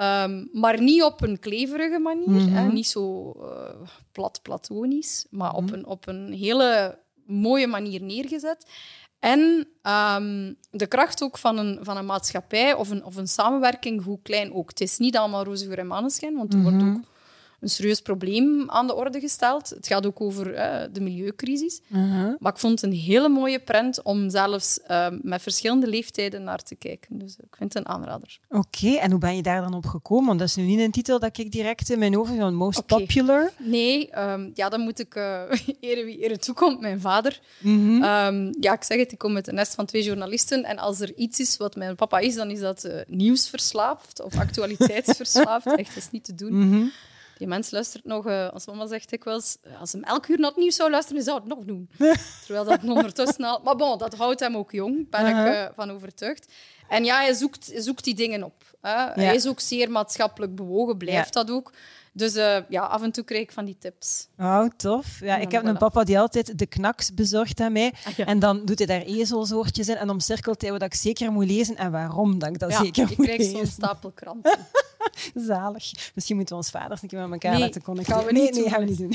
Ehm, 0.00 0.44
maar 0.52 0.80
niet 0.82 1.02
op 1.02 1.22
een 1.22 1.38
kleverige 1.38 1.98
manier. 1.98 2.50
hè, 2.52 2.64
Mhm. 2.64 2.72
niet 2.72 2.86
zo 2.86 3.32
eh, 3.32 3.88
plat 4.12 4.40
platonisch, 4.42 5.26
maar 5.30 5.54
op, 5.54 5.62
Mhm. 5.64 5.74
een, 5.74 5.86
op 5.86 6.06
een 6.08 6.32
hele 6.32 6.98
mooie 7.26 7.66
manier 7.66 8.02
neergezet. 8.02 8.66
En 9.18 9.68
ehm, 9.82 10.52
de 10.70 10.86
kracht 10.86 11.22
ook 11.22 11.38
van 11.38 11.58
een, 11.58 11.78
van 11.82 11.96
een 11.96 12.06
maatschappij 12.06 12.74
of 12.74 12.90
een, 12.90 13.04
of 13.04 13.16
een 13.16 13.28
samenwerking, 13.28 14.04
hoe 14.04 14.18
klein 14.22 14.52
ook. 14.54 14.68
Het 14.68 14.80
is 14.80 14.98
niet 14.98 15.16
allemaal 15.16 15.44
roze 15.44 15.64
geur 15.66 15.78
en 15.78 15.86
maneschijn, 15.86 16.36
want 16.36 16.52
er 16.52 16.58
Mhm. 16.58 16.70
wordt 16.70 16.82
ook 16.96 17.04
een 17.60 17.68
serieus 17.68 18.00
probleem 18.00 18.70
aan 18.70 18.86
de 18.86 18.94
orde 18.94 19.20
gesteld. 19.20 19.68
Het 19.68 19.86
gaat 19.86 20.06
ook 20.06 20.20
over 20.20 20.54
eh, 20.54 20.88
de 20.92 21.00
milieucrisis. 21.00 21.80
Uh-huh. 21.88 22.34
Maar 22.38 22.52
ik 22.52 22.58
vond 22.58 22.80
het 22.80 22.90
een 22.90 22.98
hele 22.98 23.28
mooie 23.28 23.58
prent 23.58 24.02
om 24.02 24.30
zelfs 24.30 24.80
eh, 24.80 25.06
met 25.22 25.42
verschillende 25.42 25.86
leeftijden 25.86 26.44
naar 26.44 26.62
te 26.62 26.74
kijken. 26.74 27.18
Dus 27.18 27.36
ik 27.36 27.56
vind 27.56 27.74
het 27.74 27.86
een 27.86 27.92
aanrader. 27.92 28.38
Oké, 28.48 28.94
en 28.94 29.10
hoe 29.10 29.20
ben 29.20 29.36
je 29.36 29.42
daar 29.42 29.62
dan 29.62 29.74
op 29.74 29.86
gekomen? 29.86 30.26
Want 30.26 30.38
dat 30.38 30.48
is 30.48 30.54
nu 30.54 30.62
niet 30.62 30.80
een 30.80 30.90
titel 30.90 31.18
dat 31.18 31.38
ik 31.38 31.52
direct 31.52 31.90
in 31.90 31.98
mijn 31.98 32.14
hoofd 32.14 32.32
van 32.36 32.54
Most. 32.54 32.86
Popular. 32.86 33.50
Nee, 33.56 34.10
ehm, 34.10 34.50
ja, 34.54 34.68
dan 34.68 34.80
moet 34.80 34.98
ik 34.98 35.14
uh, 35.14 35.42
ere 35.80 36.04
wie 36.04 36.18
ere 36.18 36.38
toekomt, 36.38 36.80
mijn 36.80 37.00
vader. 37.00 37.40
Mhm. 37.58 38.02
Ehm, 38.02 38.52
ja, 38.60 38.72
ik 38.72 38.82
zeg 38.82 38.98
het, 38.98 39.12
ik 39.12 39.18
kom 39.18 39.34
uit 39.34 39.48
een 39.48 39.54
nest 39.54 39.74
van 39.74 39.86
twee 39.86 40.02
journalisten. 40.02 40.64
En 40.64 40.78
als 40.78 41.00
er 41.00 41.14
iets 41.16 41.40
is 41.40 41.56
wat 41.56 41.76
mijn 41.76 41.96
papa 41.96 42.18
is, 42.18 42.34
dan 42.34 42.50
is 42.50 42.60
dat 42.60 42.84
eh, 42.84 43.00
nieuwsverslaafd 43.06 44.22
of 44.22 44.38
actualiteitsverslaafd. 44.46 45.66
Echt, 45.66 45.94
dat 45.94 46.02
is 46.02 46.10
niet 46.10 46.24
te 46.24 46.34
doen. 46.34 46.68
Mhm. 46.68 46.86
Die 47.40 47.48
mens 47.48 47.70
luistert 47.70 48.04
nog, 48.04 48.26
eh, 48.26 48.48
als 48.48 48.66
mama 48.66 48.86
zegt 48.86 49.10
dikwijls, 49.10 49.56
eh, 49.62 49.80
als 49.80 49.92
hem 49.92 50.02
elk 50.02 50.26
uur 50.26 50.38
naar 50.38 50.50
het 50.50 50.58
nieuws 50.58 50.76
zou 50.76 50.90
luisteren, 50.90 51.22
zou 51.22 51.38
het 51.38 51.48
nog 51.48 51.64
doen. 51.64 51.90
Terwijl 52.46 52.64
dat 52.64 52.82
ondertussen 52.82 53.44
al... 53.44 53.60
Maar 53.64 53.76
bon, 53.76 53.98
dat 53.98 54.14
houdt 54.14 54.40
hem 54.40 54.56
ook 54.56 54.72
jong, 54.72 55.10
ben 55.10 55.26
Uh-huh. 55.26 55.46
ik 55.46 55.54
eh, 55.54 55.66
van 55.74 55.90
overtuigd. 55.90 56.52
En 56.88 57.04
ja, 57.04 57.20
hij 57.20 57.34
zoekt, 57.34 57.72
hij 57.72 57.80
zoekt 57.80 58.04
die 58.04 58.14
dingen 58.14 58.42
op. 58.42 58.76
Hè. 58.80 59.22
Hij 59.22 59.34
is 59.34 59.46
ook 59.48 59.60
zeer 59.60 59.90
maatschappelijk 59.90 60.54
bewogen, 60.54 60.96
blijft 60.96 61.32
dat 61.32 61.50
ook. 61.50 61.72
Dus 62.12 62.34
eh, 62.34 62.56
ja, 62.68 62.82
af 62.82 63.02
en 63.02 63.12
toe 63.12 63.24
krijg 63.24 63.42
ik 63.42 63.52
van 63.52 63.64
die 63.64 63.76
tips. 63.78 64.28
Oh, 64.38 64.64
tof. 64.76 65.20
Ja, 65.20 65.36
ik 65.36 65.52
heb 65.52 65.62
voilà. 65.62 65.66
een 65.66 65.76
papa 65.78 66.04
die 66.04 66.18
altijd 66.18 66.58
de 66.58 66.66
knaks 66.66 67.14
bezorgt 67.14 67.60
aan 67.60 67.72
mij. 67.72 67.92
Ah, 68.06 68.12
ja. 68.12 68.26
En 68.26 68.38
dan 68.38 68.64
doet 68.64 68.78
hij 68.78 68.86
daar 68.86 69.00
ezelsoortjes 69.00 69.88
in 69.88 69.96
en 69.96 70.10
omcirkelt 70.10 70.60
hij 70.60 70.70
wat 70.70 70.82
ik 70.82 70.94
zeker 70.94 71.32
moet 71.32 71.46
lezen 71.46 71.76
en 71.76 71.90
waarom 71.90 72.38
dat 72.38 72.48
ik 72.48 72.58
dat 72.58 72.70
Ja, 72.70 72.82
zeker 72.82 73.10
ik 73.10 73.16
moet 73.18 73.26
krijg 73.26 73.42
zo'n 73.42 73.52
lezen. 73.52 73.66
stapel 73.72 74.10
kranten. 74.10 74.58
Zalig. 75.34 76.10
Misschien 76.14 76.36
moeten 76.36 76.54
we 76.56 76.60
ons 76.62 76.70
vaders 76.70 77.02
een 77.02 77.08
keer 77.08 77.18
met 77.18 77.30
elkaar 77.32 77.50
Nee, 77.52 77.60
laten 77.60 77.82
connecteren. 77.82 78.24
we 78.26 78.32
nee, 78.32 78.42
niet 78.42 78.54
nee, 78.54 78.68
gaan 78.68 78.80
we 78.80 78.86
niet 78.86 78.98
doen. 78.98 79.14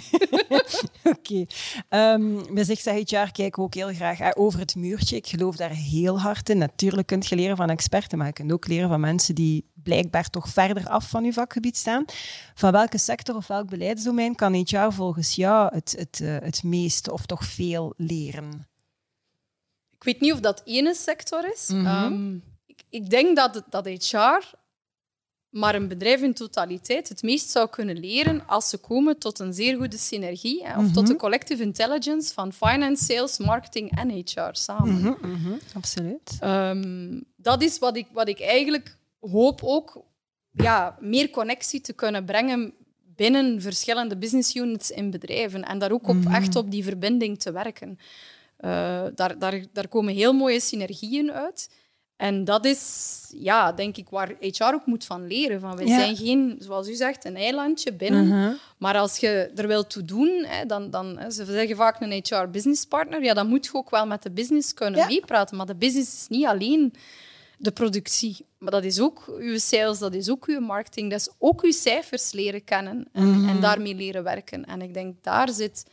Oké. 1.13 1.45
Ehm, 1.89 2.53
bij 2.53 2.63
Zigzag 2.63 2.93
HR 2.95 3.31
kijken 3.31 3.51
we 3.55 3.61
ook 3.61 3.73
heel 3.73 3.93
graag 3.93 4.35
over 4.35 4.59
het 4.59 4.75
muurtje. 4.75 5.15
Ik 5.15 5.27
geloof 5.27 5.55
daar 5.55 5.69
heel 5.69 6.19
hard 6.19 6.49
in. 6.49 6.57
Natuurlijk 6.57 7.07
kunt 7.07 7.27
je 7.27 7.35
leren 7.35 7.55
van 7.57 7.69
experten, 7.69 8.17
maar 8.17 8.27
je 8.27 8.33
kunt 8.33 8.51
ook 8.51 8.67
leren 8.67 8.89
van 8.89 8.99
mensen 8.99 9.35
die 9.35 9.65
blijkbaar 9.85 10.29
toch 10.29 10.49
verder 10.49 10.89
af 10.89 11.09
van 11.09 11.23
je 11.23 11.33
vakgebied 11.33 11.77
staan. 11.77 12.05
Van 12.55 12.71
welke 12.71 12.97
sector 12.97 13.35
of 13.35 13.47
welk 13.47 13.69
beleidsdomein 13.69 14.35
kan 14.35 14.53
HR 14.53 14.91
volgens 14.91 15.35
jou 15.35 15.75
het, 15.75 15.95
het, 15.97 16.19
eh, 16.21 16.37
het 16.39 16.63
meeste 16.63 17.11
of 17.11 17.25
toch 17.25 17.43
veel 17.45 17.93
leren? 17.97 18.67
Ik 19.95 20.03
weet 20.03 20.19
niet 20.19 20.33
of 20.33 20.39
dat 20.39 20.61
ene 20.65 20.95
sector 20.95 21.51
is. 21.53 21.67
Mhm. 21.67 21.85
Ehm, 21.85 22.35
ik, 22.65 22.83
ik 22.89 23.09
denk 23.09 23.35
dat, 23.35 23.63
dat 23.69 23.85
HR, 23.85 24.55
maar 25.49 25.75
een 25.75 25.87
bedrijf 25.87 26.21
in 26.21 26.33
totaliteit, 26.33 27.09
het 27.09 27.23
meest 27.23 27.49
zou 27.49 27.69
kunnen 27.69 27.99
leren 27.99 28.47
als 28.47 28.69
ze 28.69 28.77
komen 28.77 29.17
tot 29.17 29.39
een 29.39 29.53
zeer 29.53 29.77
goede 29.77 29.97
synergie. 29.97 30.65
Hè, 30.65 30.79
of 30.79 30.91
tot 30.91 31.07
de 31.07 31.15
collective 31.15 31.63
intelligence 31.63 32.33
van 32.33 32.53
finance, 32.53 33.03
sales, 33.03 33.37
marketing 33.37 33.97
en 33.97 34.09
HR 34.09 34.49
samen. 34.51 34.95
Mhm, 34.95 35.27
mhm, 35.31 35.53
absoluut. 35.73 36.37
Ehm, 36.39 37.21
dat 37.35 37.61
is 37.61 37.79
wat 37.79 37.97
ik, 37.97 38.07
wat 38.13 38.27
ik 38.27 38.39
eigenlijk 38.39 38.97
hoop 39.31 39.61
ook 39.63 40.03
ja, 40.51 40.97
meer 40.99 41.29
connectie 41.29 41.81
te 41.81 41.93
kunnen 41.93 42.25
brengen 42.25 42.73
binnen 43.15 43.61
verschillende 43.61 44.17
business 44.17 44.55
units 44.55 44.91
in 44.91 45.11
bedrijven. 45.11 45.63
En 45.63 45.79
daar 45.79 45.91
ook 45.91 46.07
op, 46.07 46.17
echt 46.31 46.55
op 46.55 46.71
die 46.71 46.83
verbinding 46.83 47.39
te 47.39 47.51
werken. 47.51 47.99
Eh, 48.57 49.03
daar, 49.15 49.39
daar, 49.39 49.65
daar 49.73 49.87
komen 49.87 50.13
heel 50.13 50.33
mooie 50.33 50.59
synergieën 50.59 51.31
uit. 51.31 51.69
En 52.15 52.43
dat 52.43 52.65
is, 52.65 53.19
ja, 53.37 53.71
denk 53.71 53.97
ik, 53.97 54.09
waar 54.09 54.31
HR 54.39 54.63
ook 54.63 54.85
moet 54.85 55.05
van 55.05 55.27
leren. 55.27 55.59
Van, 55.59 55.75
wij 55.75 55.85
Ja. 55.85 55.99
zijn 55.99 56.15
geen, 56.15 56.55
zoals 56.59 56.87
u 56.89 56.93
zegt, 56.93 57.25
een 57.25 57.35
eilandje 57.35 57.93
binnen. 57.93 58.27
Mhm. 58.27 58.53
Maar 58.77 58.97
als 58.97 59.17
je 59.17 59.51
er 59.55 59.67
wil 59.67 59.87
toe 59.87 60.05
doen, 60.05 60.43
hè, 60.47 60.65
dan, 60.65 60.89
dan, 60.89 61.17
hè, 61.17 61.29
ze 61.31 61.45
zeggen 61.45 61.75
vaak 61.75 62.01
een 62.01 62.11
HR-business 62.23 62.85
partner, 62.85 63.23
ja, 63.23 63.33
dan 63.33 63.47
moet 63.47 63.65
je 63.65 63.73
ook 63.73 63.89
wel 63.89 64.05
met 64.07 64.23
de 64.23 64.31
business 64.31 64.73
kunnen 64.73 64.99
Ja. 64.99 65.05
meepraten. 65.07 65.57
Maar 65.57 65.65
de 65.65 65.75
business 65.75 66.13
is 66.15 66.27
niet 66.27 66.45
alleen 66.45 66.93
de 67.57 67.71
productie, 67.71 68.45
maar 68.57 68.71
dat 68.71 68.83
is 68.83 68.99
ook 68.99 69.25
uw 69.39 69.57
sales, 69.57 69.99
dat 69.99 70.13
is 70.13 70.29
ook 70.29 70.45
uw 70.45 70.59
marketing, 70.59 71.09
dat 71.11 71.19
is 71.19 71.29
ook 71.37 71.61
uw 71.63 71.71
cijfers 71.71 72.31
leren 72.31 72.63
kennen 72.63 73.07
en, 73.11 73.29
Mhm. 73.39 73.49
en 73.49 73.61
daarmee 73.61 73.95
leren 73.95 74.23
werken. 74.23 74.65
En 74.65 74.81
ik 74.81 74.93
denk, 74.93 75.23
daar 75.23 75.49
zit, 75.49 75.85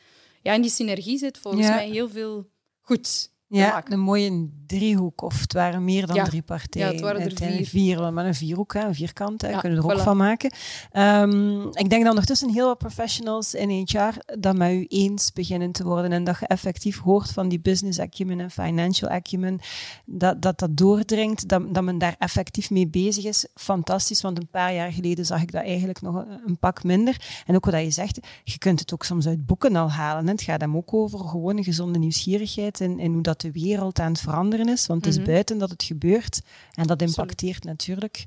ja, 0.42 0.52
in 0.52 0.62
die 0.62 0.70
synergie 0.70 1.18
zit 1.18 1.38
volgens 1.38 1.66
Ja. 1.66 1.74
mij 1.74 1.88
heel 1.88 2.08
veel 2.08 2.48
goed 2.80 3.30
Ja, 3.58 3.70
maken. 3.72 3.92
een 3.92 4.00
mooie 4.00 4.48
driehoek. 4.66 5.22
Of 5.22 5.40
het 5.40 5.52
waren 5.52 5.84
meer 5.84 6.06
dan 6.06 6.16
Ja. 6.16 6.24
drie 6.24 6.42
partijen. 6.42 6.86
Ja, 6.86 6.92
het 6.92 7.02
waren 7.02 7.20
er 7.20 7.26
Uiteindelijk 7.26 7.68
vier. 7.68 7.96
vier. 7.96 8.12
Met 8.12 8.24
een 8.24 8.34
vierhoek, 8.34 8.74
hè, 8.74 8.84
een 8.86 8.94
vierkant. 8.94 9.42
Ja, 9.42 9.58
kunnen 9.60 9.82
we 9.82 9.88
er 9.88 9.94
ook 9.94 10.00
van 10.00 10.16
maken. 10.16 10.52
Ehm, 10.90 11.60
ik 11.60 11.90
denk 11.90 12.02
dat 12.02 12.08
ondertussen 12.08 12.50
heel 12.50 12.66
wat 12.66 12.78
professionals 12.78 13.54
in 13.54 13.70
HR 13.70 14.36
dat 14.38 14.56
met 14.56 14.70
u 14.72 14.84
eens 14.88 15.32
beginnen 15.32 15.72
te 15.72 15.84
worden. 15.84 16.12
En 16.12 16.24
dat 16.24 16.38
je 16.40 16.46
effectief 16.46 16.98
hoort 17.00 17.30
van 17.32 17.48
die 17.48 17.60
business 17.60 17.98
acumen 17.98 18.40
en 18.40 18.50
financial 18.50 19.10
acumen. 19.10 19.58
Dat 20.06 20.42
dat, 20.42 20.58
dat 20.58 20.76
doordringt, 20.76 21.48
dat, 21.48 21.74
dat 21.74 21.82
men 21.84 21.98
daar 21.98 22.14
effectief 22.18 22.70
mee 22.70 22.88
bezig 22.88 23.24
is. 23.24 23.46
Fantastisch, 23.54 24.20
want 24.22 24.38
een 24.38 24.48
paar 24.50 24.74
jaar 24.74 24.92
geleden 24.92 25.26
zag 25.26 25.42
ik 25.42 25.52
dat 25.52 25.62
eigenlijk 25.62 26.00
nog 26.00 26.14
een, 26.14 26.40
een 26.46 26.58
pak 26.58 26.84
minder. 26.84 27.42
En 27.46 27.54
ook 27.54 27.64
wat 27.64 27.74
je 27.82 27.90
zegt, 27.90 28.18
je 28.44 28.58
kunt 28.58 28.80
het 28.80 28.92
ook 28.92 29.04
soms 29.04 29.26
uit 29.26 29.46
boeken 29.46 29.76
al 29.76 29.90
halen. 29.90 30.24
hè. 30.26 30.30
Het 30.32 30.42
gaat 30.42 30.60
hem 30.60 30.76
ook 30.76 30.94
over 30.94 31.18
gewoon 31.18 31.56
een 31.56 31.64
gezonde 31.64 31.98
nieuwsgierigheid 31.98 32.80
en, 32.80 32.98
en 32.98 33.12
hoe 33.12 33.22
dat 33.22 33.41
de 33.42 33.52
wereld 33.52 33.98
aan 33.98 34.12
het 34.12 34.20
veranderen 34.20 34.68
is. 34.68 34.86
Want 34.86 35.04
het 35.04 35.16
is 35.18 35.22
buiten 35.22 35.58
dat 35.58 35.70
het 35.70 35.82
gebeurt. 35.82 36.40
En 36.72 36.86
dat 36.86 37.02
impacteert 37.02 37.64
natuurlijk 37.64 38.24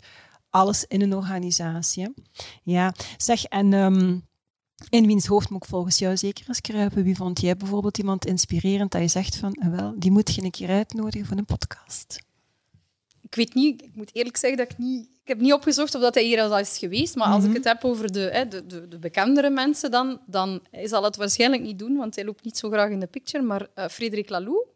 alles 0.50 0.86
in 0.88 1.02
een 1.02 1.16
organisatie. 1.16 2.04
hè. 2.04 2.10
Ja, 2.64 2.94
zeg, 3.18 3.44
en 3.46 3.74
ehm, 3.74 4.20
in 4.90 5.06
wiens 5.08 5.26
hoofd 5.26 5.50
moet 5.50 5.64
ik 5.64 5.70
volgens 5.70 5.98
jou 6.00 6.18
zeker 6.18 6.46
eens 6.48 6.62
kruipen? 6.62 7.04
Wie 7.04 7.16
vond 7.16 7.42
jij 7.42 7.58
bijvoorbeeld 7.58 7.98
iemand 7.98 8.26
inspirerend 8.26 8.92
dat 8.92 9.02
je 9.02 9.08
zegt 9.08 9.36
van, 9.36 9.54
eh, 9.54 9.70
wel, 9.70 9.94
die 9.98 10.12
moet 10.12 10.36
je 10.36 10.44
een 10.44 10.52
keer 10.52 10.70
uitnodigen 10.70 11.26
voor 11.28 11.38
een 11.38 11.46
podcast? 11.46 12.24
ik 13.22 13.36
weet 13.36 13.54
niet, 13.54 13.82
ik 13.82 13.96
moet 13.96 14.16
eerlijk 14.16 14.38
zeggen 14.38 14.58
dat 14.58 14.72
ik 14.72 14.78
niet... 14.78 15.08
Ik 15.22 15.32
heb 15.32 15.40
niet 15.40 15.54
opgezocht 15.54 15.96
of 15.96 16.02
dat 16.02 16.14
hij 16.14 16.24
hier 16.24 16.42
al 16.42 16.58
is 16.60 16.78
geweest, 16.78 17.16
maar 17.16 17.28
als 17.28 17.42
Mhm. 17.42 17.50
ik 17.50 17.56
het 17.56 17.66
heb 17.66 17.84
over 17.84 18.12
de, 18.12 18.20
hè, 18.20 18.48
de, 18.48 18.66
de, 18.66 18.88
de 18.88 19.00
bekendere 19.00 19.50
mensen 19.50 19.92
dan, 19.92 20.20
dan 20.28 20.60
hij 20.72 20.88
zal 20.88 21.04
het 21.04 21.16
waarschijnlijk 21.16 21.62
niet 21.62 21.80
doen, 21.80 21.96
want 21.96 22.16
hij 22.16 22.26
loopt 22.26 22.44
niet 22.44 22.58
zo 22.58 22.70
graag 22.70 22.90
in 22.90 23.00
de 23.00 23.08
picture, 23.08 23.44
maar 23.44 23.68
eh 23.74 23.88
Frederik 23.88 24.30
Laloux, 24.30 24.68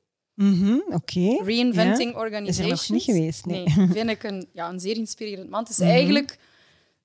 Mhm, 0.42 0.80
Oké. 0.90 1.44
Reinventing 1.44 2.10
Ja. 2.12 2.16
Is 2.18 2.22
Organizations. 2.22 2.88
er 2.88 2.94
nog 2.94 3.06
niet 3.06 3.16
geweest, 3.16 3.46
nee. 3.46 3.64
vind 3.98 4.10
ik 4.10 4.24
een, 4.24 4.48
ja, 4.54 4.70
een 4.70 4.80
zeer 4.80 4.96
inspirerend 4.98 5.50
man. 5.50 5.60
Het 5.60 5.70
is 5.70 5.78
Mhm. 5.78 5.90
eigenlijk... 5.90 6.38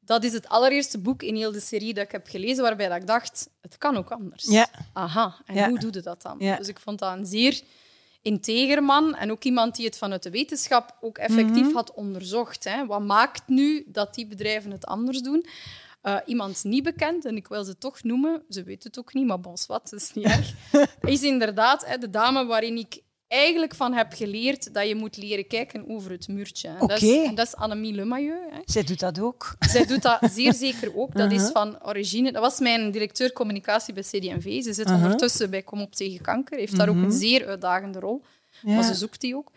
Dat 0.01 0.25
is 0.25 0.33
het 0.33 0.49
allereerste 0.49 0.99
boek 0.99 1.23
in 1.23 1.35
heel 1.35 1.53
de 1.53 1.61
serie 1.61 1.94
dat 1.94 2.05
ik 2.05 2.12
heb 2.12 2.27
gelezen, 2.29 2.62
waarbij 2.62 2.88
dat 2.88 2.97
ik 2.97 3.07
dacht, 3.07 3.51
het 3.61 3.79
kan 3.79 3.97
ook 3.97 4.11
anders. 4.11 4.44
Ja. 4.51 4.68
Aha, 4.92 5.37
en 5.47 5.55
Ja. 5.55 5.68
hoe 5.68 5.79
doe 5.79 5.92
je 5.92 6.01
dat 6.01 6.23
dan? 6.23 6.37
Ja. 6.38 6.57
Dus 6.57 6.68
ik 6.68 6.79
vond 6.79 6.99
dat 6.99 7.16
een 7.18 7.27
zeer 7.27 7.61
integer 8.23 8.83
man 8.83 9.14
en 9.14 9.31
ook 9.31 9.44
iemand 9.44 9.77
die 9.77 9.85
het 9.87 9.99
vanuit 9.99 10.23
de 10.23 10.31
wetenschap 10.31 10.97
ook 11.01 11.18
effectief 11.18 11.64
Mhm. 11.66 11.75
had 11.75 11.94
onderzocht. 11.94 12.64
Hè. 12.64 12.87
Wat 12.87 13.01
maakt 13.03 13.49
nu 13.49 13.85
dat 13.87 14.14
die 14.14 14.27
bedrijven 14.27 14.70
het 14.70 14.85
anders 14.87 15.20
doen? 15.23 15.47
Eh, 16.01 16.16
iemand 16.27 16.64
niet 16.64 16.83
bekend, 16.83 17.25
en 17.25 17.37
ik 17.37 17.49
wil 17.49 17.64
ze 17.64 17.79
toch 17.79 18.03
noemen, 18.03 18.42
ze 18.49 18.62
weet 18.62 18.85
het 18.85 18.99
ook 18.99 19.14
niet, 19.14 19.27
maar 19.27 19.40
bon, 19.40 19.57
wat, 19.66 19.88
dat 19.90 20.01
is 20.01 20.12
niet 20.12 20.25
erg, 20.25 20.55
is 21.14 21.23
inderdaad 21.23 21.87
hè, 21.87 21.99
de 21.99 22.11
dame 22.11 22.44
waarin 22.47 22.77
ik 22.77 23.01
eigenlijk 23.35 23.75
van 23.75 23.92
heb 23.92 24.12
geleerd 24.12 24.75
dat 24.75 24.88
je 24.88 24.94
moet 24.94 25.16
leren 25.16 25.47
kijken 25.47 25.88
over 25.88 26.11
het 26.11 26.29
muurtje. 26.29 26.68
En, 26.68 26.87
dat, 26.87 27.03
is, 27.03 27.27
en 27.27 27.35
dat 27.35 27.47
is 27.47 27.57
Annemie 27.57 27.92
Lemailleux. 27.94 28.51
Hè. 28.51 28.59
Zij 28.64 28.83
doet 28.85 29.01
dat 29.01 29.20
ook. 29.20 29.55
Zij 29.61 29.87
doet 29.87 30.03
dat 30.03 30.18
zeer 30.33 30.53
zeker 30.55 30.97
ook. 30.97 31.14
Dat 31.16 31.33
is 31.33 31.38
Uh-huh. 31.38 31.53
van 31.53 31.87
origine. 31.87 32.33
Dat 32.33 32.42
was 32.42 32.59
mijn 32.59 32.90
directeur 32.90 33.33
communicatie 33.33 33.94
bij 33.94 34.03
CD&V. 34.03 34.62
Ze 34.62 34.73
zit 34.73 34.87
Uh-huh. 34.87 35.03
ondertussen 35.03 35.51
bij 35.51 35.62
Kom 35.62 35.81
op 35.81 35.94
tegen 35.94 36.20
kanker. 36.20 36.59
Heeft 36.59 36.77
daar 36.77 36.88
ook 36.88 36.97
een 36.97 37.12
zeer 37.12 37.47
uitdagende 37.47 37.99
rol. 38.01 38.23
Ja. 38.62 38.75
Maar 38.75 38.85
ze 38.85 38.94
zoekt 38.94 39.20
die 39.20 39.37
ook. 39.37 39.51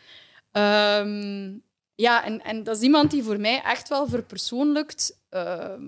Ehm, 0.51 1.53
ja, 1.95 2.25
en, 2.25 2.43
en 2.43 2.63
dat 2.63 2.75
is 2.77 2.81
iemand 2.83 3.11
die 3.11 3.23
voor 3.23 3.39
mij 3.39 3.61
echt 3.61 3.89
wel 3.89 4.07
verpersoonlijkt. 4.07 5.17
ehm, 5.29 5.81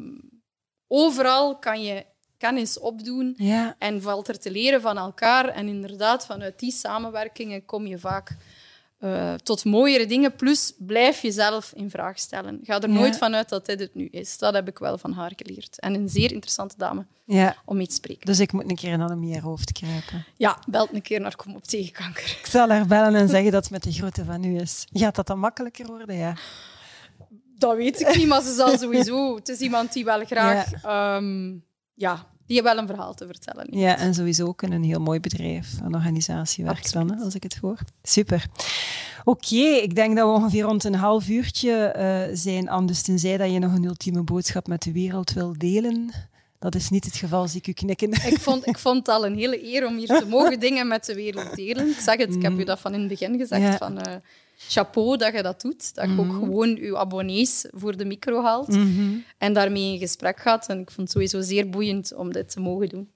overal 0.88 1.58
kan 1.60 1.82
je 1.84 2.06
kennis 2.40 2.80
opdoen 2.80 3.34
Ja. 3.38 3.76
en 3.80 4.02
valt 4.02 4.28
er 4.28 4.40
te 4.40 4.52
leren 4.52 4.82
van 4.82 4.98
elkaar. 4.98 5.48
En 5.48 5.68
inderdaad, 5.68 6.26
vanuit 6.26 6.60
die 6.60 6.72
samenwerkingen 6.72 7.66
kom 7.66 7.86
je 7.88 7.98
vaak 8.00 8.38
eh, 9.00 9.34
tot 9.34 9.66
mooiere 9.66 10.06
dingen. 10.06 10.36
Plus, 10.36 10.74
blijf 10.78 11.22
jezelf 11.22 11.72
in 11.76 11.90
vraag 11.90 12.20
stellen. 12.20 12.60
Ga 12.64 12.82
er 12.82 12.90
Ja. 12.90 12.96
nooit 13.00 13.18
vanuit 13.18 13.50
dat 13.50 13.66
dit 13.66 13.80
het 13.80 13.96
nu 13.96 14.06
is. 14.06 14.38
Dat 14.38 14.54
heb 14.54 14.68
ik 14.68 14.78
wel 14.80 14.98
van 14.98 15.12
haar 15.14 15.32
geleerd. 15.36 15.80
En 15.80 15.94
een 15.94 16.10
zeer 16.10 16.32
interessante 16.32 16.76
dame 16.78 17.06
ja. 17.26 17.56
om 17.66 17.78
mee 17.78 17.88
te 17.88 17.94
spreken. 17.94 18.26
Dus 18.26 18.40
ik 18.40 18.52
moet 18.52 18.70
een 18.70 18.76
keer 18.76 18.92
in 18.92 19.02
Annemie 19.02 19.34
haar 19.34 19.42
hoofd 19.42 19.72
kruipen. 19.72 20.26
Ja, 20.38 20.58
belt 20.68 20.94
een 20.94 21.02
keer 21.02 21.20
naar 21.22 21.36
Kom 21.36 21.56
op 21.56 21.64
tegen 21.64 21.92
kanker. 21.94 22.38
Ik 22.40 22.46
zal 22.46 22.70
haar 22.70 22.88
bellen 22.88 23.16
en 23.16 23.30
zeggen 23.30 23.52
dat 23.52 23.64
het 23.64 23.72
met 23.72 23.84
de 23.84 23.92
grootte 23.92 24.26
van 24.26 24.44
u 24.44 24.60
is. 24.60 24.86
Gaat 24.94 25.16
dat 25.16 25.28
dan 25.28 25.40
makkelijker 25.40 25.86
worden? 25.86 26.16
Ja. 26.16 26.36
Dat 27.58 27.76
weet 27.76 28.00
ik 28.02 28.16
niet, 28.16 28.28
maar 28.28 28.42
ze 28.42 28.54
zal 28.54 28.78
sowieso... 28.78 29.36
Het 29.36 29.50
is 29.50 29.60
iemand 29.60 29.94
die 29.94 30.06
wel 30.06 30.26
graag... 30.26 30.72
ehm, 30.84 31.56
ja, 32.00 32.26
die 32.46 32.62
wel 32.62 32.78
een 32.78 32.88
verhaal 32.88 33.14
te 33.14 33.26
vertellen. 33.26 33.68
Ja, 33.70 33.98
en 33.98 34.14
sowieso 34.14 34.46
ook 34.46 34.62
in 34.62 34.72
een 34.72 34.84
heel 34.84 35.00
mooi 35.00 35.20
bedrijf, 35.20 35.80
een 35.84 35.96
organisatie 35.96 36.64
werkt 36.64 36.94
dan, 36.94 37.12
hè, 37.12 37.24
als 37.24 37.36
ik 37.36 37.44
het 37.44 37.58
hoor. 37.58 37.80
Super. 38.04 38.46
Oké, 39.24 39.56
ik 39.56 39.96
denk 39.96 40.16
dat 40.16 40.28
we 40.28 40.34
ongeveer 40.34 40.64
rond 40.64 40.84
een 40.84 40.96
half 40.96 41.30
uurtje 41.30 41.72
eh, 41.72 42.36
zijn, 42.36 42.70
Anne. 42.70 42.88
Dus 42.88 43.02
tenzij 43.02 43.38
dat 43.38 43.52
je 43.52 43.60
nog 43.60 43.74
een 43.74 43.84
ultieme 43.84 44.24
boodschap 44.24 44.68
met 44.68 44.84
de 44.84 44.92
wereld 44.92 45.34
wil 45.34 45.54
delen, 45.58 46.12
Dat 46.60 46.76
is 46.76 46.90
niet 46.90 47.06
het 47.06 47.16
geval, 47.16 47.48
zie 47.48 47.60
ik 47.60 47.68
u 47.68 47.72
knikken. 47.72 48.12
Ik 48.12 48.40
vond, 48.40 48.68
ik 48.68 48.78
vond 48.88 48.98
het 48.98 49.08
al 49.08 49.26
een 49.26 49.36
hele 49.36 49.64
eer 49.64 49.88
om 49.88 49.98
hier 49.98 50.08
te 50.08 50.26
mogen 50.26 50.60
dingen 50.70 50.88
met 50.88 51.06
de 51.06 51.16
wereld 51.16 51.56
delen. 51.56 51.90
Ik 51.90 52.00
zeg 52.00 52.18
het, 52.18 52.36
ik 52.36 52.42
heb 52.42 52.60
u 52.60 52.64
dat 52.64 52.80
van 52.80 52.94
in 52.94 53.00
het 53.00 53.10
begin 53.10 53.38
gezegd. 53.38 53.62
Ja. 53.62 53.78
Van, 53.78 54.00
eh, 54.00 54.16
chapeau 54.68 55.18
dat 55.18 55.34
je 55.34 55.42
dat 55.42 55.62
doet. 55.62 55.96
Dat 55.96 56.10
je 56.10 56.20
ook 56.20 56.34
gewoon 56.34 56.76
je 56.76 56.98
abonnees 56.98 57.66
voor 57.72 57.98
de 57.98 58.06
micro 58.06 58.44
haalt. 58.44 58.68
Mhm. 58.68 59.18
En 59.38 59.54
daarmee 59.54 59.94
in 59.94 60.00
gesprek 60.00 60.40
gaat. 60.40 60.68
En 60.68 60.80
ik 60.80 60.92
vond 60.92 61.00
het 61.08 61.12
sowieso 61.12 61.42
zeer 61.42 61.70
boeiend 61.70 62.14
om 62.16 62.32
dit 62.32 62.52
te 62.52 62.60
mogen 62.60 62.90
doen. 62.90 63.12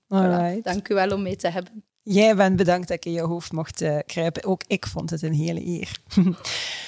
Dank 0.61 0.89
u 0.89 0.93
wel 0.93 1.11
om 1.11 1.21
mij 1.21 1.35
te 1.35 1.47
hebben. 1.47 1.83
Jij 2.05 2.35
bent 2.35 2.55
bedankt 2.55 2.87
dat 2.87 2.97
ik 2.97 3.05
in 3.05 3.11
je 3.11 3.21
hoofd 3.21 3.51
mocht 3.51 3.81
eh, 3.81 3.97
kruipen. 4.05 4.43
Ook 4.43 4.63
ik 4.67 4.87
vond 4.87 5.09
het 5.09 5.21
een 5.21 5.33
hele 5.33 5.65
eer. 5.65 5.97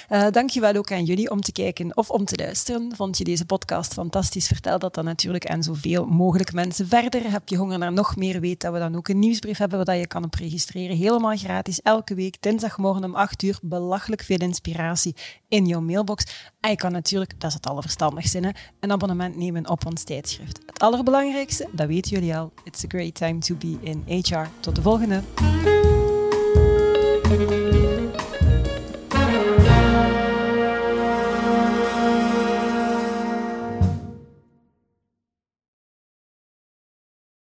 Eh 0.06 0.32
dankjewel 0.32 0.76
ook 0.76 0.92
aan 0.92 1.04
jullie 1.04 1.32
om 1.32 1.42
te 1.42 1.52
kijken 1.52 1.98
of 1.98 2.10
om 2.10 2.26
te 2.26 2.38
luisteren. 2.38 2.96
Vond 2.96 3.18
je 3.18 3.24
deze 3.24 3.46
podcast 3.46 3.94
fantastisch? 3.94 4.48
Vertel 4.48 4.80
dat 4.80 4.94
dan 4.94 5.06
natuurlijk 5.06 5.48
aan 5.48 5.64
zoveel 5.64 6.06
mogelijk 6.06 6.54
mensen 6.54 6.88
verder. 6.88 7.32
Heb 7.32 7.50
je 7.50 7.58
honger 7.58 7.78
naar 7.78 7.94
nog 7.94 8.16
meer? 8.16 8.40
Weet 8.40 8.62
dat 8.62 8.74
we 8.74 8.80
dan 8.80 8.96
ook 8.96 9.08
een 9.08 9.20
nieuwsbrief 9.20 9.58
hebben 9.58 9.86
waar 9.86 9.96
je 9.96 10.08
kan 10.08 10.24
op 10.24 10.34
registreren. 10.34 10.98
Helemaal 10.98 11.38
gratis, 11.38 11.82
elke 11.82 12.16
week, 12.16 12.38
dinsdagmorgen 12.40 13.04
om 13.04 13.16
8 13.16 13.44
uur. 13.44 13.60
Belachelijk 13.62 14.22
veel 14.24 14.40
inspiratie 14.40 15.16
in 15.48 15.66
jouw 15.66 15.82
mailbox. 15.82 16.52
En 16.60 16.70
je 16.70 16.76
kan 16.76 16.92
natuurlijk, 16.92 17.40
dat 17.40 17.50
is 17.50 17.56
het 17.56 17.68
allerverstandigste, 17.68 18.40
hè, 18.40 18.50
een 18.80 18.92
abonnement 18.92 19.36
nemen 19.36 19.70
op 19.70 19.86
ons 19.86 20.04
tijdschrift. 20.04 20.60
Het 20.66 20.80
allerbelangrijkste, 20.80 21.68
dat 21.72 21.88
weten 21.88 22.12
jullie 22.12 22.36
al. 22.38 22.52
It's 22.64 22.84
a 22.84 22.88
great 22.88 23.16
time 23.16 23.38
to 23.38 23.56
be 23.56 23.78
in 23.82 24.04
HR. 24.08 24.48
Tot 24.60 24.76
de 24.76 24.82
volgende. 24.82 25.05
morgenen. 25.06 25.26